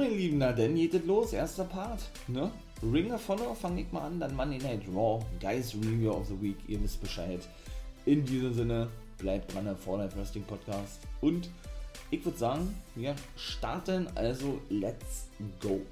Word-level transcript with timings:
mein 0.00 0.16
Lieben, 0.16 0.38
na 0.38 0.52
dann 0.52 0.76
geht 0.76 0.94
es 0.94 1.04
los, 1.04 1.34
erster 1.34 1.64
Part, 1.64 2.00
ne? 2.26 2.50
Ring 2.82 3.12
of 3.12 3.28
Honor 3.28 3.54
fange 3.54 3.82
ich 3.82 3.92
mal 3.92 4.06
an, 4.06 4.18
dann 4.18 4.34
Monday 4.34 4.56
Night 4.56 4.80
Raw, 4.88 5.22
Guys 5.38 5.74
Review 5.74 6.10
of 6.12 6.26
the 6.26 6.40
Week, 6.40 6.56
ihr 6.68 6.82
wisst 6.82 7.02
Bescheid. 7.02 7.40
In 8.06 8.24
diesem 8.24 8.54
Sinne, 8.54 8.88
bleibt 9.18 9.52
dran, 9.52 9.76
For 9.76 9.98
Life 9.98 10.16
Wrestling 10.16 10.44
Podcast. 10.44 11.00
Und 11.20 11.50
ich 12.10 12.24
würde 12.24 12.38
sagen, 12.38 12.74
wir 12.94 13.14
starten, 13.36 14.08
also 14.14 14.58
let's 14.70 15.28
go. 15.60 15.82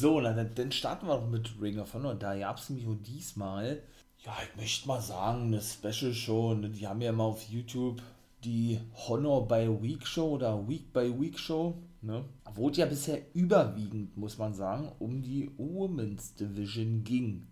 So, 0.00 0.20
na, 0.20 0.32
dann, 0.32 0.52
dann 0.56 0.72
starten 0.72 1.06
wir 1.06 1.14
doch 1.14 1.28
mit 1.28 1.48
Ring 1.60 1.78
of 1.78 1.94
Honor. 1.94 2.16
Da 2.16 2.36
gab 2.36 2.58
es 2.58 2.68
nämlich 2.70 2.88
diesmal, 3.02 3.80
ja, 4.24 4.36
ich 4.50 4.60
möchte 4.60 4.88
mal 4.88 5.00
sagen, 5.00 5.44
eine 5.44 5.62
Special 5.62 6.12
Show. 6.12 6.54
Ne? 6.54 6.70
Die 6.70 6.88
haben 6.88 7.00
ja 7.00 7.10
immer 7.10 7.22
auf 7.22 7.44
YouTube 7.44 8.02
die 8.44 8.80
Honor 9.06 9.46
by 9.46 9.68
Week 9.80 10.06
Show 10.06 10.30
oder 10.30 10.68
Week 10.68 10.92
by 10.92 11.12
Week 11.20 11.38
Show. 11.38 11.78
Ne? 12.00 12.24
Wurde 12.54 12.78
ja 12.78 12.86
bisher 12.86 13.20
überwiegend, 13.34 14.16
muss 14.16 14.38
man 14.38 14.54
sagen, 14.54 14.90
um 14.98 15.22
die 15.22 15.50
Women's 15.56 16.34
Division 16.34 17.04
ging. 17.04 17.46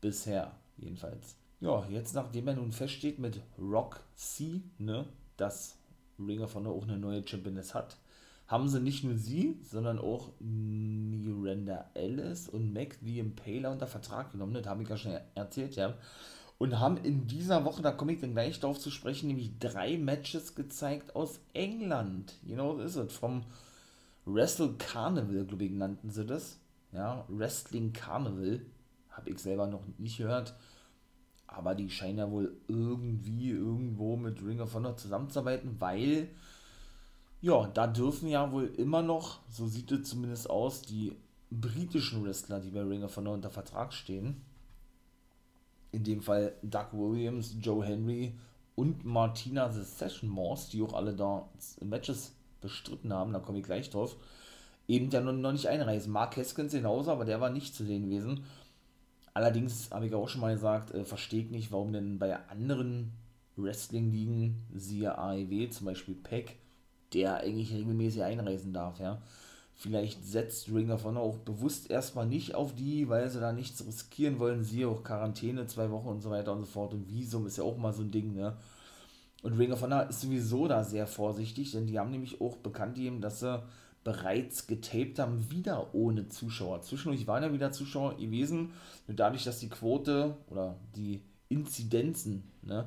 Bisher, 0.00 0.52
jedenfalls. 0.76 1.36
Ja, 1.60 1.86
jetzt 1.88 2.14
nachdem 2.14 2.48
er 2.48 2.54
nun 2.54 2.72
feststeht 2.72 3.20
mit 3.20 3.40
Rock 3.56 4.00
C, 4.16 4.62
ne, 4.78 5.06
dass 5.36 5.78
Ring 6.18 6.40
of 6.40 6.54
Honor 6.56 6.74
auch 6.74 6.82
eine 6.82 6.98
neue 6.98 7.26
Championess 7.26 7.72
hat, 7.72 7.96
haben 8.48 8.68
sie 8.68 8.80
nicht 8.80 9.04
nur 9.04 9.16
sie, 9.16 9.60
sondern 9.62 10.00
auch 10.00 10.30
Miranda 10.40 11.88
Ellis 11.94 12.48
und 12.48 12.72
Mac 12.72 12.98
the 13.00 13.20
Impaler 13.20 13.70
unter 13.70 13.86
Vertrag 13.86 14.32
genommen. 14.32 14.54
Das 14.54 14.66
habe 14.66 14.82
ich 14.82 14.88
ja 14.88 14.96
schon 14.96 15.16
erzählt, 15.36 15.76
ja 15.76 15.94
und 16.62 16.78
haben 16.78 16.96
in 16.98 17.26
dieser 17.26 17.64
Woche, 17.64 17.82
da 17.82 17.90
komme 17.90 18.12
ich 18.12 18.20
dann 18.20 18.34
gleich 18.34 18.60
darauf 18.60 18.78
zu 18.78 18.92
sprechen, 18.92 19.26
nämlich 19.26 19.58
drei 19.58 19.98
Matches 19.98 20.54
gezeigt 20.54 21.16
aus 21.16 21.40
England. 21.54 22.34
You 22.44 22.54
know, 22.54 22.78
is 22.78 22.94
it? 22.94 23.10
Vom 23.10 23.42
Wrestle 24.26 24.74
Carnival, 24.78 25.44
glaube 25.44 25.64
ich, 25.64 25.72
nannten 25.72 26.10
sie 26.10 26.24
das. 26.24 26.60
Ja, 26.92 27.24
Wrestling 27.26 27.92
Carnival. 27.92 28.60
Habe 29.10 29.30
ich 29.30 29.40
selber 29.40 29.66
noch 29.66 29.82
nicht 29.98 30.18
gehört. 30.18 30.54
Aber 31.48 31.74
die 31.74 31.90
scheinen 31.90 32.18
ja 32.18 32.30
wohl 32.30 32.56
irgendwie 32.68 33.50
irgendwo 33.50 34.14
mit 34.14 34.40
Ring 34.40 34.60
of 34.60 34.72
Honor 34.72 34.96
zusammenzuarbeiten, 34.96 35.80
weil, 35.80 36.28
ja, 37.40 37.66
da 37.74 37.88
dürfen 37.88 38.28
ja 38.28 38.52
wohl 38.52 38.66
immer 38.66 39.02
noch, 39.02 39.40
so 39.48 39.66
sieht 39.66 39.90
es 39.90 40.08
zumindest 40.08 40.48
aus, 40.48 40.82
die 40.82 41.16
britischen 41.50 42.22
Wrestler, 42.24 42.60
die 42.60 42.70
bei 42.70 42.82
Ring 42.82 43.02
of 43.02 43.16
Honor 43.16 43.34
unter 43.34 43.50
Vertrag 43.50 43.92
stehen, 43.92 44.42
in 45.92 46.04
dem 46.04 46.22
Fall 46.22 46.54
Doug 46.62 46.88
Williams, 46.92 47.56
Joe 47.60 47.84
Henry 47.84 48.34
und 48.74 49.04
Martina 49.04 49.70
The 49.70 49.82
Session 49.82 50.28
Morse, 50.28 50.70
die 50.70 50.82
auch 50.82 50.94
alle 50.94 51.14
da 51.14 51.48
Matches 51.80 52.34
bestritten 52.60 53.12
haben, 53.12 53.32
da 53.32 53.40
komme 53.40 53.58
ich 53.58 53.64
gleich 53.64 53.90
drauf, 53.90 54.16
eben 54.88 55.10
ja 55.10 55.20
noch, 55.20 55.52
nicht 55.52 55.68
einreisen. 55.68 56.12
Mark 56.12 56.36
Haskins 56.36 56.72
genauso, 56.72 57.10
aber 57.10 57.24
der 57.24 57.40
war 57.40 57.50
nicht 57.50 57.74
zu 57.74 57.84
sehen 57.84 58.08
gewesen. 58.08 58.44
Allerdings 59.34 59.90
habe 59.90 60.06
ich 60.06 60.14
auch 60.14 60.28
schon 60.28 60.40
mal 60.40 60.54
gesagt, 60.54 60.92
äh, 60.92 61.04
verstehe 61.04 61.42
ich 61.42 61.50
nicht, 61.50 61.72
warum 61.72 61.92
denn 61.92 62.18
bei 62.18 62.36
anderen 62.48 63.12
Wrestling-Ligen, 63.56 64.62
siehe 64.74 65.16
AEW, 65.18 65.68
zum 65.70 65.86
Beispiel 65.86 66.14
Peck, 66.14 66.56
der 67.12 67.36
eigentlich 67.36 67.72
regelmäßig 67.72 68.22
einreisen 68.22 68.72
darf, 68.72 68.98
ja. 68.98 69.20
Vielleicht 69.74 70.24
setzt 70.24 70.72
Ring 70.72 70.90
of 70.90 71.04
Honor 71.04 71.22
auch 71.22 71.38
bewusst 71.38 71.90
erstmal 71.90 72.26
nicht 72.26 72.54
auf 72.54 72.74
die, 72.74 73.08
weil 73.08 73.28
sie 73.30 73.40
da 73.40 73.52
nichts 73.52 73.84
riskieren 73.84 74.38
wollen. 74.38 74.62
Siehe 74.62 74.88
auch 74.88 75.02
Quarantäne, 75.02 75.66
zwei 75.66 75.90
Wochen 75.90 76.08
und 76.08 76.20
so 76.20 76.30
weiter 76.30 76.52
und 76.52 76.60
so 76.60 76.66
fort. 76.66 76.94
Und 76.94 77.08
Visum 77.08 77.46
ist 77.46 77.58
ja 77.58 77.64
auch 77.64 77.76
mal 77.76 77.92
so 77.92 78.02
ein 78.02 78.10
Ding, 78.10 78.34
ne? 78.34 78.56
Und 79.42 79.58
Ring 79.58 79.72
of 79.72 79.82
Honor 79.82 80.08
ist 80.08 80.20
sowieso 80.20 80.68
da 80.68 80.84
sehr 80.84 81.08
vorsichtig, 81.08 81.72
denn 81.72 81.88
die 81.88 81.98
haben 81.98 82.12
nämlich 82.12 82.40
auch 82.40 82.56
bekannt 82.58 82.94
gegeben, 82.94 83.20
dass 83.20 83.40
sie 83.40 83.60
bereits 84.04 84.66
getaped 84.66 85.18
haben, 85.18 85.50
wieder 85.50 85.94
ohne 85.94 86.28
Zuschauer. 86.28 86.82
Zwischendurch 86.82 87.26
waren 87.26 87.42
ja 87.42 87.52
wieder 87.52 87.72
Zuschauer 87.72 88.16
gewesen, 88.16 88.72
nur 89.06 89.16
dadurch, 89.16 89.44
dass 89.44 89.60
die 89.60 89.68
Quote 89.68 90.36
oder 90.48 90.76
die 90.96 91.22
Inzidenzen 91.48 92.44
ne, 92.62 92.86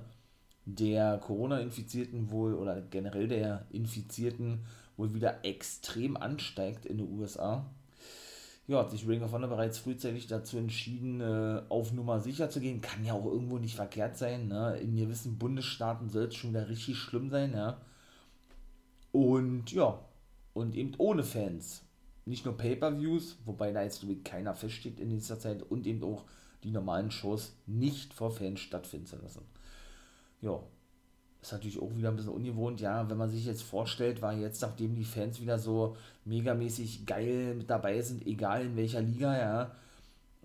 der 0.66 1.18
Corona-Infizierten 1.20 2.32
wohl 2.32 2.54
oder 2.54 2.82
generell 2.82 3.28
der 3.28 3.66
Infizierten 3.72 4.62
wohl 4.98 5.14
wieder 5.14 5.44
extrem 5.44 6.18
ansteigt 6.18 6.86
in 6.86 6.98
den 6.98 7.12
USA. 7.18 7.66
Ja, 8.68 8.80
hat 8.80 8.90
sich 8.90 9.08
Ring 9.08 9.22
of 9.22 9.32
Honor 9.32 9.50
bereits 9.50 9.78
frühzeitig 9.78 10.26
dazu 10.26 10.58
entschieden, 10.58 11.22
äh, 11.22 11.62
auf 11.70 11.94
Nummer 11.94 12.20
sicher 12.20 12.50
zu 12.50 12.60
gehen. 12.60 12.82
Kann 12.82 13.06
ja 13.06 13.14
auch 13.14 13.26
irgendwo 13.26 13.60
nicht 13.60 13.76
verkehrt 13.76 14.18
sein. 14.18 14.48
Ne? 14.48 14.78
In 14.78 14.96
gewissen 14.96 15.38
Bundesstaaten 15.38 16.10
soll 16.10 16.26
es 16.26 16.36
schon 16.36 16.50
wieder 16.50 16.68
richtig 16.68 16.98
schlimm 16.98 17.30
sein. 17.30 17.54
Ja? 17.54 17.80
Und 19.12 19.72
ja, 19.72 20.00
und 20.54 20.76
eben 20.76 20.94
ohne 20.98 21.24
Fans. 21.24 21.84
Nicht 22.26 22.44
nur 22.44 22.58
Pay-Per-Views, 22.58 23.38
wobei 23.46 23.72
da 23.72 23.84
jetzt 23.84 24.04
keiner 24.24 24.56
feststeht 24.56 25.00
in 25.00 25.10
dieser 25.12 25.38
Zeit, 25.38 25.62
und 25.62 25.86
eben 25.86 26.04
auch 26.04 26.24
die 26.64 26.72
normalen 26.72 27.12
Shows 27.12 27.54
nicht 27.68 28.16
vor 28.16 28.32
Fans 28.32 28.60
stattfinden 28.62 29.06
zu 29.06 29.18
lassen. 29.18 29.46
Ja, 30.42 30.60
ist 31.46 31.52
natürlich 31.52 31.80
auch 31.80 31.96
wieder 31.96 32.10
ein 32.10 32.16
bisschen 32.16 32.34
ungewohnt, 32.34 32.82
ja, 32.82 33.08
wenn 33.10 33.18
man 33.18 33.30
sich 33.30 33.46
jetzt 33.46 33.62
vorstellt, 33.62 34.22
war 34.22 34.34
jetzt, 34.34 34.62
nachdem 34.62 34.96
die 34.96 35.04
Fans 35.04 35.40
wieder 35.40 35.60
so 35.60 35.96
megamäßig 36.26 37.06
geil 37.06 37.54
mit 37.56 37.70
dabei 37.70 38.02
sind, 38.02 38.26
egal 38.26 38.66
in 38.66 38.76
welcher 38.76 39.02
Liga, 39.02 39.38
ja, 39.38 39.72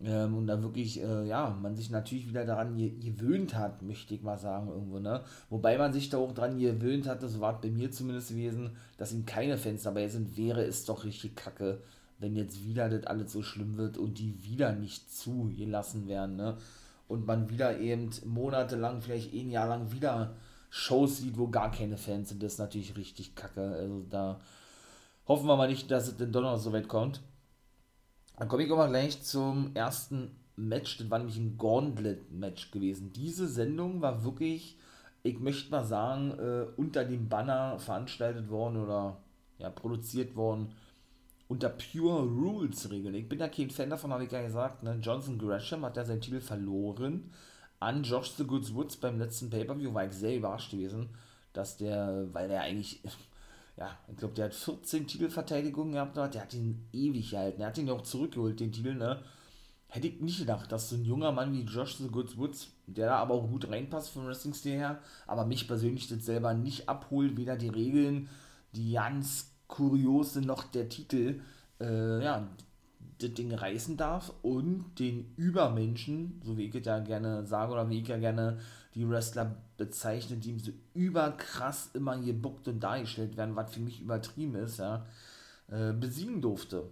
ähm, 0.05 0.37
und 0.37 0.47
da 0.47 0.63
wirklich, 0.63 1.01
äh, 1.03 1.27
ja, 1.27 1.57
man 1.61 1.75
sich 1.75 1.91
natürlich 1.91 2.29
wieder 2.29 2.45
daran 2.45 2.77
gewöhnt 2.77 3.55
hat, 3.55 3.83
möchte 3.83 4.15
ich 4.15 4.23
mal 4.23 4.39
sagen, 4.39 4.69
irgendwo, 4.69 4.99
ne? 4.99 5.23
Wobei 5.49 5.79
man 5.79 5.93
sich 5.93 6.11
da 6.11 6.19
auch 6.19 6.33
daran 6.33 6.59
gewöhnt 6.59 7.07
hat, 7.07 7.23
das 7.23 7.41
war 7.41 7.61
bei 7.61 7.71
mir 7.71 7.91
zumindest 7.91 8.31
gewesen, 8.31 8.71
dass 8.99 9.13
ihm 9.13 9.25
keine 9.25 9.57
Fans 9.57 9.83
dabei 9.83 10.09
sind, 10.09 10.37
wäre 10.37 10.65
es 10.65 10.85
doch 10.85 11.05
richtig 11.05 11.37
kacke, 11.37 11.83
wenn 12.19 12.37
jetzt 12.37 12.65
wieder 12.65 12.89
das 12.91 13.07
alles 13.07 13.33
so 13.33 13.43
schlimm 13.43 13.79
wird 13.79 13.97
und 13.97 14.19
die 14.19 14.43
wieder 14.43 14.73
nicht 14.73 15.11
zugelassen 15.15 16.09
werden, 16.09 16.37
ne? 16.37 16.57
Und 17.09 17.27
man 17.27 17.49
wieder 17.51 17.79
eben 17.79 18.11
monatelang, 18.25 19.01
vielleicht 19.01 19.35
ein 19.35 19.51
Jahr 19.51 19.69
lang 19.69 19.93
wieder 19.93 20.35
Shows 20.71 21.19
sieht, 21.19 21.37
wo 21.37 21.49
gar 21.49 21.71
keine 21.71 21.99
Fans 21.99 22.29
sind, 22.29 22.43
das 22.43 22.55
ist 22.55 22.59
natürlich 22.59 22.97
richtig 22.97 23.35
kacke. 23.35 23.61
Also 23.61 24.05
da 24.09 24.41
hoffen 25.27 25.47
wir 25.47 25.57
mal 25.57 25.69
nicht, 25.69 25.91
dass 25.91 26.09
es 26.09 26.17
denn 26.17 26.33
doch 26.33 26.43
noch 26.43 26.57
so 26.57 26.73
weit 26.73 26.89
kommt. 26.89 27.21
Dann 28.39 28.49
komme 28.49 28.63
ich 28.63 28.73
aber 28.73 28.89
gleich 28.89 29.21
zum 29.23 29.73
ersten 29.75 30.31
Match. 30.57 30.99
Das 30.99 31.11
war 31.11 31.19
nämlich 31.19 31.37
ein 31.37 31.59
Gauntlet-Match 31.59 32.71
gewesen. 32.71 33.13
Diese 33.13 33.49
Sendung 33.49 34.01
war 34.01 34.25
wirklich, 34.25 34.79
ich 35.25 35.41
möchte 35.41 35.71
mal 35.71 35.85
sagen, 35.85 36.31
äh, 36.39 36.67
unter 36.77 37.05
dem 37.05 37.29
Banner 37.29 37.79
veranstaltet 37.79 38.49
worden 38.49 38.77
oder 38.77 39.19
ja, 39.59 39.69
produziert 39.69 40.37
worden 40.37 40.73
unter 41.49 41.69
Pure 41.69 42.23
Rules 42.23 42.89
Regeln. 42.91 43.17
Ich 43.17 43.29
bin 43.29 43.41
ja 43.41 43.49
kein 43.49 43.71
Fan 43.71 43.91
davon, 43.91 44.13
habe 44.13 44.25
ich 44.25 44.31
ja 44.31 44.41
gesagt. 44.41 44.85
Ne? 44.85 44.99
Johnson 45.03 45.37
Gresham 45.37 45.85
hat 45.85 45.97
ja 45.97 46.05
seinen 46.05 46.21
Titel 46.21 46.41
verloren 46.41 47.31
an 47.81 48.03
Josh 48.03 48.33
the 48.37 48.45
Goods 48.45 48.75
Woods 48.75 48.97
beim 48.97 49.19
letzten 49.19 49.51
Pay-Per-View 49.51 49.93
war 49.93 50.07
ich 50.07 50.13
sehr 50.13 50.37
überrascht 50.37 50.71
gewesen, 50.71 51.09
dass 51.53 51.79
der, 51.79 52.29
weil 52.33 52.49
der 52.49 52.61
eigentlich, 52.63 53.01
ja, 53.77 53.99
ich 54.09 54.17
glaube, 54.17 54.35
der 54.35 54.47
hat 54.47 54.55
14 54.55 55.07
Titelverteidigungen 55.07 55.95
gehabt, 55.95 56.17
der 56.17 56.43
hat 56.43 56.55
ihn 56.55 56.87
ewig 56.93 57.31
gehalten, 57.31 57.63
er 57.63 57.69
hat 57.69 57.79
ihn 57.79 57.91
auch 57.91 58.03
zurückgeholt, 58.03 58.61
den 58.61 58.73
Titel, 58.73 58.95
ne? 58.95 59.23
Hätte 59.89 60.07
ich 60.07 60.21
nicht 60.21 60.39
gedacht, 60.39 60.71
dass 60.71 60.89
so 60.89 60.95
ein 60.95 61.05
junger 61.05 61.33
Mann 61.33 61.53
wie 61.53 61.63
Josh 61.63 61.97
the 61.97 62.07
Goods 62.07 62.37
Woods, 62.37 62.69
der 62.87 63.09
da 63.09 63.17
aber 63.17 63.35
auch 63.35 63.49
gut 63.49 63.69
reinpasst 63.69 64.11
vom 64.11 64.25
Wrestling-Stil 64.25 64.77
her, 64.77 65.01
aber 65.27 65.47
mich 65.47 65.67
persönlich 65.67 66.07
das 66.07 66.25
selber 66.25 66.55
nicht 66.55 66.89
abholt, 66.89 67.37
weder 67.37 67.57
die 67.57 67.71
Regeln, 67.71 68.29
die 68.73 68.93
ganz 68.93 69.51
kurios 69.67 70.35
sind, 70.35 70.47
noch 70.47 70.63
der 70.65 70.89
Titel, 70.89 71.41
äh, 71.81 72.23
ja, 72.23 72.47
das 73.23 73.35
Ding 73.35 73.53
reißen 73.53 73.97
darf 73.97 74.33
und 74.43 74.99
den 74.99 75.33
Übermenschen, 75.37 76.41
so 76.45 76.57
wie 76.57 76.67
ich 76.67 76.75
es 76.75 76.87
ja 76.87 76.99
gerne 76.99 77.47
sage 77.47 77.73
oder 77.73 77.89
wie 77.89 78.01
ich 78.01 78.09
ja 78.09 78.19
gerne 78.19 78.59
die 78.95 79.09
Wrestler 79.09 79.57
bezeichne, 79.77 80.37
die 80.37 80.59
so 80.59 80.73
überkrass 80.95 81.91
immer 81.95 82.19
gebuckt 82.19 82.67
und 82.69 82.81
dargestellt 82.81 83.37
werden, 83.37 83.57
was 83.57 83.73
für 83.73 83.81
mich 83.81 84.01
übertrieben 84.01 84.57
ist, 84.57 84.79
ja, 84.79 85.07
äh, 85.69 85.93
besiegen 85.93 86.41
durfte. 86.41 86.91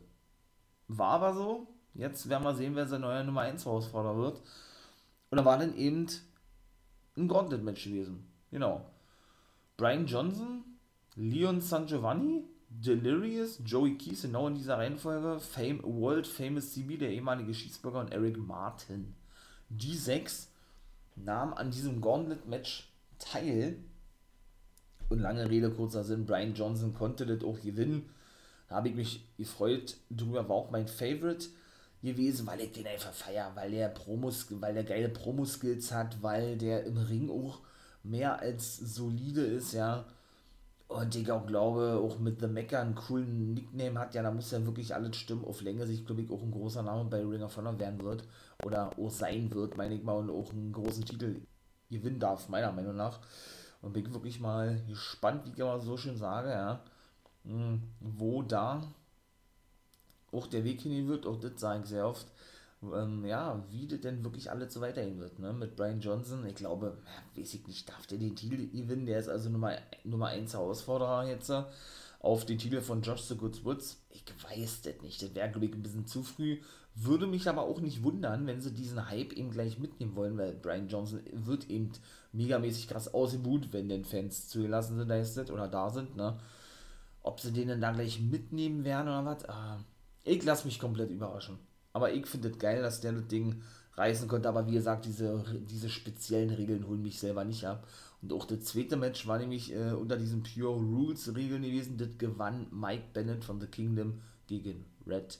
War 0.86 1.10
aber 1.10 1.34
so. 1.34 1.66
Jetzt 1.94 2.28
werden 2.28 2.44
wir 2.44 2.54
sehen, 2.54 2.76
wer 2.76 2.86
sein 2.86 3.00
neuer 3.00 3.24
Nummer 3.24 3.40
1 3.42 3.64
Herausforderer 3.64 4.16
wird. 4.16 4.40
Und 5.30 5.38
da 5.38 5.44
war 5.44 5.58
dann 5.58 5.76
eben 5.76 6.06
ein 7.16 7.28
Gauntlet-Match 7.28 7.84
gewesen. 7.84 8.26
Genau. 8.50 8.88
Brian 9.76 10.06
Johnson, 10.06 10.64
Leon 11.16 11.60
San 11.60 11.86
Giovanni, 11.86 12.44
Delirious, 12.70 13.60
Joey 13.64 13.96
Keys, 13.96 14.22
genau 14.22 14.46
in 14.46 14.54
dieser 14.54 14.78
Reihenfolge, 14.78 15.40
Fame, 15.40 15.80
World 15.82 16.26
Famous 16.26 16.72
CB, 16.74 16.98
der 16.98 17.10
ehemalige 17.10 17.54
Schießbürger 17.54 18.00
und 18.00 18.12
Eric 18.12 18.36
Martin. 18.36 19.14
Die 19.70 19.96
sechs 19.96 20.48
nahmen 21.16 21.54
an 21.54 21.70
diesem 21.70 22.00
Gauntlet-Match 22.00 22.88
teil. 23.18 23.76
Und 25.08 25.20
lange 25.20 25.48
Rede, 25.48 25.70
kurzer 25.70 26.04
Sinn, 26.04 26.26
Brian 26.26 26.54
Johnson 26.54 26.92
konnte 26.92 27.24
das 27.24 27.42
auch 27.42 27.60
gewinnen. 27.60 28.10
Da 28.68 28.76
habe 28.76 28.90
ich 28.90 28.94
mich 28.94 29.24
gefreut 29.38 29.96
drüber, 30.10 30.46
war 30.48 30.56
auch 30.56 30.70
mein 30.70 30.86
Favorite 30.86 31.48
gewesen, 32.02 32.46
weil 32.46 32.60
ich 32.60 32.72
den 32.72 32.86
einfach 32.86 33.14
feier, 33.14 33.50
weil 33.54 33.70
der 33.70 33.88
Promos, 33.88 34.46
weil 34.60 34.74
der 34.74 34.84
geile 34.84 35.08
Promo-Skills 35.08 35.90
hat, 35.90 36.22
weil 36.22 36.58
der 36.58 36.84
im 36.84 36.98
Ring 36.98 37.30
auch 37.30 37.60
mehr 38.02 38.38
als 38.40 38.76
solide 38.76 39.40
ist, 39.40 39.72
ja 39.72 40.04
Und 40.88 41.14
ich 41.14 41.30
auch 41.30 41.46
glaube, 41.46 42.00
auch 42.02 42.18
mit 42.18 42.40
The 42.40 42.46
Mecca 42.46 42.80
einen 42.80 42.94
coolen 42.94 43.52
Nickname 43.52 43.98
hat, 44.00 44.14
ja, 44.14 44.22
da 44.22 44.30
muss 44.30 44.50
ja 44.50 44.64
wirklich 44.64 44.94
alles 44.94 45.16
stimmen. 45.16 45.44
Auf 45.44 45.60
Länge 45.60 45.86
sich, 45.86 46.06
glaube 46.06 46.22
ich, 46.22 46.30
auch 46.30 46.42
ein 46.42 46.50
großer 46.50 46.82
Name 46.82 47.04
bei 47.04 47.20
Ring 47.24 47.42
of 47.42 47.56
Honor 47.58 47.78
werden 47.78 48.02
wird. 48.02 48.24
Oder 48.64 48.90
auch 48.98 49.10
sein 49.10 49.52
wird, 49.52 49.76
meine 49.76 49.94
ich 49.94 50.02
mal, 50.02 50.16
und 50.16 50.30
auch 50.30 50.50
einen 50.52 50.72
großen 50.72 51.04
Titel 51.04 51.42
gewinnen 51.90 52.18
darf, 52.18 52.48
meiner 52.48 52.72
Meinung 52.72 52.96
nach. 52.96 53.20
Und 53.82 53.92
bin 53.92 54.12
wirklich 54.14 54.40
mal 54.40 54.82
gespannt, 54.88 55.44
wie 55.44 55.50
ich 55.50 55.58
immer 55.58 55.78
so 55.78 55.96
schön 55.98 56.16
sage, 56.16 56.50
ja, 56.50 56.80
hm, 57.44 57.82
wo 58.00 58.42
da 58.42 58.82
auch 60.32 60.46
der 60.46 60.64
Weg 60.64 60.80
hin 60.80 61.06
wird, 61.06 61.26
auch 61.26 61.38
das 61.38 61.52
sage 61.60 61.82
ich 61.82 61.88
sehr 61.88 62.06
oft, 62.06 62.26
ähm, 62.82 63.24
ja, 63.24 63.64
wie 63.70 63.86
das 63.86 64.00
denn 64.00 64.24
wirklich 64.24 64.50
alles 64.50 64.72
so 64.72 64.80
weitergehen 64.80 65.18
wird, 65.18 65.38
ne? 65.38 65.52
Mit 65.52 65.76
Brian 65.76 66.00
Johnson, 66.00 66.46
ich 66.46 66.54
glaube, 66.54 66.98
weiß 67.36 67.54
ich 67.54 67.66
nicht, 67.66 67.88
darf 67.88 68.06
der 68.06 68.18
den 68.18 68.36
Titel 68.36 68.68
gewinnen, 68.68 69.06
der 69.06 69.18
ist 69.18 69.28
also 69.28 69.50
Nummer, 69.50 69.76
Nummer 70.04 70.28
1 70.28 70.52
Herausforderer 70.54 71.26
jetzt 71.26 71.50
äh, 71.50 71.64
auf 72.20 72.44
den 72.44 72.58
Titel 72.58 72.80
von 72.80 73.02
Josh 73.02 73.22
the 73.22 73.36
Goods 73.36 73.64
Woods. 73.64 74.00
Ich 74.10 74.24
weiß 74.48 74.82
das 74.82 75.02
nicht, 75.02 75.22
das 75.22 75.34
wäre, 75.34 75.50
glaube 75.50 75.66
ich, 75.66 75.74
ein 75.74 75.82
bisschen 75.82 76.06
zu 76.06 76.22
früh. 76.22 76.58
Würde 76.94 77.26
mich 77.28 77.48
aber 77.48 77.62
auch 77.62 77.80
nicht 77.80 78.02
wundern, 78.02 78.46
wenn 78.46 78.60
sie 78.60 78.72
diesen 78.72 79.08
Hype 79.08 79.32
eben 79.32 79.52
gleich 79.52 79.78
mitnehmen 79.78 80.16
wollen, 80.16 80.36
weil 80.36 80.54
Brian 80.54 80.88
Johnson 80.88 81.20
wird 81.32 81.70
eben 81.70 81.92
megamäßig 82.32 82.88
krass 82.88 83.12
ausgebuht, 83.14 83.72
wenn 83.72 83.88
den 83.88 84.04
Fans 84.04 84.48
zugelassen 84.48 84.98
sind, 84.98 85.08
da 85.08 85.16
das, 85.18 85.50
oder 85.50 85.68
da 85.68 85.90
sind, 85.90 86.16
ne? 86.16 86.38
Ob 87.22 87.40
sie 87.40 87.52
den 87.52 87.68
dann 87.68 87.80
da 87.80 87.92
gleich 87.92 88.20
mitnehmen 88.20 88.84
werden 88.84 89.08
oder 89.08 89.24
was, 89.24 89.48
ah, 89.48 89.78
ich 90.24 90.42
lasse 90.44 90.66
mich 90.66 90.78
komplett 90.78 91.10
überraschen. 91.10 91.58
Aber 91.92 92.12
ich 92.12 92.26
finde 92.26 92.48
es 92.48 92.58
geil, 92.58 92.82
dass 92.82 93.00
der 93.00 93.12
das 93.12 93.26
Ding 93.28 93.62
reißen 93.94 94.28
konnte. 94.28 94.48
Aber 94.48 94.66
wie 94.66 94.72
gesagt, 94.72 95.04
diese, 95.04 95.44
diese 95.68 95.88
speziellen 95.88 96.50
Regeln 96.50 96.86
holen 96.86 97.02
mich 97.02 97.18
selber 97.18 97.44
nicht 97.44 97.64
ab. 97.66 97.86
Und 98.22 98.32
auch 98.32 98.44
das 98.44 98.64
zweite 98.64 98.96
Match 98.96 99.26
war 99.26 99.38
nämlich 99.38 99.72
äh, 99.72 99.92
unter 99.92 100.16
diesen 100.16 100.42
Pure 100.42 100.76
Rules 100.76 101.34
Regeln 101.34 101.62
gewesen. 101.62 101.98
Das 101.98 102.08
gewann 102.18 102.66
Mike 102.70 103.04
Bennett 103.12 103.44
von 103.44 103.60
The 103.60 103.66
Kingdom 103.66 104.20
gegen 104.46 104.84
Red 105.06 105.38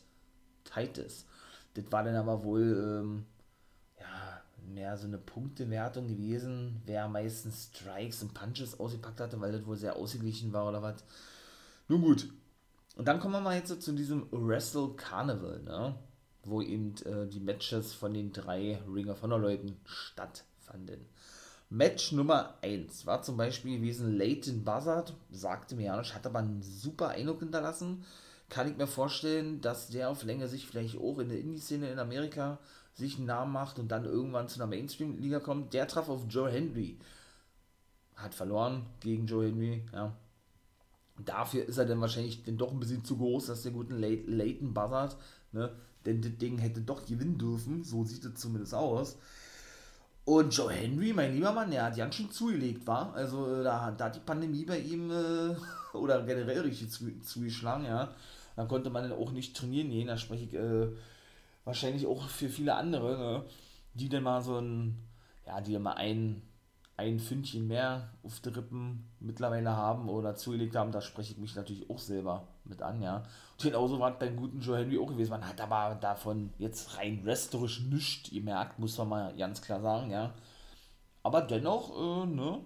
Titus. 0.65 1.27
Das 1.75 1.85
war 1.91 2.05
dann 2.05 2.17
aber 2.17 2.45
wohl 2.45 3.03
ähm, 3.03 3.25
ja, 3.99 4.43
mehr 4.73 4.97
so 4.97 5.07
eine 5.07 5.19
Punktewertung 5.19 6.09
gewesen, 6.09 6.83
wer 6.87 7.09
meistens 7.09 7.71
Strikes 7.73 8.23
und 8.23 8.35
Punches 8.35 8.79
ausgepackt 8.79 9.21
hatte, 9.21 9.41
weil 9.41 9.53
das 9.53 9.67
wohl 9.67 9.77
sehr 9.77 9.97
ausgeglichen 9.97 10.53
war 10.53 10.69
oder 10.69 10.83
was. 10.83 11.05
Nun 11.89 12.03
gut. 12.03 12.29
Und 12.97 13.07
dann 13.07 13.21
kommen 13.21 13.35
wir 13.35 13.41
mal 13.41 13.57
jetzt 13.57 13.69
so 13.69 13.77
zu 13.77 13.93
diesem 13.93 14.27
Wrestle 14.31 14.91
Carnival, 14.97 15.63
ne? 15.63 15.95
Wo 16.49 16.63
eben 16.63 16.95
äh, 17.05 17.27
die 17.27 17.41
Matches 17.41 17.93
von 17.93 18.15
den 18.15 18.33
drei 18.33 18.81
Ring 18.93 19.09
of 19.09 19.23
Honor 19.23 19.39
Leuten 19.39 19.77
stattfanden. 19.85 21.07
Match 21.71 22.13
Nummer 22.13 22.55
1 22.63 23.05
war 23.05 23.23
zum 23.23 23.37
Beispiel 23.37 23.79
gewesen 23.79 24.17
Leighton 24.17 24.65
Buzzard, 24.65 25.13
sagte 25.31 25.77
mir 25.77 25.87
ja 25.87 25.99
nicht, 25.99 26.15
hat 26.15 26.27
aber 26.27 26.39
einen 26.39 26.63
super 26.63 27.09
Eindruck 27.09 27.41
hinterlassen. 27.41 28.05
Kann 28.49 28.71
ich 28.71 28.79
mir 28.79 28.87
vorstellen, 28.87 29.61
dass 29.61 29.89
der 29.91 30.09
auf 30.09 30.23
Länge 30.23 30.49
sich 30.49 30.67
vielleicht 30.67 30.97
auch 30.97 31.19
in 31.19 31.29
der 31.29 31.39
Indie-Szene 31.39 31.91
in 31.91 31.99
Amerika 31.99 32.59
sich 32.95 33.17
einen 33.17 33.27
Namen 33.27 33.53
macht 33.53 33.79
und 33.79 33.89
dann 33.89 34.07
irgendwann 34.07 34.49
zu 34.49 34.59
einer 34.59 34.67
Mainstream-Liga 34.67 35.41
kommt. 35.41 35.75
Der 35.75 35.87
traf 35.87 36.09
auf 36.09 36.25
Joe 36.31 36.51
Henry. 36.51 36.99
Hat 38.17 38.35
verloren 38.35 38.87
gegen 39.01 39.27
Joe 39.27 39.47
Henry, 39.47 39.85
ja. 39.93 40.17
Dafür 41.19 41.65
ist 41.65 41.79
er 41.79 41.85
dann 41.85 42.01
wahrscheinlich 42.01 42.45
dann 42.45 42.57
doch 42.57 42.73
ein 42.73 42.81
bisschen 42.81 43.05
zu 43.05 43.17
groß, 43.17 43.47
dass 43.47 43.63
der 43.63 43.73
guten 43.73 43.99
Leighton 43.99 44.73
Buzzard, 44.73 45.17
ne, 45.53 45.71
denn 46.09 46.23
das 46.23 46.37
Ding 46.39 46.59
hätte 46.59 46.81
doch 46.81 47.05
gewinnen 47.05 47.39
dürfen, 47.39 47.85
so 47.85 48.05
sieht 48.05 48.25
es 48.25 48.35
zumindest 48.35 48.75
aus. 48.75 49.19
Und 50.25 50.55
Joe 50.55 50.73
Henry, 50.73 51.13
mein 51.13 51.35
lieber 51.35 51.53
Mann, 51.53 51.71
der 51.71 51.85
hat 51.85 51.97
ganz 51.97 52.15
schön 52.15 52.31
zugelegt, 52.31 52.87
war. 52.87 53.15
Also 53.15 53.61
äh, 53.61 53.65
da, 53.65 53.91
da 53.91 54.07
hat 54.07 54.17
die 54.17 54.21
Pandemie 54.21 54.65
bei 54.65 54.79
ihm 54.79 55.11
äh, 55.11 55.55
oder 55.97 56.23
generell 56.23 56.61
richtig 56.61 56.91
zu, 56.91 57.21
zugeschlagen, 57.21 57.85
ja. 57.85 58.11
Dann 58.57 58.69
konnte 58.69 58.91
man 58.91 59.05
dann 59.09 59.19
auch 59.19 59.31
nicht 59.31 59.57
trainieren 59.57 59.91
gehen, 59.91 60.09
da 60.09 60.17
spreche 60.17 60.45
ich 60.45 60.55
äh, 60.55 60.89
wahrscheinlich 61.65 62.07
auch 62.07 62.29
für 62.29 62.49
viele 62.49 62.75
andere, 62.75 63.17
ne, 63.17 63.45
die 63.95 64.09
dann 64.09 64.25
mal 64.25 64.43
so 64.43 64.59
ein, 64.59 64.97
ja, 65.47 65.61
die 65.61 65.75
dann 65.75 65.83
mal 65.83 65.93
ein, 65.93 66.43
ein 66.99 67.21
Fündchen 67.21 67.69
mehr 67.69 68.11
auf 68.25 68.41
die 68.41 68.49
Rippen 68.49 69.09
mittlerweile 69.21 69.71
haben 69.71 70.09
oder 70.09 70.35
zugelegt 70.35 70.75
haben, 70.75 70.91
da 70.91 71.01
spreche 71.01 71.33
ich 71.33 71.39
mich 71.39 71.55
natürlich 71.55 71.89
auch 71.89 71.99
selber 71.99 72.49
mit 72.65 72.83
an, 72.83 73.01
ja. 73.01 73.19
Und 73.19 73.63
genauso 73.63 74.01
war 74.01 74.13
es 74.13 74.19
beim 74.19 74.37
guten 74.37 74.61
Joe 74.61 74.79
Henry 74.79 74.99
auch 74.99 75.07
gewesen. 75.07 75.31
Man 75.31 75.47
hat 75.47 75.61
aber 75.61 75.95
davon 75.95 76.53
jetzt 76.59 76.99
rein 76.99 77.25
wrestlerisch 77.25 77.83
nichts 77.83 78.31
gemerkt, 78.31 78.81
muss 78.81 78.99
man 78.99 79.09
mal 79.09 79.37
ganz 79.37 79.63
klar 79.63 79.81
sagen, 79.81 80.11
ja. 80.11 80.35
Aber 81.23 81.41
dennoch, 81.43 82.25
äh, 82.25 82.27
ne, 82.27 82.61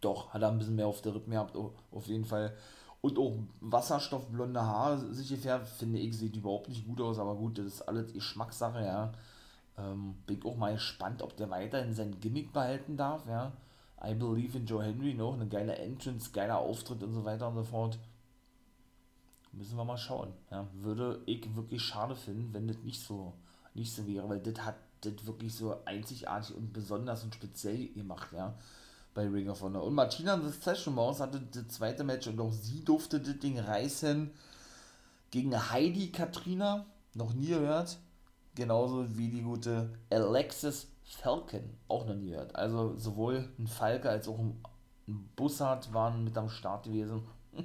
doch, 0.00 0.34
hat 0.34 0.42
er 0.42 0.48
ein 0.48 0.58
bisschen 0.58 0.76
mehr 0.76 0.88
auf 0.88 1.00
der 1.00 1.14
Rippen 1.14 1.30
gehabt, 1.30 1.56
auf 1.56 2.06
jeden 2.08 2.24
Fall. 2.24 2.56
Und 3.02 3.18
auch 3.20 3.34
wasserstoffblonde 3.60 4.60
Haare 4.60 5.14
sich 5.14 5.28
gefärbt, 5.28 5.68
finde 5.68 6.00
ich, 6.00 6.18
sieht 6.18 6.34
überhaupt 6.34 6.68
nicht 6.68 6.84
gut 6.84 7.00
aus, 7.00 7.20
aber 7.20 7.36
gut, 7.36 7.58
das 7.58 7.66
ist 7.66 7.82
alles 7.82 8.12
Geschmackssache, 8.12 8.84
ja. 8.84 9.12
Ähm, 9.78 10.16
bin 10.26 10.42
auch 10.44 10.56
mal 10.56 10.74
gespannt, 10.74 11.22
ob 11.22 11.36
der 11.36 11.50
weiterhin 11.50 11.92
sein 11.92 12.18
Gimmick 12.20 12.52
behalten 12.52 12.96
darf, 12.96 13.26
ja. 13.26 13.52
I 14.02 14.14
Believe 14.14 14.56
in 14.58 14.66
Joe 14.66 14.84
Henry 14.84 15.14
noch, 15.14 15.34
eine 15.34 15.48
geile 15.48 15.76
Entrance, 15.76 16.30
geiler 16.32 16.58
Auftritt 16.58 17.02
und 17.02 17.14
so 17.14 17.24
weiter 17.24 17.48
und 17.48 17.56
so 17.56 17.64
fort. 17.64 17.98
Müssen 19.52 19.76
wir 19.76 19.84
mal 19.84 19.96
schauen. 19.96 20.32
Ja. 20.50 20.66
Würde 20.74 21.22
ich 21.26 21.54
wirklich 21.56 21.82
schade 21.82 22.14
finden, 22.14 22.52
wenn 22.52 22.68
das 22.68 22.78
nicht 22.78 23.00
so, 23.00 23.32
nicht 23.74 23.94
so 23.94 24.06
wäre, 24.06 24.28
weil 24.28 24.40
das 24.40 24.64
hat 24.64 24.76
das 25.00 25.26
wirklich 25.26 25.54
so 25.54 25.82
einzigartig 25.84 26.54
und 26.54 26.72
besonders 26.72 27.24
und 27.24 27.34
speziell 27.34 27.88
gemacht, 27.88 28.28
ja, 28.32 28.54
bei 29.14 29.26
Ring 29.26 29.48
of 29.48 29.62
Honor. 29.62 29.84
Und 29.84 29.94
Martina 29.94 30.38
The 30.38 30.50
Session 30.50 30.94
Mouse 30.94 31.20
hatte 31.20 31.40
das 31.40 31.68
zweite 31.68 32.04
Match 32.04 32.26
und 32.26 32.40
auch 32.40 32.52
sie 32.52 32.84
durfte 32.84 33.20
das 33.20 33.38
Ding 33.38 33.58
reißen 33.58 34.30
gegen 35.30 35.70
Heidi 35.70 36.12
Katrina, 36.12 36.86
noch 37.14 37.32
nie 37.32 37.48
gehört, 37.48 37.98
Genauso 38.56 39.16
wie 39.16 39.28
die 39.28 39.42
gute 39.42 39.90
Alexis 40.10 40.88
Falcon, 41.04 41.76
auch 41.88 42.06
noch 42.06 42.14
nie 42.14 42.30
gehört. 42.30 42.56
Also 42.56 42.96
sowohl 42.96 43.48
ein 43.58 43.66
Falke 43.66 44.08
als 44.10 44.26
auch 44.26 44.38
ein 44.38 44.60
Bussard 45.36 45.92
waren 45.92 46.24
mit 46.24 46.36
am 46.36 46.48
Start 46.48 46.86
gewesen. 46.86 47.22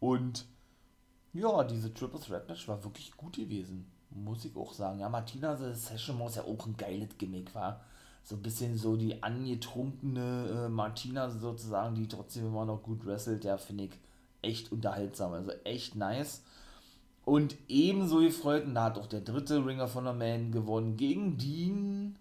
Und 0.00 0.46
ja, 1.32 1.64
diese 1.64 1.92
Triple 1.92 2.20
Threat 2.20 2.48
Match 2.48 2.68
war 2.68 2.82
wirklich 2.84 3.16
gut 3.16 3.36
gewesen. 3.36 3.90
Muss 4.10 4.44
ich 4.44 4.56
auch 4.56 4.72
sagen. 4.72 5.00
Ja, 5.00 5.08
Martina 5.08 5.56
The 5.56 5.74
Session 5.74 6.16
muss 6.16 6.36
ja 6.36 6.44
auch 6.44 6.64
ein 6.66 6.76
geiles 6.76 7.18
Gimmick 7.18 7.54
war. 7.54 7.80
So 8.22 8.36
ein 8.36 8.42
bisschen 8.42 8.78
so 8.78 8.96
die 8.96 9.22
angetrunkene 9.22 10.66
äh, 10.66 10.68
Martina 10.68 11.28
sozusagen, 11.28 11.96
die 11.96 12.06
trotzdem 12.06 12.46
immer 12.46 12.64
noch 12.64 12.82
gut 12.84 13.04
wrestelt. 13.04 13.44
Ja, 13.44 13.58
finde 13.58 13.84
ich 13.84 13.92
echt 14.42 14.70
unterhaltsam. 14.70 15.32
Also 15.32 15.50
echt 15.64 15.96
nice. 15.96 16.42
Und 17.28 17.58
ebenso 17.68 18.20
gefreut, 18.20 18.64
da 18.72 18.84
hat 18.84 18.96
auch 18.96 19.06
der 19.06 19.20
dritte 19.20 19.62
Ringer 19.62 19.86
von 19.86 20.04
der 20.04 20.14
Man 20.14 20.50
gewonnen, 20.50 20.96
gegen 20.96 21.36
Dean 21.36 22.16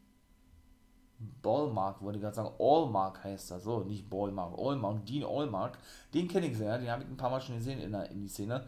Ballmark, 1.41 2.01
wollte 2.01 2.17
ich 2.17 2.23
gerade 2.23 2.35
sagen, 2.35 2.51
Allmark 2.59 3.23
heißt 3.23 3.51
das, 3.51 3.63
so, 3.63 3.85
nicht 3.85 4.09
Ballmark, 4.09 4.59
Allmark, 4.59 5.05
Dean 5.05 5.23
Allmark, 5.23 5.77
den 6.13 6.27
kenne 6.27 6.47
ich 6.47 6.57
sehr, 6.57 6.77
den 6.77 6.91
habe 6.91 7.03
ich 7.03 7.09
ein 7.09 7.15
paar 7.15 7.29
Mal 7.29 7.39
schon 7.39 7.55
gesehen 7.55 7.79
in 7.79 7.93
der 7.93 8.11
Indie-Szene. 8.11 8.65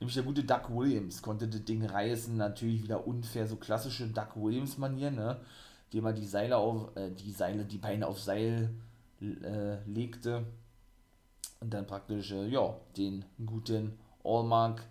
Nämlich 0.00 0.14
der 0.14 0.24
gute 0.24 0.42
Doug 0.42 0.70
Williams 0.70 1.22
konnte 1.22 1.46
das 1.46 1.64
Ding 1.64 1.86
reißen, 1.86 2.36
natürlich 2.36 2.82
wieder 2.82 3.06
unfair, 3.06 3.46
so 3.46 3.54
klassische 3.54 4.08
Doug 4.08 4.34
Williams-Manier, 4.34 5.12
ne, 5.12 5.40
dem 5.92 6.04
er 6.04 6.12
die 6.14 6.26
Seile 6.26 6.56
auf, 6.56 6.96
äh, 6.96 7.12
die 7.12 7.30
Seile, 7.30 7.64
die 7.64 7.78
Beine 7.78 8.08
auf 8.08 8.18
Seil 8.18 8.70
äh, 9.20 9.76
legte. 9.88 10.46
Und 11.60 11.72
dann 11.72 11.86
praktisch, 11.86 12.32
äh, 12.32 12.48
ja, 12.48 12.74
den 12.96 13.24
guten 13.46 13.96
Allmark 14.24 14.82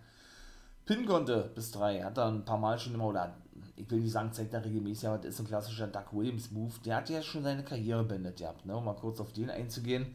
Pin 0.86 1.04
konnte 1.04 1.50
bis 1.54 1.72
drei. 1.72 2.02
Hat 2.02 2.16
er 2.16 2.28
ein 2.28 2.44
paar 2.44 2.58
Mal 2.58 2.78
schon 2.78 2.94
immer, 2.94 3.06
oder 3.06 3.36
ich 3.74 3.90
will 3.90 4.00
nicht 4.00 4.12
sagen, 4.12 4.32
zeigt 4.32 4.54
er 4.54 4.64
regelmäßig, 4.64 5.08
aber 5.08 5.18
das 5.18 5.34
ist 5.34 5.40
ein 5.40 5.48
klassischer 5.48 5.88
Doug 5.88 6.12
Williams 6.12 6.52
Move. 6.52 6.72
Der 6.84 6.96
hat 6.96 7.10
ja 7.10 7.20
schon 7.22 7.42
seine 7.42 7.64
Karriere 7.64 8.04
beendet 8.04 8.38
gehabt, 8.38 8.64
ne? 8.64 8.76
um 8.76 8.84
mal 8.84 8.94
kurz 8.94 9.20
auf 9.20 9.32
den 9.32 9.50
einzugehen. 9.50 10.14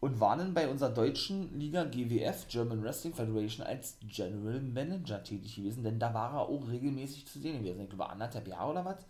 Und 0.00 0.20
war 0.20 0.36
dann 0.36 0.54
bei 0.54 0.68
unserer 0.68 0.90
deutschen 0.90 1.58
Liga 1.58 1.84
GWF, 1.84 2.46
German 2.48 2.82
Wrestling 2.82 3.12
Federation, 3.12 3.66
als 3.66 3.98
General 4.00 4.60
Manager 4.60 5.22
tätig 5.22 5.56
gewesen, 5.56 5.82
denn 5.82 5.98
da 5.98 6.14
war 6.14 6.34
er 6.34 6.40
auch 6.42 6.68
regelmäßig 6.68 7.26
zu 7.26 7.40
sehen 7.40 7.58
gewesen. 7.58 7.80
Ich 7.80 7.88
glaube, 7.88 8.08
anderthalb 8.08 8.46
Jahre 8.46 8.70
oder 8.70 8.84
was. 8.84 9.04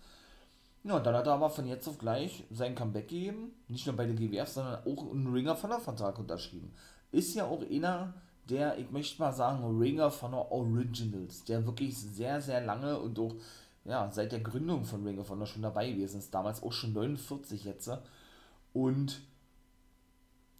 Ja, 0.84 0.96
und 0.96 1.06
dann 1.06 1.14
hat 1.14 1.26
er 1.26 1.34
aber 1.34 1.50
von 1.50 1.66
jetzt 1.66 1.86
auf 1.86 1.98
gleich 1.98 2.44
sein 2.50 2.74
Comeback 2.74 3.08
gegeben. 3.08 3.52
Nicht 3.68 3.86
nur 3.86 3.96
bei 3.96 4.06
der 4.06 4.14
GWF, 4.14 4.48
sondern 4.48 4.80
auch 4.86 5.12
einen 5.12 5.32
Ringer 5.32 5.54
von 5.54 5.70
der 5.70 5.80
Vertrag 5.80 6.18
unterschrieben. 6.18 6.72
Ist 7.12 7.34
ja 7.34 7.44
auch 7.44 7.62
einer 7.62 8.14
der, 8.48 8.78
ich 8.78 8.90
möchte 8.90 9.20
mal 9.20 9.32
sagen, 9.32 9.78
Ringer 9.78 10.10
von 10.10 10.32
der 10.32 10.50
Originals, 10.50 11.44
der 11.44 11.66
wirklich 11.66 11.96
sehr, 11.98 12.40
sehr 12.40 12.60
lange 12.60 12.98
und 12.98 13.18
auch 13.18 13.34
ja, 13.84 14.10
seit 14.10 14.32
der 14.32 14.40
Gründung 14.40 14.84
von 14.84 15.06
Ring 15.06 15.18
of 15.18 15.30
Honor 15.30 15.46
schon 15.46 15.62
dabei 15.62 15.90
gewesen 15.90 16.18
ist. 16.18 16.34
Damals 16.34 16.62
auch 16.62 16.72
schon 16.72 16.92
49 16.92 17.64
jetzt. 17.64 17.90
Und 18.74 19.22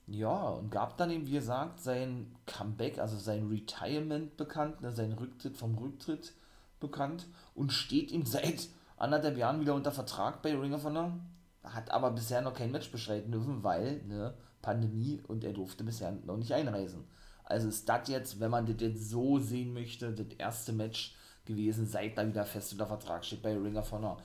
ja, 0.07 0.49
und 0.49 0.71
gab 0.71 0.97
dann 0.97 1.11
eben, 1.11 1.27
wie 1.27 1.33
gesagt, 1.33 1.81
sein 1.81 2.35
Comeback, 2.47 2.99
also 2.99 3.19
sein 3.19 3.49
Retirement 3.49 4.37
bekannt, 4.39 4.81
ne, 4.81 4.93
sein 4.93 5.13
Rücktritt 5.13 5.59
vom 5.59 5.77
Rücktritt 5.77 6.33
bekannt 6.81 7.27
und 7.55 7.73
steht 7.73 8.11
ihm 8.13 8.25
seit 8.25 8.69
anderthalb 8.97 9.37
Jahren 9.37 9.61
wieder 9.61 9.75
unter 9.75 9.93
Vertrag 9.93 10.41
bei 10.41 10.57
Ring 10.57 10.73
of 10.73 10.85
Honor. 10.85 11.19
Hat 11.63 11.91
aber 11.91 12.13
bisher 12.13 12.41
noch 12.41 12.55
kein 12.55 12.73
Match 12.73 12.91
bestreiten 12.91 13.31
dürfen, 13.31 13.63
weil, 13.63 14.03
ne, 14.05 14.33
Pandemie 14.63 15.21
und 15.29 15.45
er 15.45 15.53
durfte 15.53 15.85
bisher 15.85 16.13
noch 16.25 16.39
nicht 16.39 16.53
einreisen. 16.55 17.05
Also 17.49 17.69
ist 17.69 17.89
das 17.89 18.09
jetzt, 18.09 18.41
wenn 18.41 18.51
man 18.51 18.67
das 18.67 18.77
jetzt 18.79 19.09
so 19.09 19.39
sehen 19.39 19.73
möchte, 19.73 20.13
das 20.13 20.27
erste 20.37 20.73
Match 20.73 21.17
gewesen, 21.47 21.87
seit 21.87 22.19
da 22.19 22.27
wieder 22.27 22.45
fest 22.45 22.73
unter 22.73 22.87
Vertrag 22.87 23.25
steht 23.25 23.41
bei 23.41 23.57
Ring 23.57 23.77
of 23.77 23.91
Honor. 23.91 24.19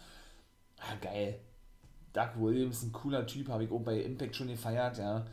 Ah, 0.79 0.95
geil. 1.01 1.39
Doug 2.11 2.31
Williams, 2.35 2.83
ein 2.83 2.91
cooler 2.91 3.25
Typ, 3.25 3.47
habe 3.47 3.63
ich 3.63 3.71
auch 3.71 3.79
bei 3.79 4.01
Impact 4.01 4.35
schon 4.35 4.49
gefeiert, 4.49 4.97
ja. 4.97 5.25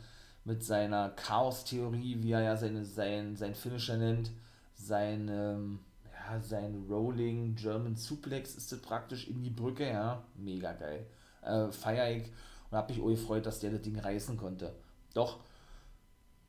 Mit 0.45 0.63
seiner 0.63 1.09
Chaos-Theorie, 1.09 2.23
wie 2.23 2.31
er 2.31 2.41
ja 2.41 2.55
seine, 2.55 2.85
sein, 2.85 3.35
sein 3.35 3.53
Finisher 3.53 3.97
nennt, 3.97 4.31
sein, 4.73 5.27
ähm, 5.29 5.79
ja, 6.05 6.39
sein 6.39 6.85
Rolling 6.89 7.55
German 7.55 7.97
Suplex 7.97 8.55
ist 8.55 8.71
das 8.71 8.79
praktisch 8.79 9.27
in 9.27 9.43
die 9.43 9.49
Brücke, 9.49 9.85
ja. 9.85 10.23
Mega 10.35 10.71
geil. 10.71 11.05
Äh, 11.41 11.69
feier 11.73 12.09
ich 12.09 12.31
und 12.69 12.77
habe 12.77 12.93
mich 12.93 13.03
auch 13.03 13.09
gefreut, 13.09 13.45
dass 13.45 13.59
der 13.59 13.71
das 13.71 13.81
Ding 13.81 13.99
reißen 13.99 14.37
konnte. 14.37 14.73
Doch, 15.13 15.41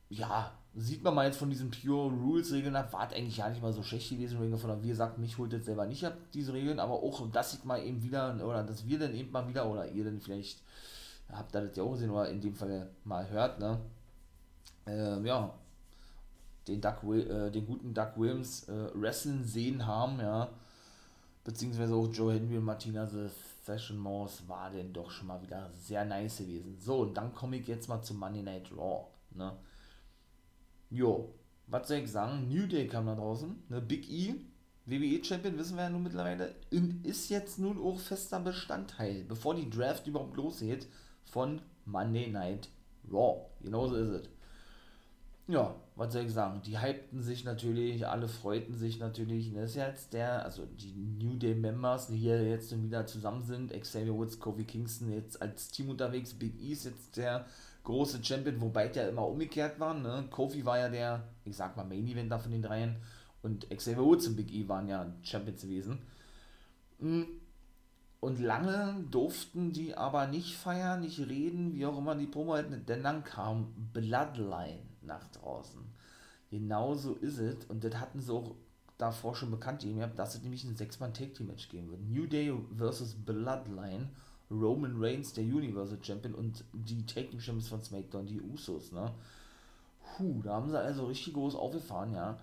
ja, 0.08 0.52
sieht 0.74 1.02
man 1.02 1.14
mal 1.14 1.26
jetzt 1.26 1.36
von 1.36 1.50
diesen 1.50 1.70
Pure 1.70 2.10
Rules 2.12 2.52
Regeln 2.52 2.76
ab, 2.76 2.92
war 2.92 3.00
eigentlich 3.00 3.36
ja 3.36 3.48
nicht 3.48 3.62
mal 3.62 3.72
so 3.72 3.82
schlecht 3.82 4.08
gewesen, 4.08 4.38
Ring 4.38 4.54
of 4.54 4.62
Honor. 4.62 4.82
Wie 4.82 4.88
gesagt, 4.88 5.18
mich 5.18 5.36
holt 5.36 5.52
jetzt 5.52 5.66
selber 5.66 5.86
nicht 5.86 6.04
ab, 6.04 6.16
diese 6.32 6.54
Regeln, 6.54 6.80
aber 6.80 6.94
auch, 6.94 7.30
dass 7.30 7.54
ich 7.54 7.64
mal 7.64 7.82
eben 7.82 8.02
wieder, 8.02 8.34
oder 8.42 8.62
dass 8.62 8.86
wir 8.86 8.98
dann 8.98 9.14
eben 9.14 9.30
mal 9.30 9.46
wieder, 9.48 9.68
oder 9.68 9.86
ihr 9.88 10.04
dann 10.04 10.20
vielleicht, 10.20 10.62
habt 11.30 11.54
ihr 11.54 11.62
das 11.62 11.76
ja 11.76 11.82
auch 11.82 11.92
gesehen, 11.92 12.10
oder 12.10 12.28
in 12.30 12.40
dem 12.40 12.54
Fall 12.54 12.88
mal 13.04 13.28
hört, 13.28 13.60
ne, 13.60 13.78
ähm, 14.86 15.26
ja, 15.26 15.52
den, 16.66 16.80
Doug, 16.80 17.02
äh, 17.12 17.50
den 17.50 17.66
guten 17.66 17.92
Doug 17.92 18.12
Williams 18.16 18.68
äh, 18.68 18.88
wrestlen 18.94 19.44
sehen 19.44 19.86
haben, 19.86 20.20
ja, 20.20 20.48
beziehungsweise 21.44 21.94
auch 21.94 22.06
Joe 22.06 22.32
Henry 22.32 22.56
und 22.56 22.64
Martina 22.64 23.04
The 23.04 23.28
Session 23.64 23.98
Mouse 23.98 24.48
war 24.48 24.70
denn 24.70 24.92
doch 24.92 25.10
schon 25.10 25.26
mal 25.26 25.42
wieder 25.42 25.70
sehr 25.74 26.04
nice 26.04 26.38
gewesen. 26.38 26.78
So, 26.80 27.00
und 27.00 27.16
dann 27.16 27.34
komme 27.34 27.56
ich 27.56 27.68
jetzt 27.68 27.88
mal 27.88 28.00
zu 28.00 28.14
Monday 28.14 28.42
Night 28.42 28.70
Raw, 28.74 29.06
ne, 29.34 29.52
Jo, 30.92 31.32
was 31.68 31.88
soll 31.88 31.98
ich 31.98 32.10
sagen? 32.10 32.48
New 32.48 32.66
Day 32.66 32.86
kam 32.86 33.06
da 33.06 33.14
draußen. 33.14 33.62
Ne? 33.70 33.80
Big 33.80 34.10
E, 34.10 34.34
WWE-Champion, 34.84 35.56
wissen 35.56 35.76
wir 35.76 35.84
ja 35.84 35.90
nun 35.90 36.02
mittlerweile, 36.02 36.54
ist 37.02 37.30
jetzt 37.30 37.58
nun 37.58 37.82
auch 37.82 37.98
fester 37.98 38.40
Bestandteil, 38.40 39.24
bevor 39.24 39.54
die 39.54 39.70
Draft 39.70 40.06
überhaupt 40.06 40.36
losgeht, 40.36 40.86
von 41.24 41.62
Monday 41.86 42.28
Night 42.28 42.68
Raw. 43.10 43.46
Genauso 43.62 43.96
ist 43.96 44.08
es. 44.08 44.28
Ja, 45.48 45.74
was 45.96 46.12
soll 46.12 46.26
ich 46.26 46.32
sagen? 46.32 46.60
Die 46.64 46.80
hypten 46.80 47.22
sich 47.22 47.44
natürlich, 47.44 48.06
alle 48.06 48.28
freuten 48.28 48.76
sich 48.76 48.98
natürlich. 48.98 49.52
Das 49.54 49.70
ist 49.70 49.76
jetzt 49.76 50.12
der, 50.12 50.44
also 50.44 50.66
die 50.66 50.92
New 50.92 51.36
Day 51.36 51.54
Members, 51.54 52.08
die 52.08 52.18
hier 52.18 52.46
jetzt 52.46 52.70
wieder 52.82 53.06
zusammen 53.06 53.42
sind. 53.42 53.72
Xavier 53.72 54.14
Woods, 54.14 54.38
Kofi 54.38 54.64
Kingston 54.64 55.10
jetzt 55.10 55.40
als 55.40 55.70
Team 55.70 55.88
unterwegs. 55.88 56.34
Big 56.34 56.60
E 56.60 56.72
ist 56.72 56.84
jetzt 56.84 57.16
der 57.16 57.46
große 57.84 58.24
Champion, 58.24 58.60
wobei 58.60 58.90
ja 58.90 59.08
immer 59.08 59.26
umgekehrt 59.26 59.80
waren. 59.80 60.02
Ne? 60.02 60.26
Kofi 60.30 60.64
war 60.64 60.78
ja 60.78 60.88
der, 60.88 61.24
ich 61.44 61.56
sag 61.56 61.76
mal, 61.76 61.84
Main 61.84 62.06
Eventer 62.06 62.38
von 62.38 62.52
den 62.52 62.62
dreien 62.62 62.96
und 63.42 63.68
Xavier 63.70 64.04
Woods 64.04 64.28
und 64.28 64.36
Big 64.36 64.52
E 64.52 64.68
waren 64.68 64.88
ja 64.88 65.12
Champions 65.22 65.62
gewesen. 65.62 65.98
Hm. 67.00 67.26
Und 68.20 68.38
lange 68.38 69.04
durften 69.10 69.72
die 69.72 69.96
aber 69.96 70.28
nicht 70.28 70.54
feiern, 70.54 71.00
nicht 71.00 71.18
reden, 71.18 71.74
wie 71.74 71.84
auch 71.86 71.98
immer 71.98 72.14
die 72.14 72.28
Promo 72.28 72.52
halten, 72.52 72.86
denn 72.86 73.02
dann 73.02 73.24
kam 73.24 73.72
Bloodline 73.92 74.78
nach 75.00 75.26
draußen. 75.32 75.80
Genauso 76.48 77.14
ist 77.14 77.38
es 77.38 77.64
und 77.64 77.82
das 77.82 77.96
hatten 77.96 78.20
sie 78.20 78.32
auch 78.32 78.54
davor 78.96 79.34
schon 79.34 79.50
bekannt 79.50 79.84
dass 80.14 80.36
es 80.36 80.42
nämlich 80.42 80.62
ein 80.62 80.76
6-Mann-Take-Team-Match 80.76 81.68
geben 81.68 81.90
wird. 81.90 82.02
New 82.02 82.26
Day 82.26 82.54
versus 82.76 83.14
Bloodline 83.14 84.10
Roman 84.52 85.02
Reigns, 85.02 85.32
der 85.32 85.44
Universal 85.44 85.98
Champion, 86.02 86.34
und 86.34 86.64
die 86.72 87.06
Taking 87.06 87.40
Champions 87.40 87.68
von 87.68 87.82
SmackDown, 87.82 88.26
die 88.26 88.40
Usos, 88.40 88.92
ne? 88.92 89.12
Puh, 90.16 90.42
da 90.42 90.54
haben 90.54 90.70
sie 90.70 90.78
also 90.78 91.06
richtig 91.06 91.34
groß 91.34 91.54
aufgefahren, 91.54 92.12
ja. 92.12 92.38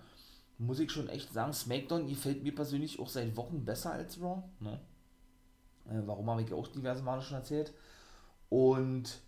Muss 0.58 0.80
ich 0.80 0.90
schon 0.90 1.08
echt 1.08 1.32
sagen, 1.32 1.52
SmackDown 1.52 2.06
gefällt 2.06 2.42
mir 2.42 2.54
persönlich 2.54 2.98
auch 2.98 3.08
seit 3.08 3.36
Wochen 3.36 3.64
besser 3.64 3.92
als 3.92 4.20
Raw, 4.20 4.42
ne? 4.58 4.80
Äh, 5.86 6.02
warum 6.06 6.28
habe 6.30 6.42
ich 6.42 6.52
auch 6.52 6.68
diverse 6.68 7.02
Male 7.02 7.22
schon 7.22 7.38
erzählt. 7.38 7.72
Und 8.48 9.20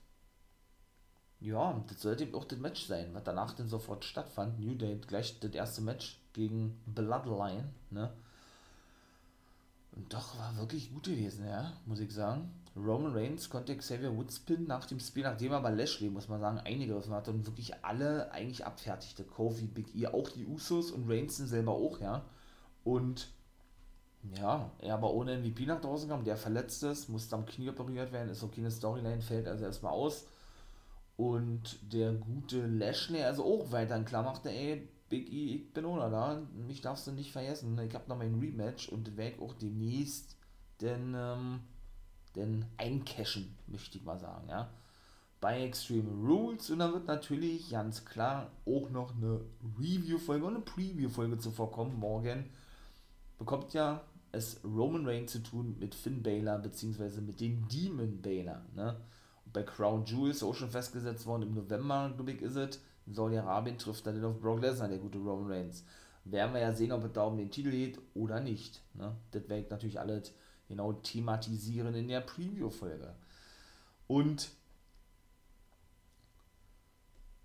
ja, 1.41 1.83
das 1.89 2.03
sollte 2.03 2.25
eben 2.25 2.35
auch 2.35 2.45
das 2.45 2.59
Match 2.59 2.87
sein, 2.87 3.15
was 3.15 3.25
danach 3.25 3.55
dann 3.55 3.69
sofort 3.69 4.05
stattfand. 4.05 4.61
New 4.61 4.75
Day, 4.75 4.99
gleich 5.07 5.41
das 5.41 5.53
erste 5.53 5.81
Match 5.81 6.21
gegen 6.33 6.81
Bloodline, 6.87 7.69
ne? 7.91 8.13
Und 9.93 10.13
doch 10.13 10.39
war 10.39 10.57
wirklich 10.57 10.93
gut 10.93 11.05
gewesen, 11.05 11.47
ja, 11.47 11.73
muss 11.87 12.01
ich 12.01 12.13
sagen. 12.13 12.51
Roman 12.75 13.13
Reigns 13.13 13.51
konnte 13.51 13.77
Xavier 13.77 14.17
Woods 14.17 14.41
pinnen 14.41 14.67
nach 14.67 14.87
dem 14.87 14.99
Spiel, 14.99 15.25
nachdem 15.25 15.53
er 15.53 15.61
bei 15.61 15.71
Lashley, 15.71 16.09
muss 16.09 16.29
man 16.29 16.41
sagen, 16.41 16.59
eingegriffen 16.59 17.13
hatte 17.13 17.31
und 17.31 17.47
wirklich 17.47 17.75
alle 17.85 18.33
eigentlich 18.33 18.65
abfertigte. 18.65 19.25
Kofi, 19.25 19.67
Big 19.67 19.95
E, 19.95 20.07
auch 20.07 20.31
die 20.31 20.47
Usos 20.47 20.91
und 20.91 21.11
Reigns 21.11 21.37
selber 21.37 21.73
auch, 21.73 22.01
ja. 22.01 22.25
Und 22.85 23.29
ja, 24.39 24.71
er 24.79 24.95
aber 24.95 25.13
ohne 25.13 25.37
MVP 25.39 25.67
nach 25.67 25.81
draußen 25.81 26.09
kam, 26.09 26.25
der 26.25 26.37
verletzt 26.37 26.83
ist, 26.85 27.09
musste 27.09 27.37
am 27.37 27.45
Knie 27.45 27.69
operiert 27.69 28.13
werden, 28.13 28.31
ist 28.31 28.43
okay, 28.43 28.61
eine 28.61 28.71
Storyline, 28.71 29.21
fällt 29.21 29.49
also 29.49 29.65
erstmal 29.65 29.93
aus. 29.93 30.27
Und 31.17 31.93
der 31.93 32.13
gute 32.13 32.67
Lashley 32.67 33.23
also 33.23 33.45
auch 33.45 33.73
weiterhin 33.73 34.05
klar 34.05 34.23
machte, 34.23 34.51
ey, 34.51 34.89
Big 35.13 35.31
E, 35.31 35.57
ich 35.57 35.75
bin 35.75 35.85
ohne 35.85 36.11
da, 36.11 36.41
mich 36.67 36.81
darfst 36.81 37.07
du 37.07 37.13
nicht 37.13 37.33
vergessen, 37.33 37.79
ich 37.79 37.95
hab 37.95 38.09
noch 38.09 38.17
mein 38.17 38.41
Rematch 38.41 38.89
und 38.89 39.19
werde 39.19 39.43
auch 39.43 39.53
demnächst 39.53 40.39
denn 40.81 41.15
ähm, 41.15 41.61
denn 42.35 42.65
eincashen, 42.79 43.55
möchte 43.67 43.99
ich 43.99 44.05
mal 44.05 44.19
sagen, 44.19 44.49
ja. 44.49 44.71
Bei 45.39 45.65
Extreme 45.65 46.09
Rules 46.27 46.71
und 46.71 46.79
da 46.79 46.91
wird 46.95 47.07
natürlich 47.07 47.69
ganz 47.69 48.07
klar 48.07 48.53
auch 48.65 48.89
noch 48.89 49.15
eine 49.15 49.43
Review-Folge 49.79 50.47
und 50.47 50.55
eine 50.55 50.65
Preview-Folge 50.65 51.37
zuvor 51.39 51.71
kommen. 51.71 51.99
Morgen 51.99 52.49
bekommt 53.39 53.75
ja 53.75 54.03
es 54.31 54.65
Roman 54.65 55.07
Reigns 55.07 55.33
zu 55.33 55.43
tun 55.43 55.77
mit 55.79 55.95
Finn 55.95 56.23
Balor 56.23 56.57
beziehungsweise 56.57 57.21
mit 57.21 57.39
dem 57.39 57.69
Demon 57.69 58.23
Balor, 58.23 58.63
ne. 58.75 58.97
Bei 59.53 59.63
Crown 59.63 60.07
Jewel 60.07 60.31
ist 60.31 60.43
auch 60.43 60.55
schon 60.55 60.71
festgesetzt 60.71 61.27
worden, 61.27 61.43
im 61.43 61.55
November, 61.55 62.11
glaube 62.17 62.33
ich, 62.33 62.41
ist 62.41 62.57
es, 62.57 62.81
Saudi-Arabien 63.07 63.79
trifft 63.79 64.07
den 64.07 64.25
auf 64.25 64.41
Brock 64.41 64.61
Lesnar, 64.61 64.89
der 64.89 64.99
gute 64.99 65.19
Roman 65.19 65.51
Reigns. 65.51 65.85
Werden 66.25 66.55
wir 66.55 66.61
ja 66.61 66.73
sehen, 66.73 66.93
ob 66.93 67.05
es 67.05 67.13
da 67.13 67.25
um 67.25 67.37
den 67.37 67.51
Titel 67.51 67.71
geht 67.71 67.99
oder 68.15 68.41
nicht. 68.41 68.81
Ne? 68.95 69.17
Das 69.33 69.43
werde 69.49 69.65
ich 69.65 69.71
natürlich 69.71 69.99
alles 69.99 70.33
genau 70.69 70.93
thematisieren 70.93 71.95
in 71.95 72.09
der 72.09 72.21
Preview-Folge. 72.21 73.15
Und 74.07 74.51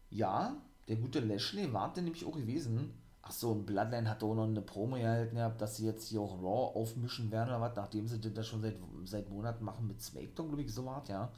ja, 0.10 0.56
der 0.88 0.96
gute 0.98 1.20
Lashley 1.20 1.74
war 1.74 1.94
der 1.94 2.04
nämlich 2.04 2.26
auch 2.26 2.36
gewesen. 2.36 2.94
Achso, 3.22 3.52
und 3.52 3.66
Bloodline 3.66 4.10
hat 4.10 4.24
auch 4.24 4.36
noch 4.36 4.46
eine 4.46 4.62
Promo 4.62 4.96
gehalten 4.96 5.36
gehabt, 5.36 5.62
dass 5.62 5.76
sie 5.76 5.86
jetzt 5.86 6.08
hier 6.08 6.22
auch 6.22 6.42
Raw 6.42 6.80
aufmischen 6.80 7.30
werden 7.30 7.50
oder 7.50 7.60
was, 7.60 7.76
nachdem 7.76 8.08
sie 8.08 8.22
das 8.22 8.48
schon 8.48 8.62
seit, 8.62 8.78
seit 9.04 9.30
Monaten 9.30 9.66
machen 9.66 9.88
mit 9.88 10.02
SmackDown, 10.02 10.48
glaube 10.48 10.62
ich, 10.62 10.74
so 10.74 10.86
was, 10.86 11.08
ja. 11.10 11.32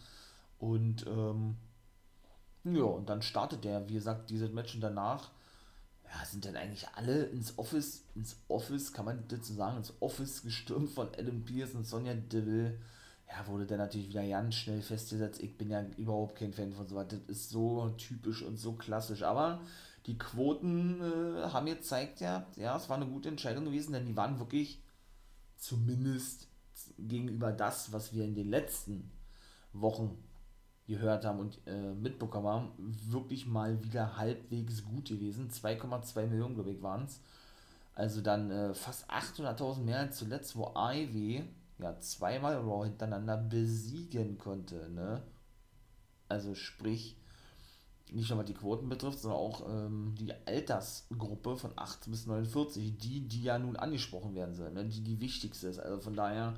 Und, 0.59 1.07
ähm, 1.07 1.55
ja, 2.63 2.83
und 2.83 3.09
dann 3.09 3.21
startet 3.21 3.63
der, 3.63 3.87
wie 3.87 3.93
gesagt, 3.93 4.29
dieses 4.29 4.51
Match 4.51 4.75
und 4.75 4.81
danach 4.81 5.31
ja, 6.03 6.25
sind 6.25 6.45
dann 6.45 6.55
eigentlich 6.55 6.87
alle 6.95 7.25
ins 7.25 7.57
Office, 7.57 8.03
ins 8.15 8.37
Office, 8.47 8.93
kann 8.93 9.05
man 9.05 9.23
dazu 9.27 9.53
sagen, 9.53 9.77
ins 9.77 9.93
Office 9.99 10.41
gestürmt 10.41 10.89
von 10.89 11.09
Adam 11.17 11.43
Pierce 11.43 11.75
und 11.75 11.85
Sonja 11.85 12.13
Deville. 12.13 12.79
Ja, 13.29 13.45
wurde 13.45 13.67
dann 13.67 13.77
natürlich 13.77 14.09
wieder 14.09 14.27
ganz 14.27 14.55
schnell 14.55 14.81
festgesetzt. 14.81 15.41
Ich 15.43 15.55
bin 15.55 15.69
ja 15.69 15.85
überhaupt 15.97 16.35
kein 16.35 16.51
Fan 16.51 16.73
von 16.73 16.87
so 16.87 16.95
was. 16.95 17.09
Das 17.09 17.19
ist 17.27 17.49
so 17.51 17.89
typisch 17.89 18.41
und 18.41 18.57
so 18.57 18.73
klassisch. 18.73 19.21
Aber 19.21 19.61
die 20.07 20.17
Quoten 20.17 20.99
äh, 20.99 21.43
haben 21.49 21.67
jetzt 21.67 21.83
gezeigt, 21.83 22.21
ja, 22.21 22.47
ja, 22.55 22.75
es 22.75 22.89
war 22.89 22.97
eine 22.97 23.05
gute 23.05 23.29
Entscheidung 23.29 23.65
gewesen, 23.65 23.93
denn 23.93 24.07
die 24.07 24.17
waren 24.17 24.39
wirklich 24.39 24.81
zumindest 25.57 26.47
gegenüber 26.97 27.51
das, 27.51 27.93
was 27.93 28.13
wir 28.13 28.25
in 28.25 28.33
den 28.33 28.49
letzten 28.49 29.11
Wochen 29.73 30.17
gehört 30.89 31.23
haben 31.23 31.39
und 31.39 31.59
äh, 31.67 31.93
mitbekommen 31.93 32.47
haben, 32.47 32.71
wirklich 33.07 33.45
mal 33.45 33.81
wieder 33.83 34.17
halbwegs 34.17 34.83
gut 34.83 35.07
gewesen. 35.07 35.49
2,2 35.49 36.25
Millionen, 36.25 36.55
glaube 36.55 36.71
ich, 36.71 36.81
waren 36.81 37.05
es. 37.05 37.21
Also 37.93 38.21
dann 38.21 38.49
äh, 38.49 38.73
fast 38.73 39.09
800.000 39.09 39.81
mehr 39.81 39.99
als 39.99 40.17
zuletzt, 40.17 40.55
wo 40.55 40.73
Ivy 40.75 41.43
ja 41.77 41.99
zweimal 41.99 42.57
Raw 42.57 42.85
hintereinander 42.85 43.37
besiegen 43.37 44.37
konnte. 44.37 44.89
Ne? 44.89 45.21
Also 46.27 46.55
sprich, 46.55 47.15
nicht 48.11 48.29
nur 48.29 48.39
was 48.39 48.45
die 48.45 48.53
Quoten 48.55 48.89
betrifft, 48.89 49.19
sondern 49.19 49.39
auch 49.39 49.69
ähm, 49.69 50.15
die 50.17 50.33
Altersgruppe 50.47 51.55
von 51.55 51.71
18 51.75 52.11
bis 52.11 52.25
49, 52.25 52.97
die, 52.97 53.27
die 53.27 53.43
ja 53.43 53.59
nun 53.59 53.75
angesprochen 53.75 54.33
werden 54.33 54.55
soll, 54.55 54.71
ne? 54.71 54.85
die 54.85 55.01
die 55.01 55.19
wichtigste 55.19 55.67
ist. 55.67 55.79
Also 55.79 56.01
von 56.01 56.15
daher 56.15 56.55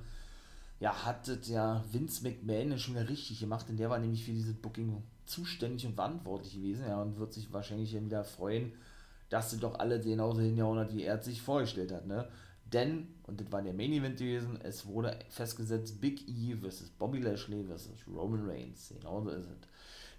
ja, 0.82 1.06
hat 1.06 1.28
das 1.28 1.48
ja 1.48 1.84
Vince 1.92 2.24
McMahon 2.24 2.78
schon 2.80 2.96
wieder 2.96 3.08
richtig 3.08 3.40
gemacht, 3.40 3.70
denn 3.70 3.78
der 3.78 3.92
war 3.92 4.00
nämlich 4.00 4.26
für 4.26 4.32
dieses 4.32 4.56
Booking 4.56 5.04
zuständig 5.28 5.86
und 5.86 5.94
verantwortlich 5.94 6.56
gewesen, 6.56 6.86
ja, 6.88 7.00
und 7.00 7.20
wird 7.20 7.34
sich 7.34 7.54
wahrscheinlich 7.54 7.94
wieder 7.94 8.24
freuen, 8.24 8.74
dass 9.30 9.52
sie 9.52 9.60
doch 9.60 9.78
alle 9.78 10.02
genauso 10.02 10.42
hingehauen 10.42 10.80
hat, 10.80 10.94
wie 10.94 11.04
er 11.04 11.22
sich 11.22 11.42
vorgestellt 11.42 11.92
hat, 11.92 12.08
ne? 12.08 12.28
Denn, 12.74 13.10
und 13.24 13.40
das 13.40 13.52
war 13.52 13.62
der 13.62 13.74
Main 13.74 13.94
Event 13.94 14.18
gewesen, 14.18 14.60
es 14.64 14.88
wurde 14.88 15.20
festgesetzt, 15.30 16.02
Big 16.02 16.28
E 16.28 16.56
versus 16.56 16.90
Bobby 16.90 17.20
Lashley 17.20 17.64
versus 17.64 18.00
Roman 18.08 18.50
Reigns. 18.50 18.94
Genauso 18.98 19.30
ist 19.30 19.46
es. 19.46 19.68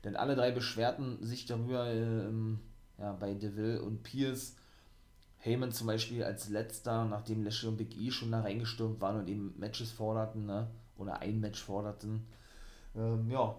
Denn 0.05 0.17
alle 0.17 0.37
drei 0.37 0.51
beschwerten 0.53 1.19
sich 1.25 1.47
darüber 1.47 1.91
ähm, 1.91 2.61
ja, 2.99 3.13
bei 3.15 3.35
Deville 3.35 3.83
und 3.83 4.03
Pierce. 4.03 4.55
Heyman 5.43 5.73
zum 5.73 5.89
Beispiel 5.89 6.23
als 6.23 6.49
letzter, 6.49 7.05
nachdem 7.05 7.43
Lashley 7.43 7.69
und 7.69 7.77
Big 7.77 7.97
E 7.97 8.13
schon 8.13 8.31
da 8.31 8.43
reingestürmt 8.43 9.01
waren 9.01 9.19
und 9.19 9.29
eben 9.29 9.55
Matches 9.59 9.91
forderten, 9.91 10.47
ne? 10.47 10.69
oder 10.97 11.19
ein 11.19 11.41
Match 11.41 11.61
forderten. 11.61 12.25
Ähm, 12.95 13.29
ja, 13.29 13.57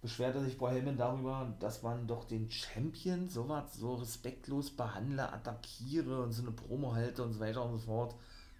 beschwerte 0.00 0.42
sich 0.42 0.58
Paul 0.58 0.72
Heyman 0.72 0.96
darüber, 0.96 1.54
dass 1.60 1.84
man 1.84 2.08
doch 2.08 2.24
den 2.24 2.50
Champion 2.50 3.28
so 3.28 3.48
was 3.48 3.76
so 3.76 3.94
respektlos 3.94 4.70
behandle, 4.70 5.32
attackiere 5.32 6.24
und 6.24 6.32
so 6.32 6.42
eine 6.42 6.50
Promo 6.50 6.92
halte 6.92 7.22
und 7.22 7.34
so 7.34 7.38
weiter 7.40 7.64
und 7.64 7.70
so 7.70 7.78
fort. 7.78 8.16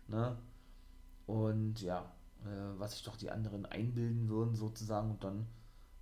Ne? 0.07 0.39
Und 1.27 1.83
ja, 1.83 2.13
äh, 2.45 2.79
was 2.79 2.93
sich 2.93 3.03
doch 3.03 3.17
die 3.17 3.31
anderen 3.33 3.67
einbilden 3.67 4.29
würden 4.29 4.55
sozusagen. 4.55 5.11
Und 5.11 5.25
dann 5.25 5.49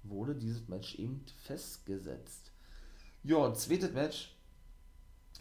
wurde 0.02 0.34
dieses 0.34 0.68
Match 0.68 0.96
eben 0.96 1.24
festgesetzt. 1.42 2.52
Ja, 3.22 3.54
zweites 3.54 3.92
Match 3.92 4.36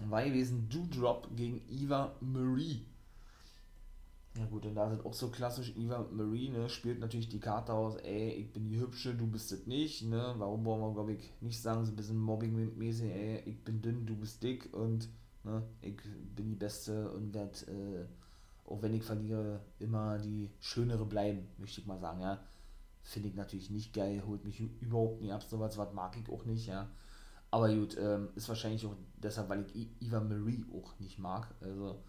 war 0.08 0.24
gewesen 0.24 0.70
Doudrop 0.70 1.29
gegen 1.36 1.62
Eva 1.70 2.15
Marie. 2.22 2.86
Ja 4.38 4.46
gut, 4.46 4.65
und 4.65 4.75
da 4.75 4.89
sind 4.89 5.06
auch 5.06 5.13
so 5.13 5.29
klassisch, 5.29 5.74
Eva 5.75 6.06
Marie, 6.12 6.50
ne, 6.50 6.70
spielt 6.70 7.00
natürlich 7.00 7.29
die 7.29 7.39
Karte 7.39 7.74
aus, 7.74 7.98
ey, 7.98 8.32
ich 8.34 8.53
bin 8.53 8.70
die 8.70 8.79
Hübsche, 8.79 9.15
du 9.15 9.27
bist 9.27 9.51
es 9.51 9.65
nicht, 9.65 10.06
ne, 10.06 10.36
warum 10.38 10.63
wollen 10.63 10.82
wir, 10.82 10.94
glaube 10.94 11.13
ich, 11.13 11.32
nicht 11.41 11.60
sagen, 11.62 11.84
so 11.84 11.91
ein 11.91 11.96
bisschen 11.96 12.20
Mobbing-mäßig, 12.20 13.12
ey, 13.12 13.44
ich 13.46 13.63
bin 13.63 13.82
dünn, 13.82 14.06
du 14.06 14.15
bist 14.15 14.41
dick 14.41 14.74
und, 14.74 15.10
ne, 15.44 15.63
ich 15.82 15.98
bin 16.36 16.48
die 16.50 16.56
Beste 16.56 17.12
und 17.12 17.34
werde, 17.34 17.60
äh, 17.72 18.06
auch 18.70 18.82
wenn 18.82 18.94
ich 18.94 19.03
verliere, 19.03 19.62
immer 19.79 20.20
die 20.20 20.51
Schönere 20.60 21.06
bleiben, 21.06 21.48
möchte 21.58 21.82
ich 21.82 21.88
mal 21.88 22.00
sagen, 22.00 22.22
ja. 22.22 22.39
Finde 23.01 23.29
ich 23.29 23.36
natürlich 23.36 23.72
nicht 23.72 23.94
geil, 23.94 24.24
holt 24.27 24.46
mich 24.46 24.60
überhaupt 24.82 25.22
nie 25.22 25.32
ab, 25.32 25.41
sowas, 25.44 25.77
was 25.77 25.91
mag 25.94 26.15
ich 26.18 26.32
auch 26.32 26.46
nicht, 26.46 26.68
ja. 26.68 26.88
Aber 27.51 27.74
gut, 27.74 27.98
ähm, 27.98 28.29
ist 28.36 28.50
wahrscheinlich 28.50 28.86
auch 28.86 28.96
deshalb, 29.18 29.50
weil 29.50 29.65
ich 29.74 29.89
Eva 30.01 30.20
Marie 30.20 30.65
auch 30.74 30.98
nicht 31.00 31.18
mag, 31.20 31.48
also, 31.62 32.03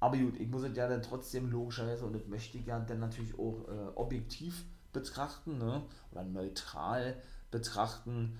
aber 0.00 0.18
gut, 0.18 0.38
ich 0.38 0.48
muss 0.48 0.62
es 0.62 0.76
ja 0.76 0.88
dann 0.88 1.02
trotzdem 1.02 1.50
logischerweise, 1.50 2.04
und 2.04 2.14
das 2.14 2.26
möchte 2.26 2.58
ich 2.58 2.66
ja 2.66 2.78
dann 2.80 2.98
natürlich 2.98 3.38
auch 3.38 3.66
äh, 3.68 3.88
objektiv 3.94 4.64
betrachten, 4.92 5.58
ne? 5.58 5.82
oder 6.12 6.24
neutral 6.24 7.16
betrachten. 7.50 8.38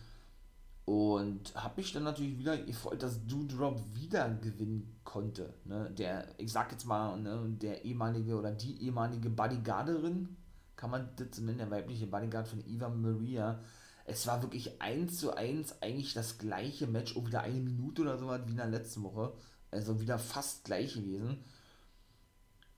Und 0.84 1.54
habe 1.54 1.80
mich 1.80 1.92
dann 1.92 2.02
natürlich 2.02 2.38
wieder 2.38 2.58
gefreut, 2.58 3.02
dass 3.02 3.26
Doudrop 3.26 3.80
wieder 3.94 4.28
gewinnen 4.34 5.00
konnte. 5.02 5.54
Ne? 5.64 5.90
Der, 5.96 6.28
ich 6.36 6.52
sag 6.52 6.70
jetzt 6.72 6.84
mal, 6.84 7.18
ne, 7.18 7.56
der 7.62 7.86
ehemalige 7.86 8.36
oder 8.36 8.50
die 8.50 8.82
ehemalige 8.82 9.30
Bodyguarderin, 9.30 10.36
kann 10.76 10.90
man 10.90 11.08
das 11.16 11.38
nennen, 11.38 11.56
der 11.56 11.70
weibliche 11.70 12.06
Bodyguard 12.06 12.46
von 12.46 12.62
Eva 12.66 12.90
Maria. 12.90 13.60
Es 14.04 14.26
war 14.26 14.42
wirklich 14.42 14.80
eins 14.82 15.18
zu 15.18 15.34
eins 15.34 15.80
eigentlich 15.82 16.12
das 16.14 16.38
gleiche 16.38 16.86
Match, 16.86 17.16
auch 17.16 17.26
wieder 17.26 17.40
eine 17.42 17.60
Minute 17.60 18.02
oder 18.02 18.18
so 18.18 18.28
wie 18.28 18.50
in 18.50 18.56
der 18.56 18.66
letzten 18.66 19.02
Woche. 19.02 19.32
Also 19.70 20.00
wieder 20.00 20.18
fast 20.18 20.64
gleich 20.64 20.94
gewesen. 20.94 21.38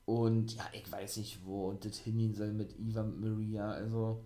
Und 0.05 0.55
ja, 0.55 0.65
ich 0.73 0.91
weiß 0.91 1.17
nicht, 1.17 1.45
wo 1.45 1.73
das 1.73 1.99
hingehen 1.99 2.35
soll 2.35 2.53
mit 2.53 2.79
Eva 2.79 3.03
Maria. 3.03 3.71
Also 3.73 4.25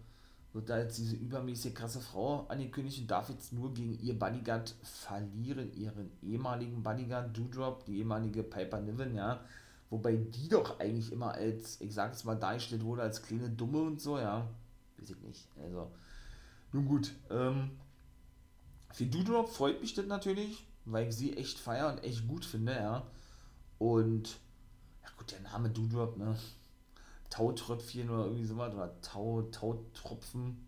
wird 0.52 0.68
da 0.68 0.78
jetzt 0.78 0.98
diese 0.98 1.16
übermäßig 1.16 1.74
krasse 1.74 2.00
Frau 2.00 2.46
angekündigt 2.48 3.00
und 3.00 3.10
darf 3.10 3.30
jetzt 3.30 3.52
nur 3.52 3.72
gegen 3.72 3.98
ihr 4.00 4.18
Bodyguard 4.18 4.74
verlieren, 4.82 5.72
ihren 5.74 6.10
ehemaligen 6.22 6.82
Bodyguard 6.82 7.36
Doudrop, 7.36 7.84
die 7.84 7.98
ehemalige 7.98 8.42
Piper 8.42 8.80
Niven, 8.80 9.14
ja. 9.14 9.40
Wobei 9.90 10.16
die 10.16 10.48
doch 10.48 10.78
eigentlich 10.80 11.12
immer 11.12 11.32
als, 11.32 11.80
ich 11.80 11.94
sag's 11.94 12.24
mal, 12.24 12.36
dargestellt 12.36 12.84
wurde 12.84 13.02
als 13.02 13.22
kleine 13.22 13.48
Dumme 13.48 13.80
und 13.80 14.00
so, 14.00 14.18
ja. 14.18 14.48
Weiß 14.98 15.10
ich 15.10 15.20
nicht. 15.20 15.48
Also, 15.62 15.90
nun 16.72 16.86
gut. 16.86 17.12
Ähm, 17.30 17.70
für 18.92 19.06
Doudrop 19.06 19.48
freut 19.48 19.80
mich 19.80 19.94
das 19.94 20.06
natürlich, 20.06 20.66
weil 20.84 21.08
ich 21.08 21.16
sie 21.16 21.36
echt 21.36 21.58
feier 21.58 21.92
und 21.92 22.02
echt 22.02 22.26
gut 22.26 22.44
finde, 22.44 22.74
ja. 22.74 23.06
Und 23.78 24.38
gut, 25.16 25.32
der 25.32 25.40
Name 25.40 25.70
Doodrop, 25.70 26.16
ne? 26.16 26.36
Tautröpfchen 27.28 28.10
oder 28.10 28.24
irgendwie 28.24 28.44
sowas, 28.44 28.74
oder 28.74 29.00
Tau, 29.00 29.42
Tautropfen. 29.52 30.66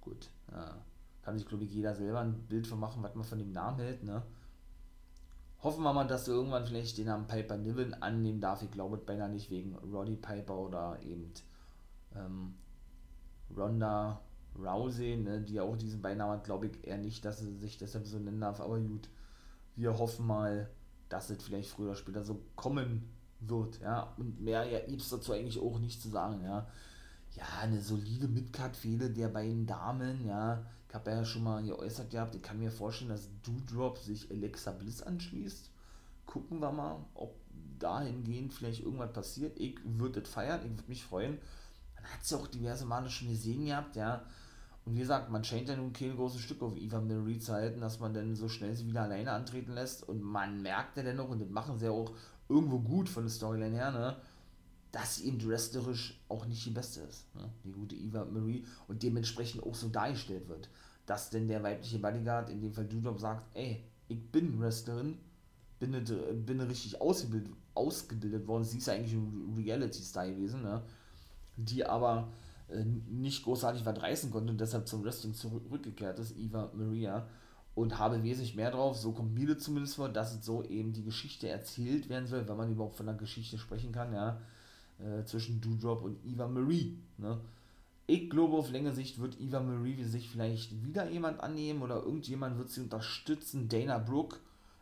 Gut, 0.00 0.28
ja. 0.50 0.74
Kann 1.22 1.38
sich, 1.38 1.46
glaube 1.46 1.64
ich, 1.64 1.72
jeder 1.72 1.94
selber 1.94 2.20
ein 2.20 2.46
Bild 2.48 2.66
von 2.66 2.80
machen, 2.80 3.02
was 3.02 3.14
man 3.14 3.24
von 3.24 3.38
dem 3.38 3.52
Namen 3.52 3.78
hält, 3.78 4.02
ne? 4.02 4.22
Hoffen 5.62 5.82
wir 5.82 5.94
mal, 5.94 6.06
dass 6.06 6.24
du 6.24 6.32
irgendwann 6.32 6.66
vielleicht 6.66 6.98
den 6.98 7.06
Namen 7.06 7.26
Piper 7.26 7.56
Niven 7.56 7.94
annehmen 7.94 8.40
darf. 8.40 8.62
Ich 8.62 8.70
glaube 8.70 8.98
beinahe 8.98 9.30
nicht 9.30 9.50
wegen 9.50 9.74
Roddy 9.76 10.16
Piper 10.16 10.58
oder 10.58 10.98
eben 11.02 11.32
ähm, 12.14 12.54
Ronda 13.56 14.20
Rousey, 14.58 15.16
ne, 15.16 15.40
die 15.40 15.60
auch 15.60 15.76
diesen 15.76 16.02
Beinamen 16.02 16.38
hat, 16.38 16.44
glaube 16.44 16.66
ich 16.66 16.86
eher 16.86 16.98
nicht, 16.98 17.24
dass 17.24 17.40
sie 17.40 17.56
sich 17.56 17.78
deshalb 17.78 18.06
so 18.06 18.18
nennen 18.18 18.40
darf. 18.40 18.60
Aber 18.60 18.78
gut, 18.78 19.08
wir 19.76 19.98
hoffen 19.98 20.26
mal, 20.26 20.70
dass 21.08 21.30
es 21.30 21.42
vielleicht 21.42 21.70
früher 21.70 21.88
oder 21.88 21.96
später 21.96 22.24
so 22.24 22.40
kommen 22.56 23.10
wird, 23.40 23.80
ja, 23.80 24.14
und 24.16 24.40
mehr 24.40 24.64
ja, 24.64 24.80
gibt 24.80 25.02
es 25.02 25.10
dazu 25.10 25.32
eigentlich 25.32 25.60
auch 25.60 25.78
nicht 25.78 26.00
zu 26.00 26.08
sagen, 26.08 26.42
ja. 26.42 26.66
Ja, 27.36 27.44
eine 27.62 27.80
solide 27.80 28.28
Midcard-Fehde 28.28 29.10
der 29.10 29.28
beiden 29.28 29.66
Damen, 29.66 30.24
ja. 30.26 30.64
Ich 30.88 30.94
habe 30.94 31.10
ja 31.10 31.24
schon 31.24 31.42
mal 31.42 31.62
geäußert 31.62 32.10
gehabt, 32.10 32.36
ich 32.36 32.42
kann 32.42 32.60
mir 32.60 32.70
vorstellen, 32.70 33.10
dass 33.10 33.28
Doudrop 33.42 33.98
sich 33.98 34.30
Alexa 34.30 34.70
Bliss 34.70 35.02
anschließt. 35.02 35.70
Gucken 36.26 36.60
wir 36.60 36.70
mal, 36.70 37.04
ob 37.14 37.34
dahingehend 37.80 38.54
vielleicht 38.54 38.84
irgendwas 38.84 39.12
passiert. 39.12 39.58
Ich 39.58 39.78
würde 39.84 40.20
das 40.22 40.30
feiern, 40.30 40.60
ich 40.64 40.70
würde 40.70 40.88
mich 40.88 41.04
freuen. 41.04 41.38
Man 41.96 42.04
hat 42.04 42.22
es 42.22 42.30
ja 42.30 42.38
auch 42.38 42.46
diverse 42.46 42.86
Male 42.86 43.10
schon 43.10 43.28
gesehen 43.28 43.66
gehabt, 43.66 43.96
ja. 43.96 44.24
Und 44.84 44.94
wie 44.94 45.00
gesagt, 45.00 45.30
man 45.30 45.42
scheint 45.42 45.68
ja 45.68 45.76
nun 45.76 45.92
kein 45.92 46.14
großes 46.14 46.40
Stück 46.40 46.62
auf 46.62 46.76
Eva 46.76 47.00
Marie 47.00 47.38
zu 47.38 47.52
halten, 47.52 47.80
dass 47.80 48.00
man 48.00 48.12
dann 48.12 48.36
so 48.36 48.48
schnell 48.48 48.74
sie 48.74 48.86
wieder 48.86 49.02
alleine 49.02 49.32
antreten 49.32 49.72
lässt. 49.72 50.06
Und 50.06 50.22
man 50.22 50.60
merkt 50.60 50.96
ja 50.96 51.02
dennoch, 51.02 51.30
und 51.30 51.40
das 51.40 51.48
machen 51.48 51.78
sie 51.78 51.86
ja 51.86 51.90
auch 51.90 52.12
irgendwo 52.48 52.78
gut 52.78 53.08
von 53.08 53.24
der 53.24 53.30
Storyline 53.30 53.74
her, 53.74 53.90
ne? 53.90 54.16
dass 54.92 55.16
sie 55.16 55.26
eben 55.26 55.42
wrestlerisch 55.48 56.22
auch 56.28 56.46
nicht 56.46 56.64
die 56.66 56.70
beste 56.70 57.00
ist, 57.00 57.34
ne? 57.34 57.50
die 57.64 57.72
gute 57.72 57.96
Eva 57.96 58.26
Marie, 58.26 58.64
und 58.86 59.02
dementsprechend 59.02 59.62
auch 59.64 59.74
so 59.74 59.88
dargestellt 59.88 60.48
wird. 60.48 60.68
Dass 61.06 61.30
denn 61.30 61.48
der 61.48 61.62
weibliche 61.62 61.98
Bodyguard, 61.98 62.50
in 62.50 62.60
dem 62.60 62.72
Fall 62.72 62.86
Dudop, 62.86 63.18
sagt, 63.18 63.56
ey, 63.56 63.82
ich 64.08 64.30
bin 64.30 64.60
Wrestlerin, 64.60 65.18
bin, 65.78 65.92
nicht, 65.92 66.12
bin 66.46 66.60
richtig 66.60 67.00
ausgebildet, 67.00 67.52
ausgebildet 67.74 68.46
worden, 68.46 68.64
sie 68.64 68.78
ist 68.78 68.88
eigentlich 68.88 69.14
ein 69.14 69.54
Reality-Star 69.56 70.28
gewesen, 70.28 70.62
ne? 70.62 70.82
die 71.56 71.84
aber 71.84 72.28
äh, 72.28 72.53
nicht 73.08 73.44
großartig 73.44 73.84
was 73.84 74.00
reißen 74.00 74.30
konnte 74.30 74.52
und 74.52 74.60
deshalb 74.60 74.88
zum 74.88 75.04
Wrestling 75.04 75.34
zurückgekehrt 75.34 76.18
ist, 76.18 76.36
Eva 76.36 76.70
Maria 76.74 77.26
und 77.74 77.98
habe 77.98 78.22
wesentlich 78.22 78.54
mehr 78.54 78.70
drauf, 78.70 78.96
so 78.96 79.12
kommt 79.12 79.34
mir 79.34 79.58
zumindest 79.58 79.96
vor, 79.96 80.08
dass 80.08 80.44
so 80.44 80.62
eben 80.62 80.92
die 80.92 81.02
Geschichte 81.02 81.48
erzählt 81.48 82.08
werden 82.08 82.26
soll, 82.26 82.46
wenn 82.48 82.56
man 82.56 82.70
überhaupt 82.70 82.96
von 82.96 83.08
einer 83.08 83.18
Geschichte 83.18 83.58
sprechen 83.58 83.92
kann, 83.92 84.12
ja, 84.12 84.40
äh, 85.00 85.24
zwischen 85.24 85.60
Doudrop 85.60 86.02
und 86.02 86.24
Eva 86.24 86.46
Marie, 86.46 86.98
ne. 87.18 87.40
Ich 88.06 88.28
glaube, 88.28 88.58
auf 88.58 88.70
längere 88.70 88.94
Sicht 88.94 89.18
wird 89.18 89.40
Eva 89.40 89.60
Marie 89.60 90.04
sich 90.04 90.28
vielleicht 90.28 90.84
wieder 90.84 91.08
jemand 91.08 91.40
annehmen 91.40 91.80
oder 91.80 92.02
irgendjemand 92.02 92.58
wird 92.58 92.68
sie 92.68 92.82
unterstützen. 92.82 93.66
Dana 93.66 93.96
Brooke, 93.96 94.36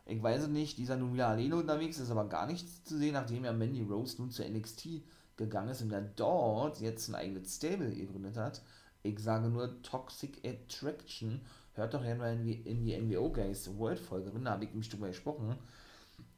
ich 0.05 0.21
weiß 0.21 0.43
es 0.43 0.47
nicht, 0.49 0.77
die 0.77 0.83
ist 0.83 0.89
ja 0.89 0.97
nun 0.97 1.13
wieder 1.13 1.29
alleine 1.29 1.55
unterwegs, 1.55 1.99
ist 1.99 2.11
aber 2.11 2.27
gar 2.27 2.47
nichts 2.47 2.83
zu 2.83 2.97
sehen, 2.97 3.13
nachdem 3.13 3.45
ja 3.45 3.53
Mandy 3.53 3.81
Rose 3.81 4.17
nun 4.21 4.29
zur 4.29 4.45
NXT 4.45 5.03
gegangen 5.37 5.69
ist 5.69 5.81
und 5.81 5.91
er 5.91 6.01
dort 6.01 6.79
jetzt 6.79 7.09
ein 7.09 7.15
eigenes 7.15 7.55
Stable 7.55 7.93
gegründet 7.93 8.37
hat. 8.37 8.61
Ich 9.01 9.19
sage 9.19 9.49
nur 9.49 9.81
Toxic 9.81 10.41
Attraction 10.45 11.41
hört 11.73 11.93
doch 11.93 12.03
ja 12.03 12.15
nur 12.15 12.27
in 12.27 12.85
die, 12.85 12.97
NWO 12.97 13.31
Guys 13.31 13.69
World 13.77 13.99
Folge 13.99 14.31
da 14.39 14.51
habe 14.51 14.65
ich 14.65 14.73
mich 14.73 14.89
drüber 14.89 15.07
gesprochen. 15.07 15.55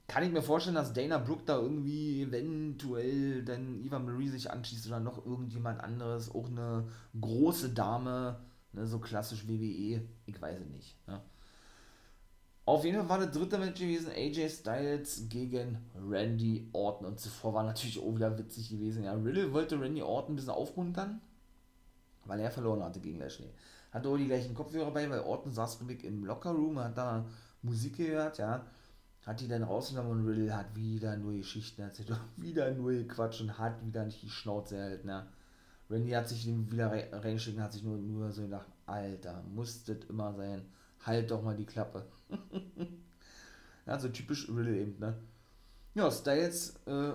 Kann 0.08 0.24
ich 0.24 0.32
mir 0.32 0.44
vorstellen, 0.44 0.76
dass 0.76 0.94
Dana 0.94 1.18
Brooke 1.18 1.44
da 1.46 1.58
irgendwie 1.58 2.22
eventuell 2.22 3.44
dann 3.44 3.84
Eva 3.84 3.98
Marie 3.98 4.30
sich 4.30 4.52
anschließt 4.52 4.88
oder 4.88 5.00
noch 5.00 5.26
irgendjemand 5.26 5.82
anderes, 5.82 6.30
auch 6.30 6.48
eine 6.48 6.88
große 7.20 7.70
Dame, 7.70 8.40
ne, 8.72 8.86
so 8.86 9.00
klassisch 9.00 9.48
WWE, 9.48 10.08
ich 10.28 10.42
weiß 10.42 10.60
es 10.60 10.70
nicht. 10.70 11.08
Ne. 11.08 11.22
Auf 12.66 12.84
jeden 12.84 12.98
Fall 12.98 13.10
war 13.10 13.20
der 13.20 13.28
dritte 13.28 13.58
Match 13.60 13.80
gewesen, 13.80 14.12
AJ 14.12 14.50
Styles 14.50 15.28
gegen 15.30 15.78
Randy 16.10 16.68
Orton. 16.74 17.06
Und 17.08 17.20
zuvor 17.20 17.54
war 17.54 17.64
natürlich 17.64 18.00
auch 18.00 18.16
wieder 18.16 18.38
witzig 18.38 18.70
gewesen. 18.70 19.04
Ja, 19.04 19.14
Riddle 19.14 19.54
wollte 19.54 19.80
Randy 19.80 20.02
Orton 20.02 20.34
ein 20.34 20.36
bisschen 20.36 20.52
aufmuntern, 20.52 21.22
weil 22.26 22.40
er 22.40 22.50
verloren 22.50 22.84
hatte 22.84 23.00
gegen 23.00 23.20
Lashley 23.20 23.50
hatte 23.96 24.10
auch 24.10 24.18
die 24.18 24.28
gleichen 24.28 24.54
Kopfhörer 24.54 24.92
bei, 24.92 25.10
weil 25.10 25.22
Orton 25.22 25.54
saß 25.54 25.82
ruhig 25.82 26.04
im 26.04 26.26
Lockerroom, 26.26 26.78
hat 26.80 26.98
da 26.98 27.26
Musik 27.62 27.96
gehört, 27.96 28.38
ja. 28.38 28.66
Hat 29.26 29.40
die 29.40 29.48
dann 29.48 29.64
rausgenommen 29.64 30.12
und 30.12 30.28
Riddle 30.28 30.56
hat 30.56 30.76
wieder 30.76 31.16
nur 31.16 31.32
Geschichten 31.32 31.82
erzählt, 31.82 32.12
wieder 32.36 32.70
nur 32.72 32.92
gequatscht 32.92 33.40
und 33.42 33.58
hat 33.58 33.84
wieder 33.86 34.04
nicht 34.04 34.22
die 34.22 34.30
Schnauze 34.30 34.76
erhalten, 34.76 35.08
ja. 35.08 35.26
Randy 35.90 36.12
hat 36.12 36.28
sich 36.28 36.46
wieder 36.46 36.92
reingeschickt 36.92 37.58
und 37.58 37.64
hat 37.64 37.72
sich 37.72 37.84
nur, 37.84 37.98
nur 37.98 38.32
so 38.34 38.42
gedacht, 38.42 38.68
Alter, 38.86 39.42
muss 39.54 39.86
das 39.86 39.98
immer 40.10 40.34
sein, 40.34 40.66
halt 41.04 41.32
doch 41.32 41.42
mal 41.42 41.56
die 41.56 41.66
Klappe. 41.66 42.06
ja, 43.86 44.00
so 44.00 44.10
typisch 44.10 44.50
Riddle 44.50 44.78
eben, 44.78 45.00
ne. 45.00 45.16
Ja, 45.94 46.12
Styles 46.12 46.76
äh, 46.88 47.14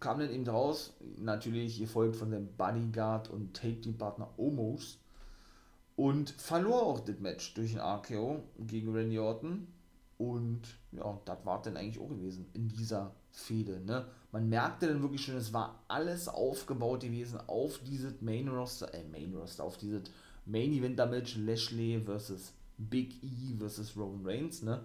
kam 0.00 0.18
dann 0.18 0.30
eben 0.30 0.48
raus, 0.48 0.94
natürlich 1.16 1.78
gefolgt 1.78 2.16
von 2.16 2.30
seinem 2.30 2.48
Bodyguard 2.56 3.30
und 3.30 3.54
Tape-Team-Partner 3.54 4.30
Omos 4.36 4.98
und 5.96 6.30
verlor 6.30 6.82
auch 6.82 7.00
das 7.00 7.18
Match 7.20 7.54
durch 7.54 7.74
ein 7.74 7.80
RKO 7.80 8.42
gegen 8.58 8.94
Randy 8.94 9.18
Orton. 9.18 9.66
Und 10.18 10.62
ja, 10.92 11.20
das 11.24 11.44
war 11.44 11.60
dann 11.62 11.76
eigentlich 11.76 11.98
auch 11.98 12.08
gewesen 12.08 12.46
in 12.54 12.68
dieser 12.68 13.14
Fehde. 13.30 13.80
Ne? 13.80 14.06
Man 14.32 14.48
merkte 14.48 14.88
dann 14.88 15.02
wirklich 15.02 15.24
schon, 15.24 15.36
es 15.36 15.52
war 15.52 15.82
alles 15.88 16.28
aufgebaut 16.28 17.02
gewesen 17.02 17.38
auf 17.46 17.80
dieses 17.84 18.20
Main 18.22 18.48
Roster, 18.48 18.92
äh, 18.94 19.04
Main 19.04 19.34
Roster, 19.34 19.64
auf 19.64 19.76
dieses 19.76 20.02
Main 20.46 20.72
Event 20.72 20.96
Match 20.96 21.36
Lashley 21.36 22.00
versus 22.04 22.52
Big 22.78 23.22
E 23.22 23.54
versus 23.58 23.96
Roman 23.96 24.24
Reigns. 24.24 24.62
Ne? 24.62 24.80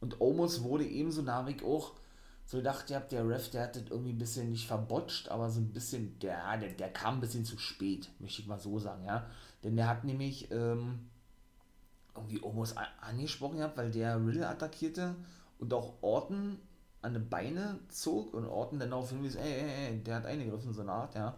Und 0.00 0.20
Omos 0.20 0.62
wurde 0.62 0.84
ebenso 0.84 1.22
Navik 1.22 1.64
auch 1.64 1.92
so 2.46 2.58
gedacht, 2.58 2.88
ihr 2.90 2.96
habt 2.96 3.10
der 3.10 3.28
Ref, 3.28 3.50
der 3.50 3.64
hat 3.64 3.76
das 3.76 3.84
irgendwie 3.90 4.12
ein 4.12 4.18
bisschen 4.18 4.50
nicht 4.50 4.68
verbotscht, 4.68 5.28
aber 5.28 5.50
so 5.50 5.60
ein 5.60 5.72
bisschen, 5.72 6.16
der, 6.20 6.56
der, 6.58 6.70
der 6.70 6.92
kam 6.92 7.14
ein 7.14 7.20
bisschen 7.20 7.44
zu 7.44 7.58
spät, 7.58 8.08
möchte 8.20 8.42
ich 8.42 8.46
mal 8.46 8.60
so 8.60 8.78
sagen, 8.78 9.04
ja. 9.04 9.26
Denn 9.64 9.74
der 9.74 9.88
hat 9.88 10.04
nämlich 10.04 10.50
ähm, 10.52 11.08
irgendwie 12.14 12.40
Omos 12.42 12.74
angesprochen 13.00 13.58
gehabt, 13.58 13.76
weil 13.76 13.90
der 13.90 14.24
Riddle 14.24 14.48
attackierte 14.48 15.16
und 15.58 15.74
auch 15.74 15.94
Orton 16.02 16.58
an 17.02 17.14
die 17.14 17.20
Beine 17.20 17.80
zog 17.88 18.32
und 18.32 18.46
Orton 18.46 18.78
dann 18.78 18.90
darauf 18.90 19.10
hinwies, 19.10 19.34
ey, 19.34 19.52
ey, 19.52 19.86
ey, 19.88 20.04
der 20.04 20.16
hat 20.16 20.26
eingegriffen, 20.26 20.72
so 20.72 20.82
eine 20.82 20.92
Art, 20.92 21.16
ja. 21.16 21.36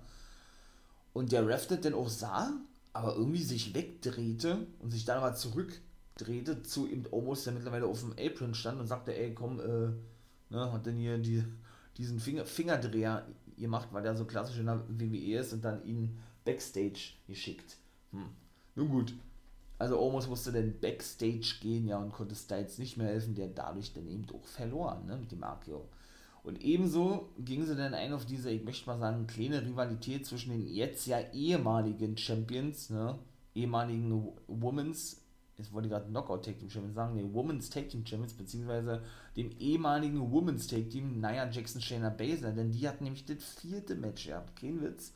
Und 1.14 1.32
der 1.32 1.46
Ref 1.46 1.66
das 1.68 1.80
dann 1.80 1.94
auch 1.94 2.08
sah, 2.08 2.52
aber 2.92 3.16
irgendwie 3.16 3.42
sich 3.42 3.74
wegdrehte 3.74 4.66
und 4.80 4.90
sich 4.90 5.04
dann 5.04 5.18
aber 5.18 5.34
zurückdrehte 5.34 6.62
zu 6.62 6.86
ihm 6.86 7.04
Omos, 7.10 7.44
der 7.44 7.52
mittlerweile 7.52 7.86
auf 7.86 8.00
dem 8.00 8.12
Apron 8.18 8.54
stand 8.54 8.80
und 8.80 8.86
sagte, 8.86 9.16
ey, 9.16 9.34
komm, 9.34 9.60
äh, 9.60 9.90
ne, 10.50 10.72
hat 10.72 10.86
dann 10.86 10.96
hier 10.96 11.18
die, 11.18 11.44
diesen 11.96 12.20
Finger, 12.20 12.44
Fingerdreher 12.44 13.26
gemacht, 13.56 13.88
weil 13.92 14.02
der 14.02 14.16
so 14.16 14.24
klassisch 14.24 14.58
in 14.58 14.66
der 14.66 14.82
WWE 14.88 15.38
ist 15.38 15.52
und 15.52 15.64
dann 15.64 15.84
ihn 15.84 16.18
Backstage 16.44 17.14
geschickt. 17.26 17.76
Hm. 18.12 18.28
Nun 18.74 18.88
gut, 18.88 19.14
also 19.78 20.00
Omos 20.00 20.28
musste 20.28 20.52
dann 20.52 20.78
Backstage 20.80 21.56
gehen, 21.60 21.86
ja, 21.86 21.98
und 21.98 22.12
konnte 22.12 22.34
Styles 22.34 22.78
nicht 22.78 22.96
mehr 22.96 23.08
helfen, 23.08 23.34
der 23.34 23.48
dadurch 23.48 23.92
dann 23.92 24.08
eben 24.08 24.26
auch 24.32 24.46
verloren, 24.46 25.06
ne, 25.06 25.16
mit 25.16 25.30
dem 25.30 25.44
Akio. 25.44 25.88
Und 26.48 26.62
ebenso 26.62 27.28
ging 27.38 27.64
sie 27.64 27.76
dann 27.76 27.94
ein 27.94 28.12
auf 28.12 28.24
diese, 28.24 28.50
ich 28.50 28.64
möchte 28.64 28.86
mal 28.86 28.98
sagen, 28.98 29.26
kleine 29.26 29.62
Rivalität 29.62 30.26
zwischen 30.26 30.50
den 30.50 30.66
jetzt 30.66 31.06
ja 31.06 31.20
ehemaligen 31.32 32.16
Champions, 32.16 32.90
ne, 32.90 33.18
ehemaligen 33.54 34.32
Women's, 34.46 35.20
jetzt 35.56 35.72
wollte 35.72 35.88
ich 35.88 35.92
gerade 35.92 36.08
Knockout 36.08 36.44
Tag 36.44 36.58
Team 36.58 36.70
Champions 36.70 36.94
sagen, 36.94 37.14
nee, 37.14 37.34
Women's 37.34 37.68
Tag 37.68 37.90
Team 37.90 38.06
Champions, 38.06 38.32
beziehungsweise 38.32 39.02
dem 39.36 39.50
ehemaligen 39.58 40.32
Women's 40.32 40.66
Tag 40.66 40.88
Team, 40.88 41.20
Nia 41.20 41.50
Jackson, 41.50 41.82
Shayna 41.82 42.08
Baszler, 42.08 42.52
denn 42.52 42.72
die 42.72 42.88
hatten 42.88 43.04
nämlich 43.04 43.26
das 43.26 43.44
vierte 43.44 43.94
Match 43.94 44.26
gehabt, 44.26 44.58
kein 44.58 44.80
Witz 44.80 45.12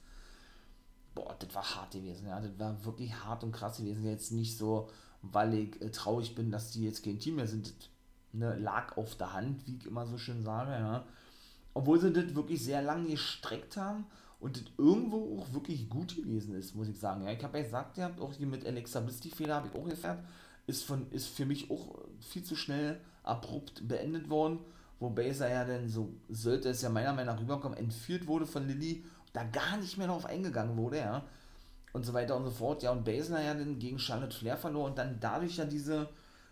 boah, 1.15 1.35
das 1.39 1.55
war 1.55 1.77
hart 1.77 1.93
gewesen, 1.93 2.27
ja, 2.27 2.41
das 2.41 2.59
war 2.59 2.85
wirklich 2.85 3.15
hart 3.15 3.45
und 3.45 3.53
krass 3.53 3.79
gewesen. 3.79 4.05
Jetzt 4.05 4.33
nicht 4.33 4.57
so, 4.57 4.89
weil 5.23 5.55
ich 5.55 5.83
äh, 5.83 5.91
traurig 5.91 6.35
bin, 6.35 6.51
dass 6.51 6.71
die 6.71 6.85
jetzt 6.85 7.05
kein 7.05 7.19
Team 7.19 7.37
mehr 7.37 7.47
sind, 7.47 7.67
das, 7.67 7.89
ne, 8.33 8.57
lag 8.59 8.97
auf 8.97 9.15
der 9.17 9.33
Hand, 9.33 9.67
wie 9.67 9.77
ich 9.77 9.87
immer 9.87 10.07
so 10.07 10.19
schön 10.19 10.43
sage, 10.43 10.73
ja. 10.73 11.05
Obwohl 11.75 12.01
sie 12.01 12.13
das 12.13 12.35
wirklich 12.35 12.63
sehr 12.63 12.83
lange 12.83 13.11
gestreckt 13.11 13.77
haben 13.77 14.07
und 14.41 14.57
das 14.57 14.65
irgendwo 14.77 15.39
auch 15.39 15.53
wirklich 15.53 15.89
gut 15.89 16.17
gewesen 16.17 16.55
ist, 16.55 16.75
muss 16.75 16.89
ich 16.89 16.99
sagen. 16.99 17.23
Ja, 17.23 17.33
ich 17.33 17.43
habe 17.43 17.59
ja 17.59 17.65
gesagt, 17.65 17.97
ihr 17.99 18.05
habt 18.05 18.21
auch 18.21 18.33
hier 18.33 18.47
mit 18.47 18.67
Alexa 18.67 19.01
Bliss 19.01 19.21
die 19.21 19.31
Fehler, 19.31 19.57
habe 19.57 19.69
ich 19.69 19.75
auch 19.75 19.89
gefährt, 19.89 20.19
ist, 20.67 20.85
von, 20.85 21.11
ist 21.11 21.29
für 21.29 21.47
mich 21.47 21.71
auch 21.71 21.99
viel 22.21 22.43
zu 22.43 22.57
schnell 22.57 23.01
abrupt 23.23 23.87
beendet 23.87 24.29
worden, 24.29 24.59
wo 25.01 25.11
Baser 25.11 25.51
ja 25.51 25.65
dann, 25.65 25.89
so 25.89 26.13
sollte 26.29 26.69
es 26.69 26.83
ja 26.83 26.89
meiner 26.89 27.13
Meinung 27.13 27.35
nach 27.35 27.41
rüberkommen, 27.41 27.79
entführt 27.79 28.27
wurde 28.27 28.47
von 28.47 28.67
Lilly 28.67 29.05
da 29.33 29.45
gar 29.45 29.77
nicht 29.79 29.97
mehr 29.97 30.09
darauf 30.09 30.27
eingegangen 30.27 30.77
wurde, 30.77 30.99
ja. 30.99 31.25
Und 31.93 32.05
so 32.05 32.15
weiter 32.15 32.37
und 32.37 32.45
so 32.45 32.51
fort. 32.51 32.83
Ja, 32.83 32.91
und 32.91 33.05
Basler 33.05 33.43
ja 33.43 33.55
dann 33.55 33.79
gegen 33.79 33.99
Charlotte 33.99 34.37
Flair 34.37 34.57
verlor 34.57 34.87
und 34.87 34.97
dann 34.97 35.19
dadurch 35.21 35.59
ja 35.59 35.65
diese, 35.67 36.09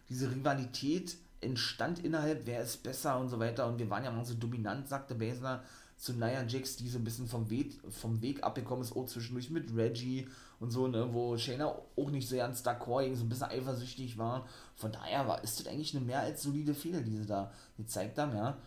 diese 0.09 0.31
Rivalität 0.31 1.17
entstand 1.41 2.05
innerhalb, 2.05 2.47
wer 2.47 2.63
ist 2.63 2.83
besser 2.83 3.19
und 3.19 3.29
so 3.29 3.39
weiter. 3.39 3.67
Und 3.67 3.79
wir 3.79 3.89
waren 3.91 4.05
ja 4.05 4.11
mal 4.11 4.25
so 4.25 4.35
dominant, 4.35 4.89
sagte 4.89 5.15
Basler 5.15 5.63
zu 5.97 6.15
Nia 6.15 6.45
Jax, 6.47 6.77
die 6.77 6.89
so 6.89 6.99
ein 6.99 7.05
bisschen 7.05 7.27
vom 7.27 7.51
Weg, 7.51 7.79
vom 7.91 8.23
Weg 8.23 8.43
abgekommen 8.43 8.83
ist, 8.83 8.97
auch 8.97 9.07
zwischendurch 9.07 9.51
mit 9.51 9.75
Reggie 9.77 10.27
und 10.59 10.71
so, 10.71 10.89
ne, 10.89 11.13
wo 11.13 11.37
Shayna 11.37 11.67
auch 11.67 12.11
nicht 12.11 12.29
so 12.29 12.37
ganz 12.37 12.63
d'accord 12.63 13.15
so 13.15 13.25
ein 13.25 13.29
bisschen 13.29 13.51
eifersüchtig 13.51 14.17
war. 14.17 14.47
Von 14.77 14.93
daher 14.93 15.29
war, 15.29 15.45
ist 15.45 15.61
das 15.61 15.67
eigentlich 15.67 15.95
eine 15.95 16.05
mehr 16.05 16.21
als 16.21 16.43
solide 16.43 16.75
Fehler, 16.75 17.03
die 17.03 17.19
sie 17.19 17.27
da 17.27 17.53
gezeigt 17.77 18.19
haben, 18.19 18.35
ja. 18.35 18.59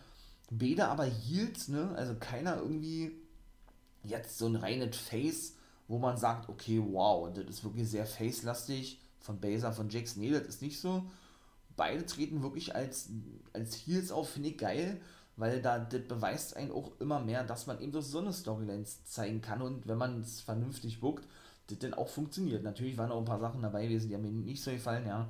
Beide 0.50 0.86
aber 0.88 1.04
hielt, 1.04 1.68
ne, 1.68 1.92
also 1.96 2.14
keiner 2.20 2.58
irgendwie 2.58 3.12
jetzt 4.04 4.38
so 4.38 4.46
ein 4.46 4.56
reines 4.56 4.96
Face, 4.96 5.54
wo 5.88 5.98
man 5.98 6.16
sagt, 6.16 6.48
okay, 6.48 6.80
wow, 6.84 7.32
das 7.32 7.46
ist 7.46 7.64
wirklich 7.64 7.88
sehr 7.88 8.06
face-lastig 8.06 9.00
von 9.18 9.40
Baser, 9.40 9.72
von 9.72 9.88
Jax. 9.88 10.16
Nee, 10.16 10.30
das 10.30 10.42
ist 10.42 10.62
nicht 10.62 10.80
so. 10.80 11.04
Beide 11.76 12.06
treten 12.06 12.42
wirklich 12.42 12.74
als, 12.74 13.10
als 13.52 13.74
Heels 13.74 14.12
auf, 14.12 14.30
finde 14.30 14.50
ich 14.50 14.58
geil, 14.58 15.00
weil 15.36 15.60
da 15.60 15.78
das 15.78 16.02
beweist 16.02 16.56
einen 16.56 16.70
auch 16.70 16.92
immer 17.00 17.20
mehr, 17.20 17.44
dass 17.44 17.66
man 17.66 17.80
eben 17.80 17.92
durch 17.92 18.06
so 18.06 18.18
eine 18.18 18.32
Storylines 18.32 19.04
zeigen 19.04 19.40
kann 19.40 19.62
und 19.62 19.86
wenn 19.88 19.98
man 19.98 20.20
es 20.20 20.40
vernünftig 20.40 21.00
guckt, 21.00 21.26
das 21.66 21.78
dann 21.78 21.94
auch 21.94 22.08
funktioniert. 22.08 22.62
Natürlich 22.62 22.98
waren 22.98 23.10
auch 23.10 23.18
ein 23.18 23.24
paar 23.24 23.40
Sachen 23.40 23.62
dabei 23.62 23.86
gewesen, 23.86 24.08
die 24.08 24.14
haben 24.14 24.22
mir 24.22 24.30
nicht 24.30 24.62
so 24.62 24.70
gefallen, 24.70 25.06
ja. 25.06 25.28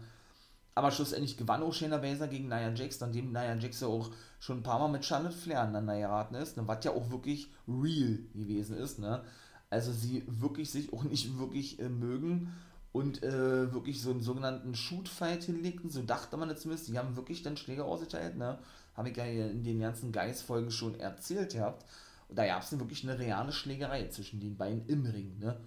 Aber 0.74 0.90
schlussendlich 0.90 1.36
gewann 1.36 1.62
auch 1.62 1.72
Shayna 1.72 1.98
Baszler 1.98 2.26
gegen 2.26 2.48
Nia 2.48 2.72
Jax, 2.74 2.98
nachdem 3.00 3.30
Nia 3.32 3.54
Jax 3.54 3.80
ja 3.80 3.86
auch 3.86 4.10
schon 4.40 4.58
ein 4.58 4.62
paar 4.64 4.80
Mal 4.80 4.88
mit 4.88 5.04
Charlotte 5.04 5.36
Flair 5.36 5.60
aneinander 5.60 5.98
geraten 5.98 6.34
ist, 6.34 6.56
ne, 6.56 6.66
was 6.66 6.84
ja 6.84 6.90
auch 6.90 7.10
wirklich 7.10 7.48
real 7.68 8.18
gewesen 8.34 8.76
ist. 8.76 8.98
Ne? 8.98 9.22
Also 9.70 9.92
sie 9.92 10.24
wirklich 10.26 10.70
sich 10.70 10.92
auch 10.92 11.04
nicht 11.04 11.38
wirklich 11.38 11.78
äh, 11.78 11.88
mögen 11.88 12.52
und 12.94 13.24
äh, 13.24 13.72
wirklich 13.72 14.00
so 14.00 14.12
einen 14.12 14.20
sogenannten 14.20 14.72
Shoot-Fight 14.76 15.42
hinlegten, 15.42 15.90
so 15.90 16.00
dachte 16.02 16.36
man 16.36 16.56
zumindest, 16.56 16.86
die 16.88 16.96
haben 16.96 17.16
wirklich 17.16 17.42
dann 17.42 17.56
Schläge 17.56 17.84
ausgeteilt, 17.84 18.36
ne? 18.36 18.60
Habe 18.94 19.10
ich 19.10 19.16
ja 19.16 19.24
in 19.24 19.64
den 19.64 19.80
ganzen 19.80 20.12
Geist-Folgen 20.12 20.70
schon 20.70 20.94
erzählt 21.00 21.54
gehabt. 21.54 21.84
Und 22.28 22.38
da 22.38 22.46
gab 22.46 22.62
es 22.62 22.78
wirklich 22.78 23.02
eine 23.02 23.18
reale 23.18 23.50
Schlägerei 23.50 24.06
zwischen 24.10 24.38
den 24.38 24.56
beiden 24.56 24.86
im 24.86 25.04
Ring, 25.06 25.36
ne? 25.40 25.58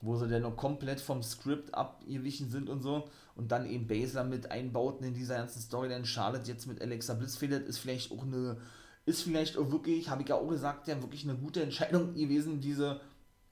wo 0.00 0.16
sie 0.16 0.26
dann 0.26 0.42
noch 0.42 0.56
komplett 0.56 1.00
vom 1.00 1.22
Skript 1.22 1.72
abgewichen 1.72 2.50
sind 2.50 2.68
und 2.68 2.82
so 2.82 3.08
und 3.36 3.52
dann 3.52 3.64
eben 3.70 3.86
Basler 3.86 4.24
mit 4.24 4.50
einbauten 4.50 5.06
in 5.06 5.14
dieser 5.14 5.36
ganzen 5.36 5.60
Storyline. 5.60 6.04
Charlotte 6.04 6.50
jetzt 6.50 6.66
mit 6.66 6.82
Alexa 6.82 7.14
Bliss 7.14 7.36
fehlt, 7.36 7.68
ist 7.68 7.78
vielleicht 7.78 8.10
auch 8.10 8.24
eine, 8.24 8.56
ist 9.04 9.22
vielleicht 9.22 9.56
auch 9.56 9.70
wirklich, 9.70 10.10
habe 10.10 10.22
ich 10.22 10.28
ja 10.28 10.34
auch 10.34 10.48
gesagt, 10.48 10.88
ja, 10.88 11.00
wirklich 11.00 11.22
eine 11.22 11.38
gute 11.38 11.62
Entscheidung 11.62 12.14
gewesen, 12.14 12.60
diese, 12.60 13.00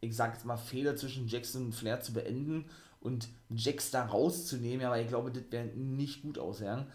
ich 0.01 0.17
sag 0.17 0.35
jetzt 0.35 0.45
mal, 0.45 0.57
Fehler 0.57 0.97
zwischen 0.97 1.29
Jackson 1.29 1.67
und 1.67 1.75
Flair 1.77 2.01
zu 2.01 2.13
beenden 2.13 2.65
und 3.05 3.29
Jax 3.51 3.91
da 3.91 4.07
rauszunehmen, 4.07 4.85
aber 4.85 5.01
ich 5.01 5.07
glaube, 5.07 5.31
das 5.31 5.45
wäre 5.51 5.67
nicht 5.77 6.23
gut 6.23 6.39
ausgegangen 6.39 6.87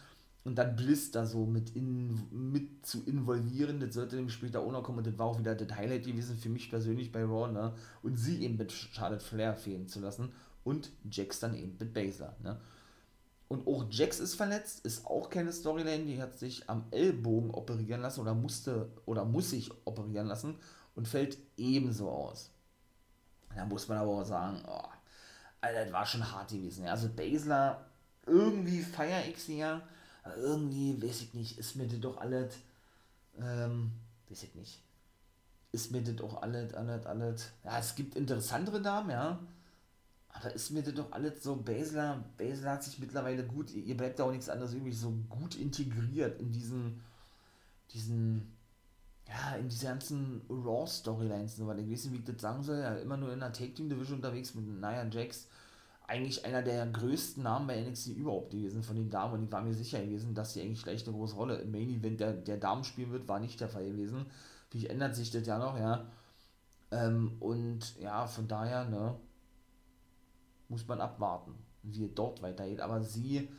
und 0.44 0.56
dann 0.56 0.76
Bliss 0.76 1.12
da 1.12 1.26
so 1.26 1.46
mit, 1.46 1.76
in, 1.76 2.20
mit 2.32 2.86
zu 2.86 3.04
involvieren, 3.06 3.80
das 3.80 3.94
sollte 3.94 4.16
nämlich 4.16 4.34
später 4.34 4.62
auch 4.62 4.72
noch 4.72 4.82
kommen 4.82 4.98
und 4.98 5.08
das 5.08 5.18
war 5.20 5.28
auch 5.28 5.40
wieder 5.40 5.54
das 5.54 5.78
Highlight 5.78 6.06
gewesen 6.06 6.38
für 6.38 6.50
mich 6.50 6.70
persönlich 6.72 7.12
bei 7.12 7.24
Raw, 7.24 7.52
ne? 7.52 7.74
Und 8.02 8.18
sie 8.18 8.44
eben 8.44 8.58
mit 8.58 8.72
Charlotte 8.72 9.24
Flair 9.24 9.56
fehlen 9.56 9.88
zu 9.88 10.00
lassen 10.00 10.34
und 10.64 10.92
Jax 11.12 11.40
dann 11.40 11.56
eben 11.56 11.78
mit 11.80 11.94
Baszler, 11.94 12.36
ne? 12.42 12.60
Und 13.48 13.68
auch 13.68 13.86
Jax 13.92 14.20
ist 14.20 14.36
verletzt, 14.36 14.86
ist 14.86 15.06
auch 15.06 15.30
keine 15.30 15.52
Storyline, 15.52 16.06
die 16.06 16.22
hat 16.22 16.38
sich 16.40 16.68
am 16.70 16.86
Ellbogen 16.90 17.52
operieren 17.52 18.02
lassen 18.02 18.22
oder 18.22 18.34
musste 18.34 18.92
oder 19.06 19.26
muss 19.26 19.52
sich 19.52 19.72
operieren 19.86 20.28
lassen 20.28 20.56
und 20.96 21.08
fällt 21.08 21.38
ebenso 21.58 22.10
aus. 22.10 22.52
Da 23.56 23.66
muss 23.66 23.88
man 23.88 24.00
aber 24.00 24.22
auch 24.22 24.26
sagen, 24.26 24.64
oh, 24.68 24.88
Alter, 25.62 25.84
das 25.86 25.94
war 25.94 26.06
schon 26.06 26.32
hart 26.32 26.50
gewesen. 26.50 26.86
Ja? 26.86 26.92
Also 26.92 27.10
Baszler, 27.10 27.86
irgendwie 28.26 28.82
feier 28.82 29.26
ich 29.28 29.42
sie 29.42 29.58
ja, 29.58 29.82
irgendwie, 30.38 31.02
weiß 31.02 31.22
ich 31.22 31.34
nicht, 31.34 31.58
ist 31.58 31.76
mir 31.76 31.88
das 31.88 32.00
doch 32.00 32.18
alles, 32.18 32.56
ähm, 33.38 33.92
weiß 34.30 34.44
ich 34.44 34.56
nicht, 34.56 34.82
ist 35.72 35.92
mir 35.92 36.02
das 36.02 36.16
doch 36.16 36.42
alles, 36.42 36.74
alles, 36.74 37.06
alles, 37.06 37.52
ja, 37.64 37.80
es 37.80 37.96
gibt 37.96 38.16
interessantere 38.16 38.82
Damen, 38.82 39.10
ja, 39.10 39.40
aber 40.30 40.54
ist 40.54 40.70
mir 40.72 40.84
das 40.84 40.94
doch 40.94 41.12
alles 41.12 41.44
so, 41.44 41.56
Basler, 41.56 42.24
Basler 42.38 42.72
hat 42.72 42.84
sich 42.84 43.00
mittlerweile 43.00 43.46
gut, 43.46 43.72
ihr 43.72 43.98
bleibt 43.98 44.20
da 44.20 44.26
auch 44.26 44.32
nichts 44.32 44.50
anderes 44.50 44.74
übrig, 44.74 44.98
so 44.98 45.12
gut 45.30 45.56
integriert 45.56 46.40
in 46.40 46.52
diesen, 46.52 47.02
diesen, 47.92 48.56
ja, 49.30 49.56
in 49.56 49.70
diese 49.70 49.86
ganzen 49.86 50.42
Raw-Storylines, 50.50 51.66
weil 51.66 51.80
ich 51.80 51.92
weiß 51.92 52.06
nicht, 52.06 52.14
wie 52.14 52.18
ich 52.18 52.26
das 52.26 52.42
sagen 52.42 52.64
soll, 52.64 52.80
ja, 52.80 52.96
immer 52.96 53.18
nur 53.18 53.32
in 53.32 53.40
der 53.40 53.54
Take-Team-Division 53.54 54.18
unterwegs 54.18 54.56
mit 54.56 54.66
Nia 54.66 55.08
Jax, 55.08 55.48
eigentlich 56.08 56.44
einer 56.44 56.64
der 56.64 56.88
größten 56.88 57.44
Namen 57.44 57.68
bei 57.68 57.80
NXT 57.80 58.08
überhaupt 58.08 58.50
gewesen 58.50 58.82
von 58.82 58.96
den 58.96 59.12
Damen 59.12 59.36
und 59.36 59.44
ich 59.44 59.52
war 59.52 59.62
mir 59.62 59.76
sicher 59.76 60.02
gewesen, 60.02 60.34
dass 60.34 60.54
sie 60.54 60.62
eigentlich 60.62 60.84
gleich 60.84 61.06
eine 61.06 61.16
große 61.16 61.36
Rolle 61.36 61.58
im 61.58 61.72
Main 61.72 61.90
Event 61.90 62.20
der, 62.20 62.34
der 62.34 62.58
Damen 62.58 62.84
spielen 62.84 63.12
wird, 63.12 63.28
war 63.28 63.40
nicht 63.40 63.62
der 63.62 63.70
Fall 63.70 63.86
gewesen. 63.86 64.26
Wie 64.72 64.88
ändert 64.88 65.16
sich 65.16 65.30
das 65.30 65.46
ja 65.46 65.60
noch, 65.60 65.78
ja. 65.78 66.06
Ähm, 66.92 67.34
und 67.40 68.00
ja, 68.00 68.26
von 68.26 68.48
daher, 68.48 68.86
ne, 68.86 69.16
muss 70.68 70.88
man 70.88 71.02
abwarten, 71.02 71.54
wie 71.84 72.06
es 72.06 72.14
dort 72.16 72.42
weitergeht. 72.42 72.82
Aber 72.82 73.04
sie 73.04 73.50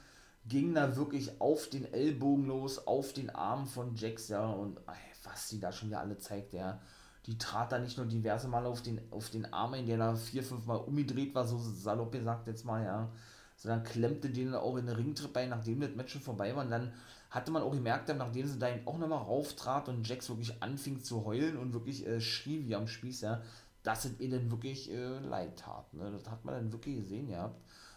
ging 0.46 0.74
da 0.74 0.96
wirklich 0.96 1.40
auf 1.40 1.68
den 1.68 1.92
Ellbogen 1.92 2.46
los, 2.46 2.84
auf 2.86 3.12
den 3.12 3.30
Arm 3.30 3.66
von 3.66 3.94
Jax, 3.94 4.28
ja, 4.28 4.48
und 4.50 4.78
ey, 4.88 5.09
was 5.24 5.48
sie 5.48 5.60
da 5.60 5.72
schon 5.72 5.88
wieder 5.88 6.00
alle 6.00 6.18
zeigt, 6.18 6.52
ja. 6.52 6.80
die 7.26 7.38
trat 7.38 7.72
da 7.72 7.78
nicht 7.78 7.96
nur 7.96 8.06
diverse 8.06 8.48
Mal 8.48 8.66
auf 8.66 8.82
den, 8.82 9.00
auf 9.10 9.30
den 9.30 9.52
Arm, 9.52 9.74
in 9.74 9.86
der 9.86 9.98
da 9.98 10.14
vier, 10.14 10.42
fünf 10.42 10.66
Mal 10.66 10.76
umgedreht 10.76 11.34
war, 11.34 11.46
so 11.46 11.58
salopp 11.58 12.12
gesagt 12.12 12.46
jetzt 12.46 12.64
mal, 12.64 12.84
ja. 12.84 13.10
Sondern 13.56 13.84
klemmte 13.84 14.30
den 14.30 14.54
auch 14.54 14.76
in 14.76 14.86
den 14.86 14.96
Ringtrip 14.96 15.32
bei, 15.32 15.46
nachdem 15.46 15.80
das 15.80 15.94
Match 15.94 16.12
schon 16.12 16.22
vorbei 16.22 16.56
war. 16.56 16.64
Und 16.64 16.70
dann 16.70 16.92
hatte 17.30 17.50
man 17.52 17.62
auch 17.62 17.72
gemerkt, 17.72 18.08
nachdem 18.16 18.46
sie 18.46 18.58
da 18.58 18.68
auch 18.86 18.98
nochmal 18.98 19.22
rauftrat 19.22 19.88
und 19.88 20.08
Jax 20.08 20.28
wirklich 20.30 20.62
anfing 20.62 21.02
zu 21.02 21.24
heulen 21.26 21.58
und 21.58 21.74
wirklich 21.74 22.06
äh, 22.06 22.20
schrie 22.20 22.66
wie 22.66 22.74
am 22.74 22.88
Spieß, 22.88 23.20
ja, 23.20 23.42
dass 23.82 24.06
es 24.06 24.18
ihr 24.18 24.30
dann 24.30 24.50
wirklich 24.50 24.90
äh, 24.90 25.18
leid 25.18 25.58
tat. 25.58 25.92
Ne? 25.92 26.10
Das 26.10 26.30
hat 26.30 26.44
man 26.44 26.54
dann 26.54 26.72
wirklich 26.72 26.96
gesehen 26.96 27.28
ja. 27.28 27.54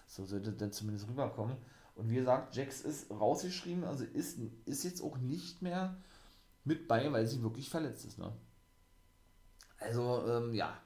So 0.08 0.26
sollte 0.26 0.52
dann 0.52 0.72
zumindest 0.72 1.08
rüberkommen. 1.08 1.56
Und 1.96 2.10
wie 2.10 2.16
gesagt, 2.16 2.56
Jax 2.56 2.82
ist 2.82 3.10
rausgeschrieben, 3.12 3.84
also 3.84 4.04
ist, 4.04 4.40
ist 4.66 4.84
jetzt 4.84 5.02
auch 5.02 5.18
nicht 5.18 5.62
mehr 5.62 5.96
mit 6.64 6.88
bei, 6.88 7.12
weil 7.12 7.28
sie 7.28 7.42
wirklich 7.42 7.70
verletzt 7.70 8.06
ist. 8.06 8.18
Ne? 8.18 8.32
Also, 9.80 10.26
ähm, 10.28 10.54
ja, 10.54 10.78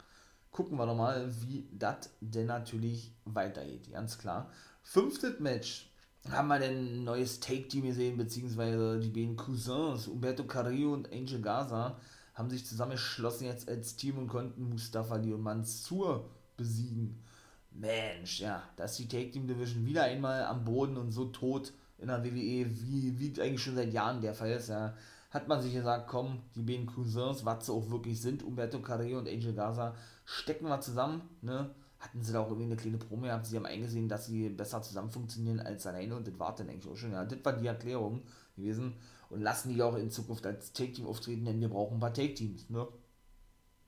gucken 0.51 0.77
wir 0.77 0.85
doch 0.85 0.95
mal, 0.95 1.31
wie 1.41 1.69
das 1.71 2.09
denn 2.19 2.47
natürlich 2.47 3.13
weitergeht, 3.25 3.91
ganz 3.91 4.17
klar. 4.17 4.51
Fünftes 4.81 5.39
Match 5.39 5.91
haben 6.31 6.47
wir 6.47 6.59
denn 6.59 7.01
ein 7.01 7.03
neues 7.03 7.39
Take-Team 7.39 7.85
gesehen, 7.85 8.17
beziehungsweise 8.17 8.99
die 8.99 9.09
beiden 9.09 9.35
Cousins, 9.35 10.07
Umberto 10.07 10.45
Carrillo 10.45 10.93
und 10.93 11.11
Angel 11.11 11.41
Gaza, 11.41 11.99
haben 12.33 12.49
sich 12.49 12.65
zusammengeschlossen 12.65 13.47
jetzt 13.47 13.67
als 13.69 13.95
Team 13.95 14.17
und 14.17 14.27
konnten 14.27 14.69
Mustafa 14.69 15.15
Ali 15.15 15.33
und 15.33 15.41
Mansur 15.41 16.29
besiegen. 16.55 17.23
Mensch, 17.71 18.39
ja, 18.39 18.63
dass 18.75 18.97
die 18.97 19.07
Take 19.07 19.31
Team 19.31 19.47
Division 19.47 19.85
wieder 19.85 20.03
einmal 20.03 20.43
am 20.45 20.65
Boden 20.65 20.97
und 20.97 21.11
so 21.11 21.25
tot 21.25 21.73
in 21.99 22.07
der 22.07 22.23
WWE, 22.23 22.31
wie, 22.69 23.19
wie 23.19 23.41
eigentlich 23.41 23.61
schon 23.61 23.75
seit 23.75 23.93
Jahren 23.93 24.21
der 24.21 24.33
Fall 24.33 24.51
ist, 24.51 24.69
ja, 24.69 24.95
hat 25.29 25.47
man 25.47 25.61
sich 25.61 25.73
gesagt, 25.73 26.07
komm, 26.07 26.41
die 26.55 26.61
beiden 26.61 26.85
Cousins, 26.85 27.43
was 27.43 27.65
sie 27.65 27.73
auch 27.73 27.89
wirklich 27.89 28.21
sind, 28.21 28.43
Umberto 28.43 28.79
Carrillo 28.79 29.19
und 29.19 29.27
Angel 29.27 29.53
Gaza, 29.53 29.95
stecken 30.25 30.67
wir 30.67 30.79
zusammen, 30.79 31.21
ne? 31.41 31.73
Hatten 31.99 32.21
sie 32.21 32.31
da 32.31 32.41
auch 32.41 32.47
irgendwie 32.47 32.65
eine 32.65 32.75
kleine 32.75 32.97
Promo 32.97 33.23
gehabt, 33.23 33.47
sie 33.47 33.57
haben 33.57 33.65
eingesehen, 33.65 34.07
dass 34.07 34.27
sie 34.27 34.49
besser 34.49 34.81
zusammen 34.83 35.09
funktionieren 35.09 35.59
als 35.59 35.87
alleine 35.87 36.15
und 36.15 36.27
das 36.27 36.37
war 36.37 36.53
dann 36.55 36.69
eigentlich 36.69 36.91
auch 36.91 36.95
schon, 36.95 37.11
ja, 37.11 37.25
das 37.25 37.43
war 37.43 37.53
die 37.53 37.65
Erklärung 37.65 38.21
gewesen 38.55 38.93
und 39.29 39.41
lassen 39.41 39.73
die 39.73 39.81
auch 39.81 39.95
in 39.95 40.11
Zukunft 40.11 40.45
als 40.45 40.73
Take-Team 40.73 41.07
auftreten, 41.07 41.45
denn 41.45 41.59
wir 41.59 41.69
brauchen 41.69 41.97
ein 41.97 41.99
paar 41.99 42.13
Take-Teams, 42.13 42.69
ne? 42.69 42.87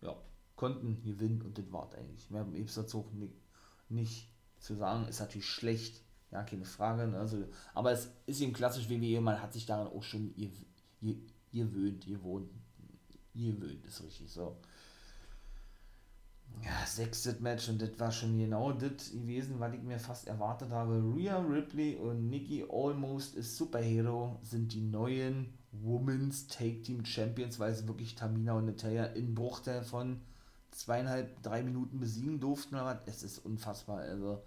Ja, 0.02 0.16
konnten 0.56 1.04
gewinnen 1.04 1.42
und 1.44 1.58
das 1.58 1.72
war 1.72 1.90
eigentlich. 1.94 2.30
Mehr 2.32 2.44
gibt 2.46 2.70
es 2.70 2.76
dazu 2.76 3.08
nicht, 3.14 3.36
nicht 3.90 4.34
zu 4.60 4.76
sagen, 4.76 5.08
ist 5.08 5.20
natürlich 5.20 5.48
schlecht, 5.48 6.02
ja, 6.32 6.44
keine 6.44 6.66
Frage, 6.66 7.08
ne? 7.08 7.18
also, 7.18 7.46
aber 7.74 7.92
es 7.92 8.12
ist 8.26 8.42
eben 8.42 8.54
klassisch 8.54 8.90
WWE, 8.90 9.22
man 9.22 9.42
hat 9.42 9.54
sich 9.54 9.66
daran 9.66 9.88
auch 9.88 10.04
schon 10.04 10.36
gewöhnt, 11.52 12.06
gewohnt, 12.06 12.50
gewöhnt, 13.34 13.86
ist 13.86 14.04
richtig 14.04 14.32
so. 14.32 14.58
Ja, 16.64 16.86
sechstes 16.86 17.40
Match 17.40 17.70
und 17.70 17.82
das 17.82 17.98
war 18.00 18.12
schon 18.12 18.38
genau 18.38 18.74
das 18.74 19.12
gewesen, 19.12 19.60
was 19.60 19.74
ich 19.74 19.82
mir 19.82 20.00
fast 20.00 20.28
erwartet 20.28 20.72
habe. 20.72 21.02
Rhea 21.16 21.38
Ripley 21.40 21.96
und 21.96 22.30
Nikki 22.30 22.66
Almost 22.70 23.36
ist 23.36 23.56
Superhero 23.56 24.40
sind 24.44 24.74
die 24.74 24.82
neuen 24.82 25.54
Women's 25.72 26.48
Take 26.48 26.82
Team 26.82 27.06
Champions, 27.06 27.60
weil 27.60 27.74
sie 27.74 27.88
wirklich 27.88 28.16
Tamina 28.16 28.54
und 28.54 28.66
Natalia 28.66 29.06
in 29.06 29.36
Bruchteil 29.36 29.84
von 29.84 30.20
zweieinhalb, 30.72 31.42
drei 31.44 31.64
Minuten 31.64 32.00
besiegen 32.00 32.40
durften. 32.40 32.76
Aber 32.76 33.02
es 33.06 33.24
ist 33.24 33.40
unfassbar. 33.40 34.00
Also, 34.00 34.44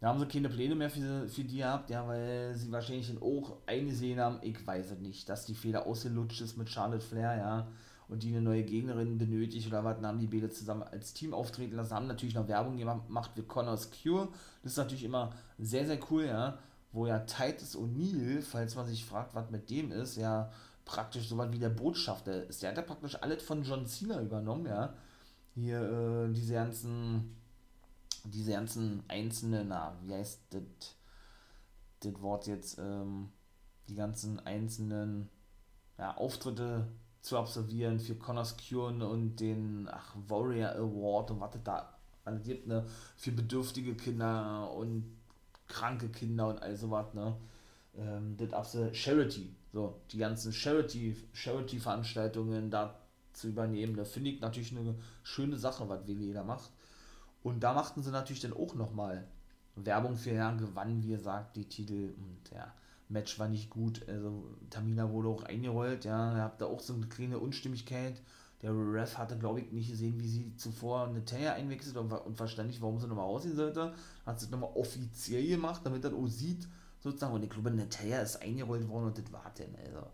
da 0.00 0.08
haben 0.08 0.18
sie 0.18 0.26
keine 0.26 0.48
Pläne 0.48 0.74
mehr 0.74 0.90
für, 0.90 1.28
für 1.28 1.44
die 1.44 1.58
gehabt, 1.58 1.90
ja, 1.90 2.06
weil 2.06 2.54
sie 2.54 2.70
wahrscheinlich 2.70 3.20
auch 3.20 3.58
eingesehen 3.66 4.20
haben, 4.20 4.38
ich 4.42 4.64
weiß 4.64 4.92
es 4.92 4.98
nicht, 5.00 5.28
dass 5.28 5.46
die 5.46 5.54
Fehler 5.54 5.86
ausgelutscht 5.86 6.40
ist 6.40 6.56
mit 6.56 6.68
Charlotte 6.68 7.04
Flair, 7.04 7.36
ja 7.36 7.68
und 8.08 8.22
die 8.22 8.30
eine 8.30 8.40
neue 8.40 8.64
Gegnerin 8.64 9.18
benötigt 9.18 9.68
oder 9.68 9.84
was, 9.84 9.96
dann 9.96 10.06
haben 10.06 10.18
die 10.18 10.26
beide 10.26 10.50
zusammen 10.50 10.82
als 10.82 11.12
Team 11.12 11.34
auftreten 11.34 11.76
lassen, 11.76 11.94
haben 11.94 12.06
natürlich 12.06 12.34
noch 12.34 12.48
Werbung 12.48 12.76
gemacht 12.78 13.32
für 13.34 13.42
Connors 13.42 13.90
Cure. 13.90 14.28
Das 14.62 14.72
ist 14.72 14.78
natürlich 14.78 15.04
immer 15.04 15.30
sehr, 15.58 15.86
sehr 15.86 15.98
cool, 16.10 16.24
ja. 16.24 16.58
Wo 16.90 17.06
ja 17.06 17.18
Titus 17.18 17.76
O'Neill, 17.76 18.40
falls 18.40 18.74
man 18.74 18.86
sich 18.86 19.04
fragt, 19.04 19.34
was 19.34 19.50
mit 19.50 19.68
dem 19.68 19.92
ist, 19.92 20.16
ja 20.16 20.50
praktisch 20.86 21.28
so 21.28 21.36
was 21.36 21.52
wie 21.52 21.58
der 21.58 21.68
Botschafter 21.68 22.44
ist. 22.44 22.62
Der 22.62 22.70
hat 22.70 22.78
ja 22.78 22.82
praktisch 22.82 23.22
alles 23.22 23.42
von 23.42 23.62
John 23.62 23.86
Cena 23.86 24.22
übernommen, 24.22 24.66
ja. 24.66 24.94
Hier 25.54 25.82
äh, 25.82 26.32
diese 26.32 26.54
ganzen, 26.54 27.36
diese 28.30 28.52
ganzen 28.52 29.02
einzelnen, 29.08 29.68
na, 29.68 29.96
wie 30.04 30.14
heißt 30.14 30.40
das, 30.50 32.20
Wort 32.20 32.46
jetzt, 32.46 32.78
ähm, 32.78 33.30
die 33.88 33.94
ganzen 33.94 34.38
einzelnen 34.40 35.28
ja, 35.98 36.16
Auftritte 36.16 36.88
zu 37.20 37.36
absolvieren 37.38 37.98
für 37.98 38.14
Connors 38.14 38.56
Cure 38.56 39.06
und 39.08 39.36
den 39.36 39.88
ach, 39.90 40.14
Warrior 40.28 40.70
Award 40.70 41.32
und 41.32 41.40
was 41.40 41.50
da 41.64 41.98
alles 42.24 42.42
gibt, 42.44 42.66
ne, 42.66 42.86
für 43.16 43.32
bedürftige 43.32 43.94
Kinder 43.94 44.72
und 44.72 45.04
kranke 45.66 46.08
Kinder 46.08 46.48
und 46.48 46.62
all 46.62 46.76
sowas, 46.76 47.12
ne. 47.14 47.36
Ähm, 47.96 48.36
das 48.36 48.52
absolute 48.52 48.94
Charity, 48.94 49.54
so, 49.72 50.00
die 50.12 50.18
ganzen 50.18 50.52
Charity, 50.52 51.16
Charity-Veranstaltungen 51.32 52.70
da 52.70 52.94
zu 53.32 53.48
übernehmen, 53.48 53.96
da 53.96 54.04
finde 54.04 54.30
ich 54.30 54.40
natürlich 54.40 54.76
eine 54.76 54.94
schöne 55.22 55.56
Sache, 55.56 55.88
was 55.88 56.06
WWE 56.06 56.32
da 56.32 56.44
macht. 56.44 56.70
Und 57.42 57.60
da 57.60 57.72
machten 57.72 58.02
sie 58.02 58.10
natürlich 58.10 58.42
dann 58.42 58.52
auch 58.52 58.74
nochmal 58.74 59.26
Werbung 59.76 60.16
für 60.16 60.32
Herrn 60.32 60.58
gewann, 60.58 61.02
wie 61.02 61.08
gesagt, 61.08 61.56
die 61.56 61.68
Titel 61.68 62.14
und 62.16 62.50
ja, 62.52 62.72
Match 63.08 63.38
war 63.38 63.48
nicht 63.48 63.70
gut. 63.70 64.06
Also 64.08 64.56
Tamina 64.70 65.10
wurde 65.10 65.28
auch 65.28 65.42
eingerollt, 65.44 66.04
ja, 66.04 66.36
ihr 66.36 66.42
habt 66.42 66.60
da 66.60 66.66
auch 66.66 66.80
so 66.80 66.94
eine 66.94 67.06
kleine 67.06 67.38
Unstimmigkeit. 67.38 68.20
Der 68.62 68.72
Ref 68.72 69.16
hatte, 69.16 69.38
glaube 69.38 69.60
ich, 69.60 69.70
nicht 69.70 69.90
gesehen, 69.90 70.20
wie 70.20 70.26
sie 70.26 70.56
zuvor 70.56 71.06
eine 71.06 71.24
Taylor 71.24 71.54
einwechselt 71.54 71.96
und, 71.96 72.12
und 72.12 72.36
verstand 72.36 72.68
nicht, 72.68 72.82
warum 72.82 72.98
sie 72.98 73.06
nochmal 73.06 73.26
aussehen 73.26 73.54
sollte. 73.54 73.94
Hat 74.26 74.40
sie 74.40 74.48
nochmal 74.48 74.70
offiziell 74.74 75.46
gemacht, 75.46 75.82
damit 75.84 76.04
er 76.04 76.12
auch 76.12 76.26
sieht, 76.26 76.66
sozusagen. 76.98 77.34
Und 77.34 77.44
ich 77.44 77.50
glaube, 77.50 77.88
Taylor 77.88 78.22
ist 78.22 78.42
eingerollt 78.42 78.88
worden 78.88 79.06
und 79.06 79.18
das 79.18 79.32
war 79.32 79.52
denn, 79.56 79.76
also. 79.76 80.08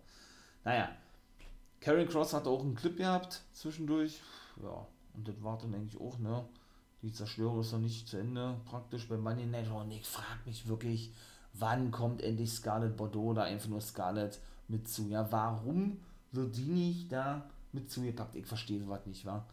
Naja. 0.63 0.91
Karen 1.81 2.09
Cross 2.09 2.35
hatte 2.35 2.51
auch 2.51 2.63
einen 2.63 2.75
Clip 2.75 2.97
gehabt 2.97 3.43
zwischendurch. 3.53 4.21
Ja, 4.63 4.87
und 5.15 5.27
das 5.27 5.43
war 5.43 5.59
dann 5.59 5.75
eigentlich 5.75 6.01
auch, 6.01 6.19
ne? 6.19 6.45
Die 7.05 7.13
Zerstörung 7.13 7.61
ist 7.61 7.71
noch 7.71 7.81
nicht 7.81 8.09
zu 8.09 8.17
Ende, 8.17 8.57
praktisch 8.65 9.07
bei 9.07 9.19
Money 9.19 9.45
Night. 9.45 9.71
Und 9.71 9.91
ich 9.91 10.07
frage 10.07 10.41
mich 10.47 10.67
wirklich, 10.67 11.13
wann 11.53 11.91
kommt 11.91 12.23
endlich 12.23 12.51
Scarlett 12.51 12.97
Bordeaux 12.97 13.33
oder 13.33 13.43
einfach 13.43 13.69
nur 13.69 13.83
Scarlett 13.83 14.41
mit 14.69 14.89
zu? 14.89 15.07
Ja, 15.09 15.31
warum 15.31 15.99
wird 16.33 16.57
die 16.57 16.63
nicht 16.65 17.13
da 17.13 17.45
mit 17.73 17.91
zugepackt? 17.91 18.37
Ich 18.37 18.47
verstehe 18.47 18.81
sowas 18.81 19.05
nicht, 19.05 19.27
wa? 19.27 19.45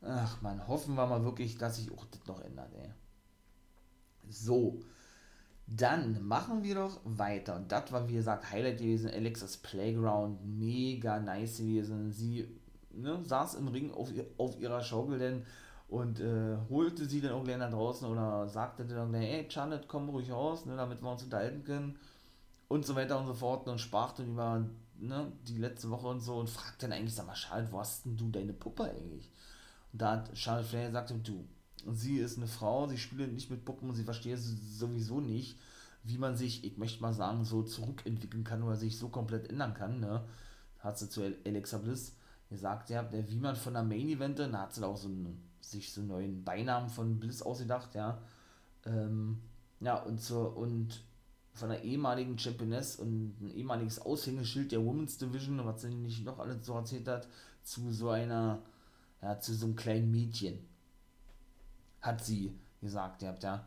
Ach 0.00 0.40
man, 0.40 0.66
hoffen 0.66 0.94
wir 0.94 1.06
mal 1.06 1.22
wirklich, 1.22 1.58
dass 1.58 1.76
sich 1.76 1.92
auch 1.92 2.06
das 2.06 2.26
noch 2.26 2.40
ändert, 2.40 2.72
ey. 2.72 2.90
So, 4.30 4.80
dann 5.66 6.26
machen 6.26 6.62
wir 6.62 6.76
doch 6.76 6.98
weiter. 7.04 7.56
Und 7.56 7.70
das 7.70 7.92
war, 7.92 8.08
wie 8.08 8.14
gesagt, 8.14 8.50
Highlight 8.50 8.78
gewesen. 8.78 9.10
Alexas 9.10 9.58
Playground, 9.58 10.40
mega 10.46 11.20
nice 11.20 11.58
gewesen. 11.58 12.10
Sie 12.10 12.48
ne, 12.90 13.22
saß 13.22 13.56
im 13.56 13.68
Ring 13.68 13.92
auf, 13.92 14.08
auf 14.38 14.58
ihrer 14.58 14.80
Schaukel, 14.80 15.18
denn 15.18 15.44
und 15.90 16.20
äh, 16.20 16.56
holte 16.68 17.04
sie 17.06 17.20
dann 17.20 17.42
gleich 17.42 17.58
nach 17.58 17.70
draußen 17.70 18.08
oder 18.08 18.48
sagte 18.48 18.86
dann 18.86 19.12
hey 19.12 19.46
Charlotte, 19.50 19.86
komm 19.88 20.08
ruhig 20.08 20.30
raus, 20.30 20.64
ne, 20.64 20.76
damit 20.76 21.02
wir 21.02 21.10
uns 21.10 21.24
unterhalten 21.24 21.64
können 21.64 21.98
und 22.68 22.86
so 22.86 22.94
weiter 22.94 23.18
und 23.18 23.26
so 23.26 23.34
fort 23.34 23.68
und 23.68 23.80
sprach 23.80 24.12
dann 24.12 24.28
über 24.28 24.64
ne, 25.00 25.32
die 25.48 25.58
letzte 25.58 25.90
Woche 25.90 26.06
und 26.06 26.20
so 26.20 26.36
und 26.36 26.48
fragte 26.48 26.86
dann 26.86 26.92
eigentlich, 26.92 27.14
sag 27.14 27.26
mal 27.26 27.34
Charlotte, 27.34 27.72
wo 27.72 27.80
hast 27.80 28.06
denn 28.06 28.16
du 28.16 28.30
deine 28.30 28.52
Puppe 28.52 28.84
eigentlich? 28.84 29.28
Und 29.92 30.00
da 30.00 30.12
hat 30.12 30.38
Charlotte 30.38 30.68
Flair 30.68 30.86
gesagt, 30.86 31.12
du, 31.24 31.44
sie 31.92 32.18
ist 32.18 32.36
eine 32.36 32.46
Frau, 32.46 32.86
sie 32.86 32.98
spielt 32.98 33.32
nicht 33.32 33.50
mit 33.50 33.64
Puppen 33.64 33.88
und 33.88 33.96
sie 33.96 34.04
versteht 34.04 34.38
sowieso 34.38 35.20
nicht, 35.20 35.58
wie 36.04 36.18
man 36.18 36.36
sich, 36.36 36.64
ich 36.64 36.78
möchte 36.78 37.02
mal 37.02 37.12
sagen, 37.12 37.44
so 37.44 37.64
zurückentwickeln 37.64 38.44
kann 38.44 38.62
oder 38.62 38.76
sich 38.76 38.96
so 38.96 39.08
komplett 39.08 39.50
ändern 39.50 39.74
kann, 39.74 39.98
ne? 39.98 40.24
Hat 40.78 40.98
sie 40.98 41.10
zu 41.10 41.22
Alexa 41.44 41.78
Bliss 41.78 42.14
gesagt, 42.48 42.90
ja, 42.90 43.06
wie 43.12 43.38
man 43.38 43.56
von 43.56 43.74
der 43.74 43.82
Main 43.82 44.08
Event, 44.08 44.38
da 44.38 44.50
hat 44.52 44.72
sie 44.72 44.80
da 44.80 44.86
auch 44.86 44.96
so 44.96 45.08
einen 45.08 45.49
sich 45.60 45.92
so 45.92 46.02
neuen 46.02 46.44
Beinamen 46.44 46.88
von 46.88 47.18
Bliss 47.18 47.42
ausgedacht, 47.42 47.94
ja. 47.94 48.18
Ähm, 48.84 49.40
ja, 49.80 49.96
und 49.96 50.20
zur, 50.20 50.56
und 50.56 51.02
von 51.52 51.70
der 51.70 51.82
ehemaligen 51.82 52.38
Championess 52.38 52.96
und 52.96 53.40
ein 53.40 53.50
ehemaliges 53.50 54.00
Aushängeschild 54.00 54.72
der 54.72 54.84
Women's 54.84 55.18
Division, 55.18 55.64
was 55.64 55.82
sie 55.82 55.94
nicht 55.94 56.24
noch 56.24 56.38
alles 56.38 56.64
so 56.64 56.74
erzählt 56.74 57.08
hat, 57.08 57.28
zu 57.62 57.92
so 57.92 58.10
einer, 58.10 58.62
ja, 59.22 59.38
zu 59.38 59.54
so 59.54 59.66
einem 59.66 59.76
kleinen 59.76 60.10
Mädchen. 60.10 60.58
Hat 62.00 62.24
sie 62.24 62.58
gesagt, 62.80 63.22
ihr 63.22 63.28
habt 63.28 63.42
ja. 63.42 63.66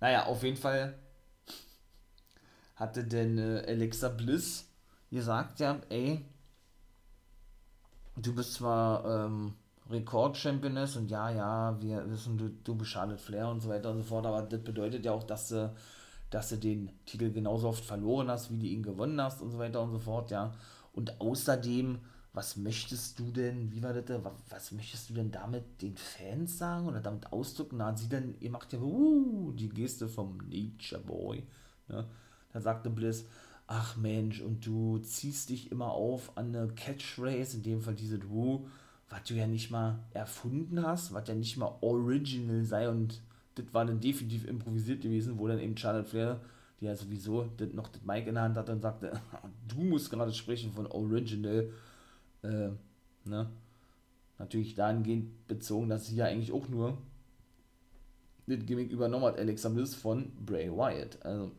Naja, 0.00 0.26
auf 0.26 0.42
jeden 0.42 0.56
Fall 0.56 0.98
hatte 2.76 3.04
denn 3.04 3.38
äh, 3.38 3.64
Alexa 3.66 4.08
Bliss 4.08 4.70
gesagt, 5.10 5.58
ja, 5.58 5.80
ey, 5.88 6.24
du 8.16 8.34
bist 8.34 8.54
zwar, 8.54 9.04
ähm, 9.26 9.54
Rekord-Championess 9.90 10.96
und 10.96 11.10
ja, 11.10 11.30
ja, 11.30 11.80
wir 11.80 12.08
wissen, 12.10 12.36
du, 12.36 12.50
du 12.50 12.84
Charlotte 12.84 13.22
Flair 13.22 13.48
und 13.48 13.60
so 13.60 13.68
weiter 13.68 13.90
und 13.90 13.98
so 13.98 14.04
fort, 14.04 14.26
aber 14.26 14.42
das 14.42 14.62
bedeutet 14.62 15.04
ja 15.04 15.12
auch, 15.12 15.24
dass 15.24 15.48
du, 15.48 15.74
dass 16.30 16.50
du 16.50 16.56
den 16.56 16.90
Titel 17.06 17.32
genauso 17.32 17.68
oft 17.68 17.84
verloren 17.84 18.28
hast, 18.28 18.50
wie 18.50 18.58
du 18.58 18.66
ihn 18.66 18.82
gewonnen 18.82 19.20
hast 19.20 19.40
und 19.40 19.50
so 19.50 19.58
weiter 19.58 19.80
und 19.82 19.92
so 19.92 19.98
fort, 19.98 20.30
ja. 20.30 20.52
Und 20.92 21.20
außerdem, 21.20 21.98
was 22.34 22.56
möchtest 22.56 23.18
du 23.18 23.30
denn, 23.30 23.72
wie 23.72 23.82
war 23.82 23.94
das, 23.94 24.22
was, 24.22 24.32
was 24.50 24.72
möchtest 24.72 25.10
du 25.10 25.14
denn 25.14 25.30
damit 25.30 25.80
den 25.80 25.96
Fans 25.96 26.58
sagen 26.58 26.86
oder 26.86 27.00
damit 27.00 27.32
ausdrücken? 27.32 27.82
Hat 27.82 27.98
sie 27.98 28.08
dann, 28.08 28.34
ihr 28.40 28.50
macht 28.50 28.72
ja 28.72 28.80
uh, 28.80 29.52
die 29.52 29.68
Geste 29.68 30.08
vom 30.08 30.38
Nature 30.48 31.00
Boy. 31.00 31.46
Ne? 31.88 32.04
Da 32.52 32.60
sagte 32.60 32.90
Bliss, 32.90 33.24
ach 33.66 33.96
Mensch, 33.96 34.40
und 34.40 34.66
du 34.66 34.98
ziehst 34.98 35.50
dich 35.50 35.70
immer 35.72 35.92
auf 35.92 36.36
an 36.36 36.54
eine 36.54 36.68
Catchphrase, 36.68 37.56
in 37.56 37.62
dem 37.62 37.80
Fall 37.80 37.94
diese 37.94 38.28
Woo, 38.28 38.66
was 39.10 39.24
du 39.24 39.34
ja 39.34 39.46
nicht 39.46 39.70
mal 39.70 39.98
erfunden 40.12 40.84
hast, 40.84 41.12
was 41.12 41.28
ja 41.28 41.34
nicht 41.34 41.56
mal 41.56 41.74
original 41.80 42.64
sei 42.64 42.88
und 42.88 43.20
das 43.54 43.66
war 43.72 43.84
dann 43.84 44.00
definitiv 44.00 44.46
improvisiert 44.46 45.00
gewesen, 45.02 45.38
wo 45.38 45.48
dann 45.48 45.58
eben 45.58 45.76
Charlotte 45.76 46.08
Flair, 46.08 46.40
die 46.80 46.84
ja 46.84 46.94
sowieso 46.94 47.48
das 47.56 47.72
noch 47.72 47.88
das 47.88 48.02
Mic 48.02 48.28
in 48.28 48.34
der 48.34 48.44
Hand 48.44 48.56
hatte 48.56 48.72
und 48.72 48.82
sagte, 48.82 49.20
du 49.68 49.82
musst 49.82 50.10
gerade 50.10 50.32
sprechen 50.32 50.72
von 50.72 50.86
original, 50.86 51.70
äh, 52.42 52.68
ne? 53.24 53.50
Natürlich 54.38 54.76
dahingehend 54.76 55.48
bezogen, 55.48 55.88
dass 55.88 56.06
sie 56.06 56.14
ja 56.14 56.26
eigentlich 56.26 56.52
auch 56.52 56.68
nur 56.68 56.96
das 58.46 58.64
Gimmick 58.64 58.92
übernommen 58.92 59.24
hat, 59.24 59.38
Alexa 59.38 59.68
Bliss 59.68 59.96
von 59.96 60.30
Bray 60.46 60.70
Wyatt. 60.70 61.18
Also, 61.24 61.50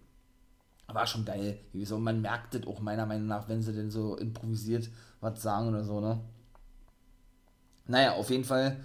war 0.87 1.05
schon 1.05 1.25
geil. 1.25 1.59
Und 1.73 2.03
man 2.03 2.21
merkt 2.21 2.55
das 2.55 2.65
auch 2.65 2.79
meiner 2.79 3.05
Meinung 3.05 3.27
nach, 3.27 3.49
wenn 3.49 3.61
sie 3.61 3.73
denn 3.73 3.91
so 3.91 4.15
improvisiert 4.15 4.89
was 5.19 5.41
sagen 5.41 5.67
oder 5.67 5.83
so, 5.83 5.99
ne? 5.99 6.21
Naja, 7.89 8.13
auf 8.13 8.29
jeden 8.29 8.43
Fall. 8.43 8.77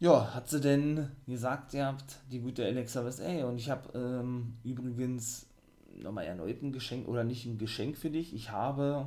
Ja, 0.00 0.34
hat 0.34 0.48
sie 0.48 0.60
denn 0.60 1.08
gesagt, 1.28 1.72
ihr 1.72 1.86
habt 1.86 2.16
die 2.32 2.40
gute 2.40 2.64
Alexa 2.64 3.02
Bliss, 3.02 3.20
ey, 3.20 3.44
und 3.44 3.56
ich 3.56 3.70
habe 3.70 3.88
ähm, 3.96 4.54
übrigens 4.64 5.46
nochmal 6.02 6.24
erneut 6.24 6.60
ein 6.60 6.72
Geschenk, 6.72 7.06
oder 7.06 7.22
nicht 7.22 7.46
ein 7.46 7.56
Geschenk 7.56 7.96
für 7.96 8.10
dich, 8.10 8.34
ich 8.34 8.50
habe 8.50 9.06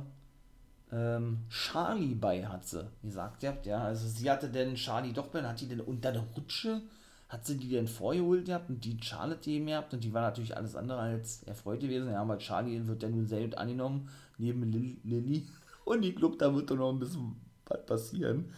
ähm, 0.90 1.40
Charlie 1.50 2.14
bei, 2.14 2.46
hat 2.46 2.66
sie 2.66 2.88
gesagt, 3.02 3.42
ihr 3.42 3.50
habt, 3.50 3.66
ja, 3.66 3.84
also 3.84 4.08
sie 4.08 4.30
hatte 4.30 4.48
denn 4.48 4.74
Charlie 4.74 5.12
doch 5.12 5.26
bei, 5.26 5.42
hat 5.42 5.60
die 5.60 5.68
denn 5.68 5.82
unter 5.82 6.10
der 6.10 6.24
Rutsche 6.34 6.80
hat 7.28 7.44
sie 7.44 7.58
die 7.58 7.68
denn 7.68 7.86
vorgeholt 7.86 8.46
gehabt 8.46 8.70
und 8.70 8.82
die 8.82 8.96
Charlotte 9.02 9.50
eben 9.50 9.66
gehabt 9.66 9.92
und 9.92 10.02
die 10.02 10.14
war 10.14 10.22
natürlich 10.22 10.56
alles 10.56 10.74
andere 10.74 10.98
als 10.98 11.42
erfreut 11.42 11.80
gewesen. 11.80 12.10
Ja, 12.10 12.26
weil 12.26 12.38
Charlie 12.38 12.86
wird 12.86 13.02
ja 13.02 13.10
nun 13.10 13.26
selbst 13.26 13.58
angenommen, 13.58 14.08
neben 14.38 14.62
Lilly. 14.62 15.46
Und 15.84 16.04
ich 16.04 16.16
glaube, 16.16 16.36
da 16.36 16.54
wird 16.54 16.70
doch 16.70 16.76
noch 16.76 16.90
ein 16.90 16.98
bisschen 16.98 17.34
was 17.68 17.86
passieren. 17.86 18.52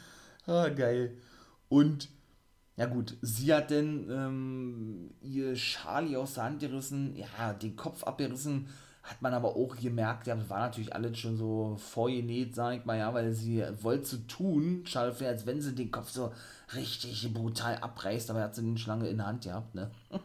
Ah, 0.46 0.68
geil. 0.68 1.16
Und, 1.68 2.08
ja 2.76 2.86
gut, 2.86 3.16
sie 3.20 3.52
hat 3.52 3.70
denn 3.70 4.08
ähm, 4.10 5.10
ihr 5.20 5.54
Charlie 5.54 6.16
aus 6.16 6.34
der 6.34 6.44
Hand 6.44 6.60
gerissen, 6.60 7.16
ja, 7.16 7.52
den 7.52 7.76
Kopf 7.76 8.04
abgerissen 8.04 8.68
hat 9.02 9.22
man 9.22 9.32
aber 9.32 9.56
auch 9.56 9.76
gemerkt, 9.76 10.26
ja, 10.26 10.36
das 10.36 10.50
war 10.50 10.60
natürlich 10.60 10.94
alles 10.94 11.18
schon 11.18 11.36
so 11.36 11.76
vorgenäht, 11.78 12.54
sag 12.54 12.78
ich 12.78 12.84
mal, 12.84 12.98
ja, 12.98 13.12
weil 13.14 13.32
sie 13.32 13.64
wollte 13.80 14.04
so 14.04 14.16
tun, 14.28 14.82
Charlotte 14.84 15.26
als 15.26 15.46
wenn 15.46 15.60
sie 15.60 15.74
den 15.74 15.90
Kopf 15.90 16.10
so 16.10 16.32
richtig 16.74 17.32
brutal 17.32 17.76
abreißt, 17.78 18.30
aber 18.30 18.40
er 18.40 18.44
hat 18.46 18.54
sie 18.54 18.62
den 18.62 18.78
Schlange 18.78 19.08
in 19.08 19.18
der 19.18 19.26
Hand 19.26 19.44
gehabt, 19.44 19.74
ne? 19.74 19.90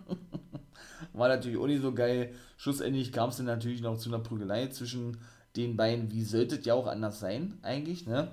war 1.13 1.29
natürlich 1.29 1.57
auch 1.57 1.67
nicht 1.67 1.81
so 1.81 1.93
geil. 1.93 2.33
Schlussendlich 2.57 3.11
kam 3.13 3.29
es 3.29 3.37
dann 3.37 3.45
natürlich 3.45 3.81
noch 3.81 3.97
zu 3.97 4.09
einer 4.09 4.19
Prügelei 4.19 4.67
zwischen 4.67 5.17
den 5.55 5.77
beiden, 5.77 6.11
wie 6.11 6.23
sollte 6.23 6.55
es 6.55 6.65
ja 6.65 6.73
auch 6.73 6.87
anders 6.87 7.19
sein, 7.19 7.57
eigentlich, 7.61 8.05
ne? 8.05 8.31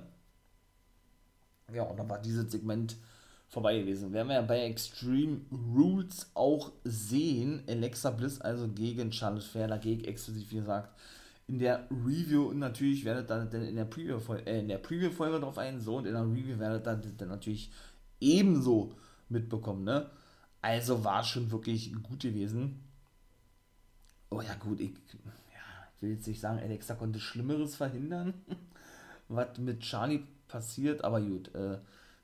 Ja, 1.71 1.83
und 1.83 1.97
dann 1.97 2.09
war 2.09 2.21
dieses 2.21 2.51
Segment 2.51 2.97
vorbei 3.49 3.79
gewesen. 3.79 4.11
Werden 4.11 4.29
wir 4.29 4.35
ja 4.35 4.41
bei 4.41 4.63
Extreme 4.63 5.41
Rules 5.51 6.31
auch 6.33 6.71
sehen. 6.83 7.63
Alexa 7.67 8.09
Bliss 8.09 8.41
also 8.41 8.67
gegen 8.67 9.11
Charlotte 9.11 9.45
Flair, 9.45 9.67
dagegen 9.67 10.03
exklusiv, 10.03 10.51
wie 10.51 10.55
gesagt, 10.55 10.89
in 11.47 11.59
der 11.59 11.87
Review 11.91 12.49
und 12.49 12.59
natürlich 12.59 13.03
werdet 13.05 13.29
ihr 13.29 13.45
dann 13.45 13.63
in 13.63 13.75
der 13.75 13.85
Preview-Folge 13.85 14.45
äh, 14.45 14.77
Preview-Folge 14.77 15.39
drauf 15.39 15.57
ein, 15.57 15.79
so 15.81 15.97
und 15.97 16.05
in 16.05 16.13
der 16.13 16.23
Review 16.23 16.57
werdet 16.57 16.87
ihr 16.87 17.11
dann 17.17 17.27
natürlich 17.27 17.69
ebenso 18.19 18.93
mitbekommen, 19.29 19.83
ne? 19.83 20.09
Also 20.61 21.03
war 21.03 21.23
schon 21.23 21.51
wirklich 21.51 21.93
gut 22.01 22.21
gewesen. 22.21 22.81
Oh 24.29 24.41
ja, 24.41 24.55
gut, 24.55 24.79
ich, 24.79 24.91
ja, 24.91 25.87
ich 25.95 26.01
will 26.01 26.11
jetzt 26.11 26.27
nicht 26.27 26.39
sagen, 26.39 26.59
Alexa 26.59 26.95
konnte 26.95 27.19
Schlimmeres 27.19 27.75
verhindern, 27.75 28.33
was 29.35 29.57
mit 29.57 29.81
Charlie 29.81 30.23
passiert, 30.47 31.03
aber 31.03 31.21
gut, 31.21 31.53
äh, 31.55 31.77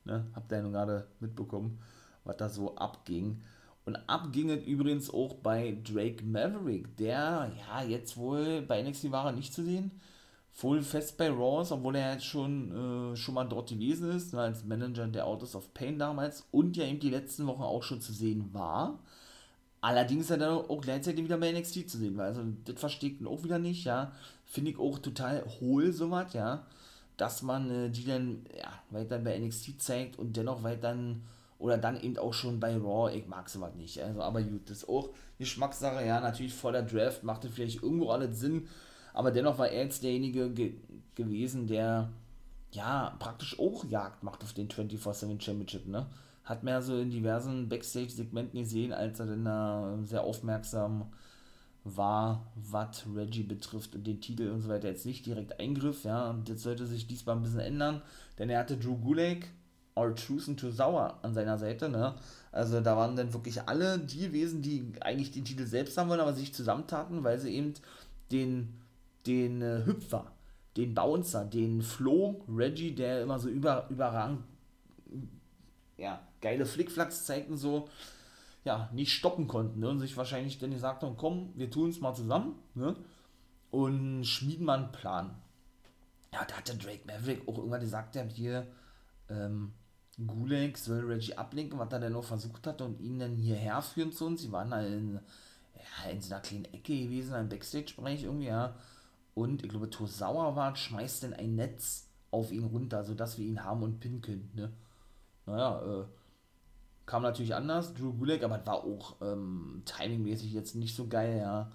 Ne? 0.09 0.25
Habt 0.33 0.51
ihr 0.51 0.57
ja 0.57 0.63
nun 0.63 0.73
gerade 0.73 1.07
mitbekommen, 1.19 1.79
was 2.23 2.37
da 2.37 2.49
so 2.49 2.75
abging. 2.75 3.41
Und 3.85 3.95
abging 4.07 4.49
es 4.49 4.65
übrigens 4.65 5.09
auch 5.09 5.35
bei 5.35 5.77
Drake 5.83 6.23
Maverick, 6.23 6.95
der 6.97 7.51
ja 7.59 7.83
jetzt 7.83 8.17
wohl 8.17 8.61
bei 8.61 8.81
NXT 8.81 9.11
war 9.11 9.27
er 9.27 9.31
nicht 9.31 9.53
zu 9.53 9.63
sehen. 9.63 9.91
Wohl 10.61 10.81
fest 10.81 11.17
bei 11.17 11.29
Raws, 11.29 11.71
obwohl 11.71 11.95
er 11.95 12.13
jetzt 12.13 12.25
schon, 12.25 13.13
äh, 13.13 13.15
schon 13.15 13.35
mal 13.35 13.45
dort 13.45 13.69
gewesen 13.69 14.11
ist, 14.11 14.33
ne, 14.33 14.41
als 14.41 14.65
Manager 14.65 15.07
der 15.07 15.25
Autos 15.25 15.55
of 15.55 15.73
Pain 15.73 15.97
damals 15.97 16.45
und 16.51 16.75
ja 16.75 16.85
eben 16.85 16.99
die 16.99 17.09
letzten 17.09 17.47
Wochen 17.47 17.61
auch 17.61 17.83
schon 17.83 18.01
zu 18.01 18.11
sehen 18.11 18.53
war. 18.53 18.99
Allerdings 19.81 20.29
hat 20.29 20.41
er 20.41 20.69
auch 20.69 20.81
gleichzeitig 20.81 21.23
wieder 21.23 21.37
bei 21.37 21.51
NXT 21.53 21.89
zu 21.89 21.97
sehen 21.97 22.17
war. 22.17 22.25
Also 22.25 22.41
das 22.65 22.79
versteht 22.79 23.21
man 23.21 23.31
auch 23.31 23.43
wieder 23.43 23.59
nicht, 23.59 23.85
ja. 23.85 24.11
Finde 24.45 24.71
ich 24.71 24.79
auch 24.79 24.99
total 24.99 25.45
hohl 25.61 25.93
sowas, 25.93 26.33
ja 26.33 26.65
dass 27.19 27.41
man 27.41 27.69
äh, 27.69 27.89
die 27.89 28.05
dann 28.05 28.45
ja, 28.57 28.71
weiter 28.91 29.19
bei 29.19 29.37
NXT 29.37 29.81
zeigt 29.81 30.17
und 30.17 30.37
dennoch 30.37 30.63
weiter 30.63 30.95
oder 31.57 31.77
dann 31.77 31.99
eben 31.99 32.17
auch 32.17 32.33
schon 32.33 32.59
bei 32.59 32.77
Raw, 32.77 33.13
ich 33.13 33.27
mag 33.27 33.49
sowas 33.49 33.75
nicht. 33.75 34.01
Also, 34.01 34.21
aber 34.21 34.41
gut, 34.41 34.69
das 34.69 34.77
ist 34.79 34.89
auch 34.89 35.09
Geschmackssache, 35.37 36.05
ja, 36.05 36.21
natürlich 36.21 36.53
vor 36.53 36.71
der 36.71 36.83
Draft 36.83 37.23
machte 37.23 37.49
vielleicht 37.49 37.83
irgendwo 37.83 38.09
alles 38.11 38.39
Sinn, 38.39 38.67
aber 39.13 39.31
dennoch 39.31 39.57
war 39.57 39.67
er 39.67 39.83
jetzt 39.83 40.03
derjenige 40.03 40.49
ge 40.51 40.73
gewesen, 41.15 41.67
der 41.67 42.09
ja 42.71 43.13
praktisch 43.19 43.59
auch 43.59 43.83
Jagd 43.83 44.23
macht 44.23 44.41
auf 44.43 44.53
den 44.53 44.69
24-7 44.69 45.41
Championship, 45.41 45.85
ne? 45.87 46.05
Hat 46.45 46.63
man 46.63 46.75
ja 46.75 46.81
so 46.81 46.97
in 46.97 47.09
diversen 47.09 47.67
Backstage-Segmenten 47.67 48.61
gesehen, 48.61 48.93
als 48.93 49.19
er 49.19 49.25
dann 49.25 49.43
da 49.43 49.99
sehr 50.03 50.23
aufmerksam 50.23 51.11
war, 51.83 52.51
was 52.55 53.05
Reggie 53.15 53.43
betrifft 53.43 53.95
und 53.95 54.05
den 54.05 54.21
Titel 54.21 54.49
und 54.49 54.61
so 54.61 54.69
weiter 54.69 54.89
jetzt 54.89 55.05
nicht 55.05 55.25
direkt 55.25 55.59
eingriff, 55.59 56.03
ja, 56.03 56.29
und 56.29 56.49
jetzt 56.49 56.63
sollte 56.63 56.85
sich 56.85 57.07
diesmal 57.07 57.35
ein 57.35 57.41
bisschen 57.41 57.59
ändern, 57.59 58.01
denn 58.37 58.49
er 58.49 58.59
hatte 58.59 58.77
Drew 58.77 58.97
Gulak, 58.97 59.47
Our 59.97 60.15
Truth 60.15 60.49
and 60.49 60.59
to 60.59 60.71
Sauer 60.71 61.19
an 61.21 61.33
seiner 61.33 61.57
Seite, 61.57 61.89
ne, 61.89 62.15
also 62.51 62.81
da 62.81 62.95
waren 62.97 63.15
dann 63.15 63.33
wirklich 63.33 63.61
alle 63.67 63.97
die 63.99 64.19
gewesen, 64.19 64.61
die 64.61 64.91
eigentlich 65.01 65.31
den 65.31 65.45
Titel 65.45 65.65
selbst 65.65 65.97
haben 65.97 66.09
wollen, 66.09 66.19
aber 66.19 66.33
sich 66.33 66.53
zusammentaten, 66.53 67.23
weil 67.23 67.39
sie 67.39 67.55
eben 67.55 67.73
den, 68.31 68.73
den 69.25 69.61
äh, 69.61 69.85
Hüpfer, 69.85 70.31
den 70.77 70.93
Bouncer, 70.93 71.45
den 71.45 71.81
Flo, 71.81 72.43
Reggie, 72.47 72.93
der 72.93 73.21
immer 73.21 73.39
so 73.39 73.49
über, 73.49 73.87
überragend, 73.89 74.43
ja, 75.97 76.21
geile 76.41 76.65
Flickflacks 76.65 77.25
zeigten 77.25 77.57
so, 77.57 77.89
ja, 78.69 78.87
nicht 78.93 79.13
stoppen 79.13 79.47
konnten 79.47 79.79
ne? 79.79 79.89
und 79.89 79.99
sich 79.99 80.15
wahrscheinlich 80.15 80.59
dann 80.59 80.69
gesagt 80.69 81.01
haben, 81.01 81.17
komm, 81.17 81.51
wir 81.55 81.71
tun 81.71 81.89
es 81.89 82.01
mal 82.01 82.13
zusammen 82.13 82.53
ne? 82.75 82.95
und 83.71 84.25
schmieden 84.25 84.67
mal 84.67 84.77
einen 84.77 84.91
Plan. 84.91 85.35
Ja, 86.31 86.45
da 86.45 86.57
hat 86.57 86.67
der 86.67 86.75
Drake 86.75 87.07
Maverick 87.07 87.47
auch 87.47 87.57
irgendwann 87.57 87.79
gesagt, 87.81 88.13
der 88.13 88.27
hier 88.27 88.67
ähm, 89.27 89.73
Gulag 90.27 90.77
soll 90.77 91.03
Reggie 91.03 91.35
ablenken, 91.35 91.79
was 91.79 91.91
er 91.91 91.99
denn 91.99 92.13
noch 92.13 92.23
versucht 92.23 92.67
hat 92.67 92.83
und 92.83 92.99
ihn 92.99 93.17
dann 93.17 93.35
hierher 93.35 93.81
führen 93.81 94.11
zu 94.11 94.27
uns. 94.27 94.43
Sie 94.43 94.51
waren 94.51 94.69
da 94.69 94.81
in, 94.81 95.15
ja, 95.15 96.11
in 96.11 96.21
so 96.21 96.31
einer 96.31 96.43
kleinen 96.43 96.65
Ecke 96.65 96.95
gewesen, 96.95 97.33
im 97.33 97.49
Backstage-Bereich 97.49 98.25
irgendwie, 98.25 98.47
ja. 98.47 98.75
Und 99.33 99.63
ich 99.63 99.69
glaube, 99.69 99.89
Tosauer 99.89 100.55
war, 100.55 100.75
schmeißt 100.75 101.23
dann 101.23 101.33
ein 101.33 101.55
Netz 101.55 102.07
auf 102.29 102.51
ihn 102.51 102.65
runter, 102.65 103.03
sodass 103.03 103.39
wir 103.39 103.47
ihn 103.47 103.63
haben 103.63 103.81
und 103.81 103.99
pinnen 103.99 104.21
können, 104.21 104.51
ne? 104.53 104.71
Naja, 105.47 105.81
äh, 105.81 106.05
Kam 107.09 107.23
natürlich 107.23 107.55
anders, 107.55 107.95
Drew 107.95 108.13
Gulak, 108.13 108.43
aber 108.43 108.63
war 108.67 108.83
auch 108.83 109.15
ähm, 109.23 109.81
timingmäßig 109.83 110.53
jetzt 110.53 110.75
nicht 110.75 110.95
so 110.95 111.07
geil, 111.07 111.39
ja. 111.39 111.71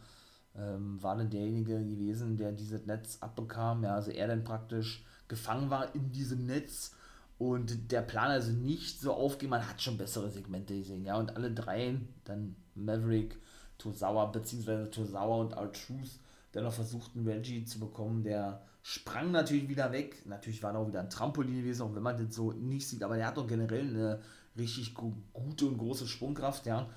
Ähm, 0.57 1.03
war 1.03 1.17
dann 1.17 1.29
derjenige 1.29 1.85
gewesen, 1.85 2.37
der 2.37 2.53
dieses 2.53 2.87
Netz 2.87 3.19
abbekam, 3.21 3.83
ja, 3.83 3.97
also 3.97 4.13
er 4.13 4.29
dann 4.29 4.45
praktisch 4.45 5.05
gefangen 5.27 5.71
war 5.71 5.93
in 5.93 6.13
diesem 6.13 6.47
Netz 6.47 6.95
und 7.37 7.91
der 7.91 8.03
Plan 8.03 8.31
also 8.31 8.53
nicht 8.53 9.01
so 9.01 9.13
aufging, 9.13 9.49
man 9.49 9.69
hat 9.69 9.83
schon 9.83 9.99
bessere 9.99 10.31
Segmente 10.31 10.79
gesehen, 10.79 11.05
ja, 11.05 11.17
und 11.17 11.35
alle 11.35 11.51
drei, 11.51 11.99
dann 12.23 12.55
Maverick, 12.77 13.37
Tosawa, 13.77 14.27
beziehungsweise 14.27 14.89
Tosawa 14.89 15.39
und 15.39 15.55
R-Truth, 15.55 16.21
der 16.55 16.63
noch 16.63 16.75
versuchten, 16.75 17.27
Reggie 17.27 17.65
zu 17.65 17.81
bekommen, 17.81 18.23
der 18.23 18.63
sprang 18.85 19.33
natürlich 19.33 19.69
wieder 19.69 19.91
weg, 19.91 20.25
natürlich 20.27 20.63
war 20.63 20.75
da 20.75 20.79
auch 20.79 20.87
wieder 20.87 21.01
ein 21.01 21.11
Trampolin 21.11 21.57
gewesen, 21.57 21.83
auch 21.83 21.95
wenn 21.97 22.05
man 22.05 22.25
das 22.25 22.37
so 22.37 22.53
nicht 22.53 22.89
sieht, 22.89 23.03
aber 23.03 23.17
der 23.17 23.27
hat 23.27 23.37
doch 23.37 23.49
generell 23.49 23.89
eine 23.89 24.21
richtig 24.57 24.95
gu 24.95 25.13
gute 25.33 25.67
und 25.67 25.79
große 25.79 26.07
Sprungkraft, 26.07 26.67
ja. 26.67 26.89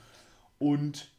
Und 0.59 1.11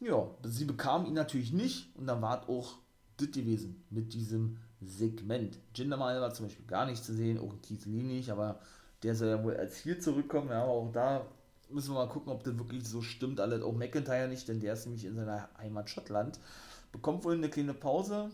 ja, 0.00 0.28
sie 0.44 0.64
bekam 0.64 1.06
ihn 1.06 1.14
natürlich 1.14 1.52
nicht 1.52 1.94
und 1.96 2.06
dann 2.06 2.22
war 2.22 2.48
auch 2.48 2.78
das 3.16 3.30
gewesen 3.30 3.84
mit 3.90 4.12
diesem 4.12 4.58
Segment. 4.80 5.58
Jinder 5.74 5.96
Mahal 5.96 6.20
war 6.20 6.34
zum 6.34 6.46
Beispiel 6.46 6.66
gar 6.66 6.86
nicht 6.86 7.04
zu 7.04 7.14
sehen, 7.14 7.38
auch 7.38 7.54
Keith 7.62 7.86
Lee 7.86 8.02
nicht, 8.02 8.30
aber 8.30 8.60
der 9.02 9.14
soll 9.14 9.28
ja 9.28 9.42
wohl 9.42 9.56
als 9.56 9.76
hier 9.76 10.00
zurückkommen, 10.00 10.50
ja, 10.50 10.62
aber 10.62 10.72
auch 10.72 10.92
da 10.92 11.26
müssen 11.70 11.94
wir 11.94 12.06
mal 12.06 12.08
gucken, 12.08 12.32
ob 12.32 12.44
das 12.44 12.58
wirklich 12.58 12.86
so 12.86 13.02
stimmt. 13.02 13.40
Alles 13.40 13.62
auch 13.62 13.72
McIntyre 13.72 14.28
nicht, 14.28 14.48
denn 14.48 14.60
der 14.60 14.74
ist 14.74 14.86
nämlich 14.86 15.04
in 15.04 15.16
seiner 15.16 15.48
Heimat 15.58 15.90
Schottland. 15.90 16.38
Bekommt 16.92 17.24
wohl 17.24 17.34
eine 17.34 17.50
kleine 17.50 17.74
Pause. 17.74 18.30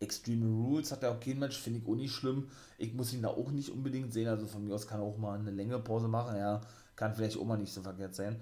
Extreme 0.00 0.46
Rules 0.46 0.92
hat 0.92 1.02
er 1.02 1.12
auch 1.12 1.20
kein 1.20 1.38
Match, 1.38 1.58
finde 1.58 1.80
ich 1.80 1.86
auch 1.86 1.96
nicht 1.96 2.12
schlimm. 2.12 2.48
Ich 2.78 2.94
muss 2.94 3.12
ihn 3.12 3.22
da 3.22 3.28
auch 3.28 3.50
nicht 3.50 3.70
unbedingt 3.70 4.12
sehen, 4.12 4.28
also 4.28 4.46
von 4.46 4.64
mir 4.64 4.74
aus 4.74 4.86
kann 4.86 5.00
er 5.00 5.06
auch 5.06 5.18
mal 5.18 5.38
eine 5.38 5.50
längere 5.50 5.82
Pause 5.82 6.08
machen, 6.08 6.36
ja, 6.36 6.60
kann 6.94 7.14
vielleicht 7.14 7.36
auch 7.36 7.44
mal 7.44 7.58
nicht 7.58 7.72
so 7.72 7.82
verkehrt 7.82 8.14
sein. 8.14 8.36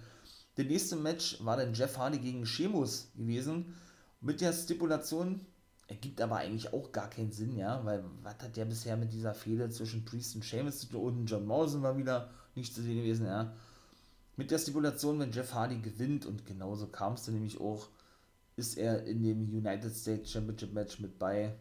Der 0.56 0.64
nächste 0.64 0.96
Match 0.96 1.44
war 1.44 1.56
dann 1.56 1.74
Jeff 1.74 1.96
Hardy 1.96 2.18
gegen 2.18 2.46
Sheamus 2.46 3.10
gewesen, 3.16 3.74
mit 4.20 4.40
der 4.40 4.52
Stipulation, 4.52 5.40
ergibt 5.86 6.20
aber 6.20 6.36
eigentlich 6.36 6.72
auch 6.72 6.92
gar 6.92 7.08
keinen 7.08 7.32
Sinn, 7.32 7.56
ja, 7.56 7.84
weil 7.84 8.04
was 8.22 8.34
hat 8.42 8.56
der 8.56 8.64
bisher 8.64 8.96
mit 8.96 9.12
dieser 9.12 9.34
Fehde 9.34 9.70
zwischen 9.70 10.04
Priest 10.04 10.34
und 10.34 10.44
Sheamus 10.44 10.80
zu 10.80 10.88
tun 10.88 11.18
und 11.18 11.26
John 11.26 11.46
Morrison 11.46 11.82
war 11.82 11.96
wieder 11.96 12.30
nicht 12.54 12.74
zu 12.74 12.82
sehen 12.82 12.96
gewesen, 12.96 13.26
ja. 13.26 13.54
Mit 14.36 14.50
der 14.50 14.58
Stipulation, 14.58 15.18
wenn 15.18 15.32
Jeff 15.32 15.54
Hardy 15.54 15.78
gewinnt, 15.78 16.26
und 16.26 16.44
genauso 16.44 16.88
kam 16.88 17.14
es 17.14 17.24
dann 17.24 17.34
nämlich 17.34 17.58
auch, 17.58 17.88
ist 18.56 18.78
er 18.78 19.04
in 19.04 19.22
dem 19.22 19.48
United 19.48 19.94
States 19.94 20.30
Championship 20.30 20.72
Match 20.72 20.98
mit 20.98 21.18
bei, 21.18 21.54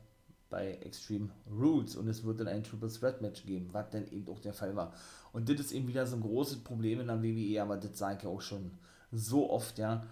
bei 0.49 0.75
Extreme 0.75 1.29
Rules 1.51 1.95
und 1.95 2.07
es 2.07 2.23
wird 2.23 2.39
dann 2.39 2.47
ein 2.47 2.63
Triple 2.63 2.89
Threat 2.89 3.21
Match 3.21 3.45
geben, 3.45 3.67
was 3.71 3.89
dann 3.89 4.07
eben 4.11 4.27
auch 4.29 4.39
der 4.39 4.53
Fall 4.53 4.75
war. 4.75 4.93
Und 5.33 5.49
das 5.49 5.59
ist 5.59 5.71
eben 5.73 5.87
wieder 5.87 6.07
so 6.07 6.15
ein 6.15 6.21
großes 6.21 6.63
Problem 6.63 7.01
in 7.01 7.07
der 7.07 7.21
WWE, 7.21 7.61
aber 7.61 7.77
das 7.77 7.97
sage 7.97 8.17
ich 8.17 8.23
ja 8.23 8.29
auch 8.29 8.41
schon 8.41 8.71
so 9.11 9.49
oft, 9.49 9.77
ja, 9.77 10.05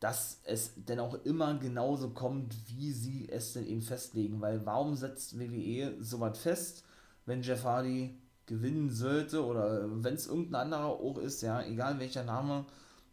dass 0.00 0.40
es 0.44 0.72
dann 0.86 0.98
auch 0.98 1.14
immer 1.24 1.54
genauso 1.58 2.10
kommt, 2.10 2.56
wie 2.68 2.92
sie 2.92 3.28
es 3.28 3.52
denn 3.52 3.66
eben 3.66 3.82
festlegen, 3.82 4.40
weil 4.40 4.64
warum 4.66 4.96
setzt 4.96 5.38
WWE 5.38 5.96
so 6.00 6.18
was 6.18 6.38
fest, 6.38 6.84
wenn 7.26 7.42
Jeff 7.42 7.64
Hardy 7.64 8.18
gewinnen 8.46 8.90
sollte 8.90 9.44
oder 9.44 9.86
wenn 10.02 10.14
es 10.14 10.26
irgendein 10.26 10.62
anderer 10.62 10.86
auch 10.86 11.18
ist, 11.18 11.42
ja, 11.42 11.62
egal 11.62 12.00
welcher 12.00 12.24
Name, 12.24 12.64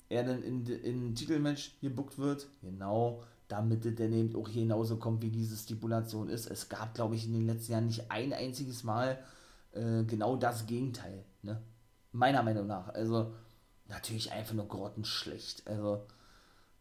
er 0.10 0.24
dann 0.24 0.44
in, 0.44 0.66
in 0.66 1.16
Titelmatch 1.16 1.80
gebuckt 1.82 2.18
wird, 2.18 2.48
genau, 2.62 3.24
damit 3.48 3.86
es 3.86 3.96
dann 3.96 4.12
eben 4.12 4.36
auch 4.36 4.52
genauso 4.52 4.98
kommt, 4.98 5.22
wie 5.22 5.30
diese 5.30 5.56
Stipulation 5.56 6.30
ist. 6.30 6.50
Es 6.50 6.68
gab, 6.68 6.96
glaube 6.96 7.16
ich, 7.16 7.26
in 7.26 7.34
den 7.34 7.46
letzten 7.46 7.74
Jahren 7.74 7.88
nicht 7.88 8.10
ein 8.12 8.34
einziges 8.34 8.84
Mal 8.84 9.20
äh, 9.74 10.04
genau 10.04 10.36
das 10.36 10.66
Gegenteil, 10.66 11.24
ne? 11.44 11.62
Meiner 12.12 12.42
Meinung 12.42 12.66
nach. 12.66 12.90
Also, 12.90 13.34
natürlich 13.88 14.32
einfach 14.32 14.56
nur 14.56 14.68
grottenschlecht. 14.68 15.68
Also, 15.68 16.02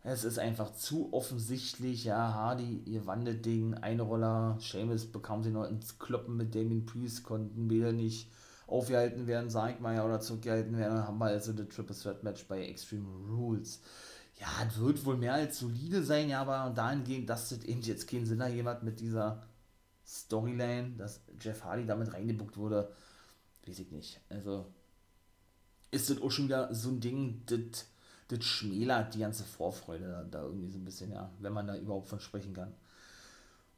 es 0.04 0.24
ist 0.24 0.38
einfach 0.38 0.72
zu 0.74 1.12
offensichtlich, 1.12 2.04
ja, 2.04 2.32
Hardy, 2.32 2.82
ihr 2.86 3.06
Wandeding, 3.06 3.74
Einroller, 3.74 4.56
Seamus 4.58 5.04
bekam 5.04 5.42
sie 5.42 5.50
noch 5.50 5.68
ins 5.68 5.98
Kloppen 5.98 6.38
mit 6.38 6.54
Damien 6.54 6.86
Priest, 6.86 7.24
konnten 7.24 7.68
weder 7.68 7.92
nicht 7.92 8.30
aufgehalten 8.68 9.26
werden, 9.26 9.50
sag 9.50 9.74
ich 9.74 9.80
mal, 9.80 9.94
ja, 9.94 10.04
oder 10.04 10.20
zurückgehalten 10.20 10.76
werden. 10.76 11.02
Haben 11.06 11.18
wir 11.18 11.26
also 11.26 11.52
das 11.52 11.68
Triple 11.68 11.96
Threat 11.96 12.22
Match 12.22 12.46
bei 12.46 12.66
Extreme 12.66 13.08
Rules. 13.30 13.80
Ja, 14.38 14.46
es 14.68 14.78
wird 14.78 15.04
wohl 15.04 15.16
mehr 15.16 15.34
als 15.34 15.58
solide 15.58 16.04
sein, 16.04 16.28
ja, 16.28 16.42
aber 16.42 16.72
dahingehend, 16.74 17.28
dass 17.28 17.48
das 17.48 17.64
eben 17.64 17.80
jetzt 17.80 18.08
keinen 18.08 18.26
Sinn 18.26 18.40
ergeben 18.40 18.68
hat 18.68 18.84
mit 18.84 19.00
dieser 19.00 19.42
Storyline, 20.06 20.92
dass 20.96 21.20
Jeff 21.40 21.64
Hardy 21.64 21.86
damit 21.86 22.12
reingebuckt 22.12 22.56
wurde, 22.56 22.92
weiß 23.66 23.78
ich 23.80 23.90
nicht. 23.90 24.20
Also 24.28 24.66
ist 25.90 26.10
das 26.10 26.20
auch 26.20 26.30
schon 26.30 26.44
wieder 26.44 26.72
so 26.72 26.90
ein 26.90 27.00
Ding, 27.00 27.42
das, 27.46 27.86
das 28.28 28.44
schmälert 28.44 29.14
die 29.14 29.20
ganze 29.20 29.44
Vorfreude 29.44 30.08
da, 30.08 30.22
da 30.24 30.42
irgendwie 30.44 30.70
so 30.70 30.78
ein 30.78 30.84
bisschen, 30.84 31.10
ja, 31.10 31.30
wenn 31.40 31.52
man 31.52 31.66
da 31.66 31.76
überhaupt 31.76 32.08
von 32.08 32.20
sprechen 32.20 32.52
kann. 32.52 32.74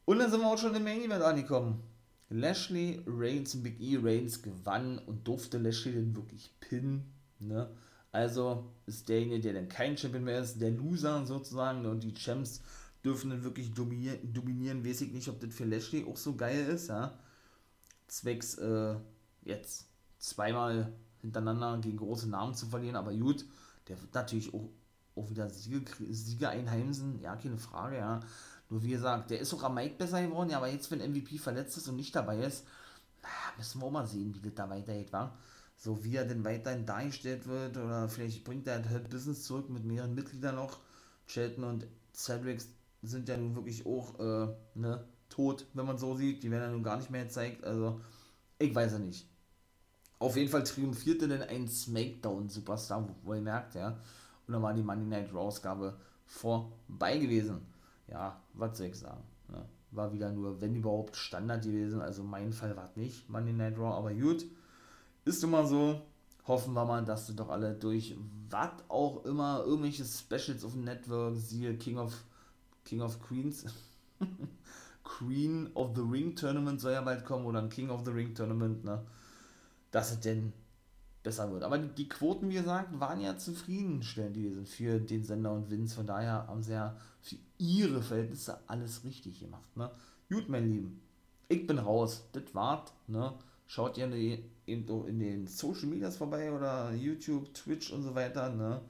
Und 0.04 0.18
dann 0.18 0.30
sind 0.30 0.40
wir 0.40 0.48
auch 0.48 0.58
schon 0.58 0.74
im 0.74 0.82
Main 0.82 1.02
Event 1.02 1.22
angekommen. 1.22 1.82
Lashley 2.30 3.02
Reigns 3.06 3.54
und 3.54 3.64
Big 3.64 3.80
E 3.80 3.98
Reigns 4.00 4.40
gewann 4.40 4.98
und 4.98 5.26
durfte 5.26 5.58
Lashley 5.58 5.94
dann 5.94 6.14
wirklich 6.14 6.50
pinnen. 6.60 7.12
Ne? 7.40 7.68
Also 8.12 8.72
ist 8.86 9.08
derjenige, 9.08 9.40
der 9.40 9.54
dann 9.54 9.68
kein 9.68 9.96
Champion 9.96 10.24
mehr 10.24 10.40
ist, 10.40 10.60
der 10.60 10.70
Loser 10.70 11.26
sozusagen. 11.26 11.82
Ne? 11.82 11.90
Und 11.90 12.04
die 12.04 12.14
Champs 12.14 12.62
dürfen 13.04 13.30
dann 13.30 13.42
wirklich 13.42 13.74
dominieren, 13.74 14.32
dominieren. 14.32 14.84
Weiß 14.84 15.00
ich 15.00 15.12
nicht, 15.12 15.28
ob 15.28 15.40
das 15.40 15.54
für 15.54 15.64
Lashley 15.64 16.04
auch 16.04 16.16
so 16.16 16.36
geil 16.36 16.66
ist. 16.66 16.88
Ja? 16.88 17.18
Zwecks 18.06 18.54
äh, 18.58 18.94
jetzt 19.42 19.86
zweimal 20.18 20.92
hintereinander 21.20 21.78
gegen 21.78 21.96
große 21.96 22.28
Namen 22.28 22.54
zu 22.54 22.66
verlieren. 22.66 22.96
Aber 22.96 23.12
gut, 23.12 23.44
der 23.88 24.00
wird 24.00 24.14
natürlich 24.14 24.54
auch, 24.54 24.68
auch 25.16 25.30
wieder 25.30 25.50
Siege, 25.50 25.84
Siege 26.10 26.48
einheimsen. 26.48 27.20
Ja, 27.20 27.34
keine 27.34 27.58
Frage. 27.58 27.96
Ja. 27.96 28.20
Nur 28.70 28.82
wie 28.84 28.90
gesagt, 28.90 29.30
der 29.30 29.40
ist 29.40 29.52
auch 29.52 29.64
am 29.64 29.74
Mike 29.74 29.96
besser 29.98 30.22
geworden, 30.22 30.50
ja, 30.50 30.58
aber 30.58 30.68
jetzt, 30.68 30.90
wenn 30.92 31.00
MVP 31.00 31.38
verletzt 31.38 31.76
ist 31.76 31.88
und 31.88 31.96
nicht 31.96 32.14
dabei 32.14 32.38
ist, 32.38 32.64
müssen 33.58 33.80
wir 33.80 33.86
auch 33.86 33.90
mal 33.90 34.06
sehen, 34.06 34.34
wie 34.34 34.40
das 34.40 34.54
da 34.54 34.70
weitergeht, 34.70 35.12
war. 35.12 35.36
So 35.76 36.04
wie 36.04 36.14
er 36.14 36.24
denn 36.24 36.44
weiterhin 36.44 36.86
dargestellt 36.86 37.46
wird, 37.46 37.76
oder 37.76 38.08
vielleicht 38.08 38.44
bringt 38.44 38.68
er 38.68 38.88
halt 38.88 39.10
Business 39.10 39.44
zurück 39.44 39.68
mit 39.70 39.84
mehreren 39.84 40.14
Mitgliedern 40.14 40.54
noch. 40.54 40.78
Shelton 41.26 41.64
und 41.64 41.86
Cedric 42.14 42.62
sind 43.02 43.28
ja 43.28 43.36
nun 43.36 43.56
wirklich 43.56 43.84
auch, 43.86 44.18
äh, 44.20 44.54
ne, 44.74 45.04
tot, 45.28 45.66
wenn 45.74 45.86
man 45.86 45.98
so 45.98 46.16
sieht. 46.16 46.42
Die 46.42 46.50
werden 46.50 46.64
ja 46.64 46.70
nun 46.70 46.82
gar 46.84 46.96
nicht 46.96 47.10
mehr 47.10 47.24
gezeigt, 47.24 47.64
also, 47.64 48.00
ich 48.58 48.74
weiß 48.74 48.92
ja 48.92 48.98
nicht. 48.98 49.26
Auf 50.20 50.36
jeden 50.36 50.50
Fall 50.50 50.64
triumphierte 50.64 51.26
denn 51.26 51.42
ein 51.42 51.66
Smackdown-Superstar, 51.66 53.08
wo 53.24 53.34
ihr 53.34 53.40
merkt, 53.40 53.74
ja. 53.74 53.98
Und 54.46 54.52
dann 54.52 54.62
war 54.62 54.74
die 54.74 54.82
Monday 54.82 55.06
Night 55.06 55.32
Raw-Ausgabe 55.32 55.98
vorbei 56.26 57.18
gewesen 57.18 57.69
ja, 58.10 58.40
was 58.54 58.76
soll 58.76 58.88
ich 58.88 58.98
sagen. 58.98 59.22
Ne? 59.48 59.64
War 59.92 60.12
wieder 60.12 60.30
nur, 60.30 60.60
wenn 60.60 60.74
überhaupt, 60.74 61.16
Standard 61.16 61.64
gewesen. 61.64 62.00
Also 62.00 62.22
mein 62.22 62.52
Fall 62.52 62.76
war 62.76 62.84
es 62.84 62.96
nicht, 62.96 63.28
Monday 63.28 63.52
Night 63.52 63.78
Raw, 63.78 63.96
aber 63.96 64.12
gut. 64.12 64.44
Ist 65.24 65.44
immer 65.44 65.66
so. 65.66 66.00
Hoffen 66.46 66.74
wir 66.74 66.84
mal, 66.84 67.04
dass 67.04 67.26
sie 67.26 67.36
doch 67.36 67.50
alle 67.50 67.74
durch 67.74 68.16
was 68.50 68.70
auch 68.88 69.24
immer, 69.24 69.62
irgendwelche 69.64 70.04
Specials 70.04 70.64
auf 70.64 70.72
dem 70.72 70.84
Network, 70.84 71.36
siehe 71.36 71.76
King 71.76 71.98
of, 71.98 72.24
King 72.84 73.02
of 73.02 73.20
Queens, 73.20 73.64
Queen 75.04 75.70
of 75.74 75.94
the 75.94 76.02
Ring 76.02 76.34
Tournament 76.34 76.80
soll 76.80 76.92
ja 76.92 77.02
bald 77.02 77.24
kommen 77.24 77.46
oder 77.46 77.60
ein 77.60 77.68
King 77.68 77.90
of 77.90 78.04
the 78.04 78.10
Ring 78.10 78.34
Tournament, 78.34 78.84
ne? 78.84 79.04
Dass 79.90 80.12
es 80.12 80.20
denn 80.20 80.52
besser 81.22 81.50
wird. 81.52 81.62
Aber 81.62 81.78
die 81.78 82.08
Quoten, 82.08 82.48
wie 82.48 82.54
gesagt, 82.54 82.98
waren 82.98 83.20
ja 83.20 83.36
zufriedenstellend 83.36 84.34
gewesen 84.34 84.66
für 84.66 84.98
den 84.98 85.22
Sender 85.24 85.52
und 85.52 85.70
Vince. 85.70 85.94
Von 85.94 86.06
daher 86.06 86.46
haben 86.46 86.62
sie 86.62 86.72
ja 86.72 86.96
für 87.20 87.36
ihre 87.58 88.02
Verhältnisse 88.02 88.58
alles 88.66 89.04
richtig 89.04 89.40
gemacht. 89.40 89.76
Ne? 89.76 89.90
Gut, 90.30 90.48
mein 90.48 90.70
Lieben, 90.70 91.00
ich 91.48 91.66
bin 91.66 91.78
raus. 91.78 92.28
Das 92.32 92.54
war's. 92.54 92.92
Ne? 93.06 93.34
Schaut 93.66 93.98
eben 93.98 94.12
in 94.66 94.86
den 95.18 95.46
Social 95.46 95.86
Medias 95.86 96.16
vorbei 96.16 96.52
oder 96.52 96.92
YouTube, 96.92 97.52
Twitch 97.54 97.92
und 97.92 98.02
so 98.02 98.14
weiter. 98.14 98.48
Ne? 98.50 98.80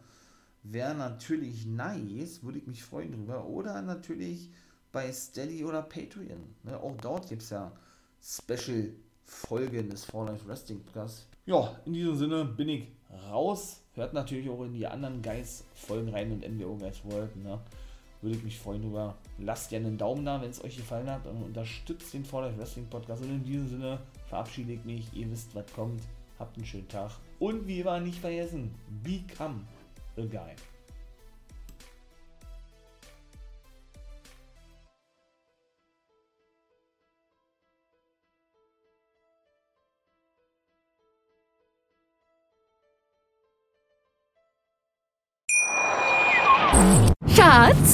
Wäre 0.62 0.94
natürlich 0.94 1.66
nice, 1.66 2.42
würde 2.42 2.58
ich 2.58 2.66
mich 2.66 2.84
freuen 2.84 3.12
drüber. 3.12 3.46
Oder 3.46 3.82
natürlich 3.82 4.50
bei 4.92 5.12
Steady 5.12 5.64
oder 5.64 5.82
Patreon. 5.82 6.54
Ne? 6.62 6.78
Auch 6.78 6.96
dort 6.96 7.28
gibt 7.28 7.42
es 7.42 7.50
ja 7.50 7.72
Special-Folgen 9.30 9.90
des 9.90 10.04
For 10.04 10.26
Life 10.26 10.46
Wrestling 10.46 10.80
Podcasts 10.80 11.26
ja, 11.46 11.74
in 11.84 11.94
diesem 11.94 12.16
Sinne 12.16 12.44
bin 12.44 12.68
ich 12.68 12.88
raus. 13.28 13.82
Hört 13.94 14.12
natürlich 14.12 14.48
auch 14.48 14.62
in 14.62 14.72
die 14.72 14.86
anderen 14.86 15.20
Guys-Folgen 15.20 16.10
rein 16.10 16.30
und 16.30 16.48
NWO 16.48 16.76
Guys 16.76 17.04
World. 17.04 17.34
Ne? 17.36 17.58
Würde 18.22 18.36
ich 18.36 18.44
mich 18.44 18.58
freuen 18.58 18.82
drüber. 18.82 19.16
Lasst 19.38 19.70
gerne 19.70 19.88
einen 19.88 19.98
Daumen 19.98 20.24
da, 20.24 20.40
wenn 20.40 20.50
es 20.50 20.62
euch 20.62 20.76
gefallen 20.76 21.10
hat 21.10 21.26
und 21.26 21.42
unterstützt 21.42 22.12
den 22.14 22.24
For 22.24 22.56
Wrestling 22.56 22.86
Podcast. 22.88 23.22
Und 23.24 23.30
in 23.30 23.44
diesem 23.44 23.68
Sinne 23.68 23.98
verabschiede 24.28 24.74
ich 24.74 24.84
mich. 24.84 25.12
Ihr 25.12 25.30
wisst, 25.30 25.54
was 25.54 25.64
kommt. 25.74 26.02
Habt 26.38 26.56
einen 26.56 26.66
schönen 26.66 26.88
Tag. 26.88 27.10
Und 27.38 27.66
wie 27.66 27.80
immer 27.80 27.98
nicht 27.98 28.20
vergessen, 28.20 28.74
become 29.02 29.62
a 30.16 30.22
guy. 30.22 30.54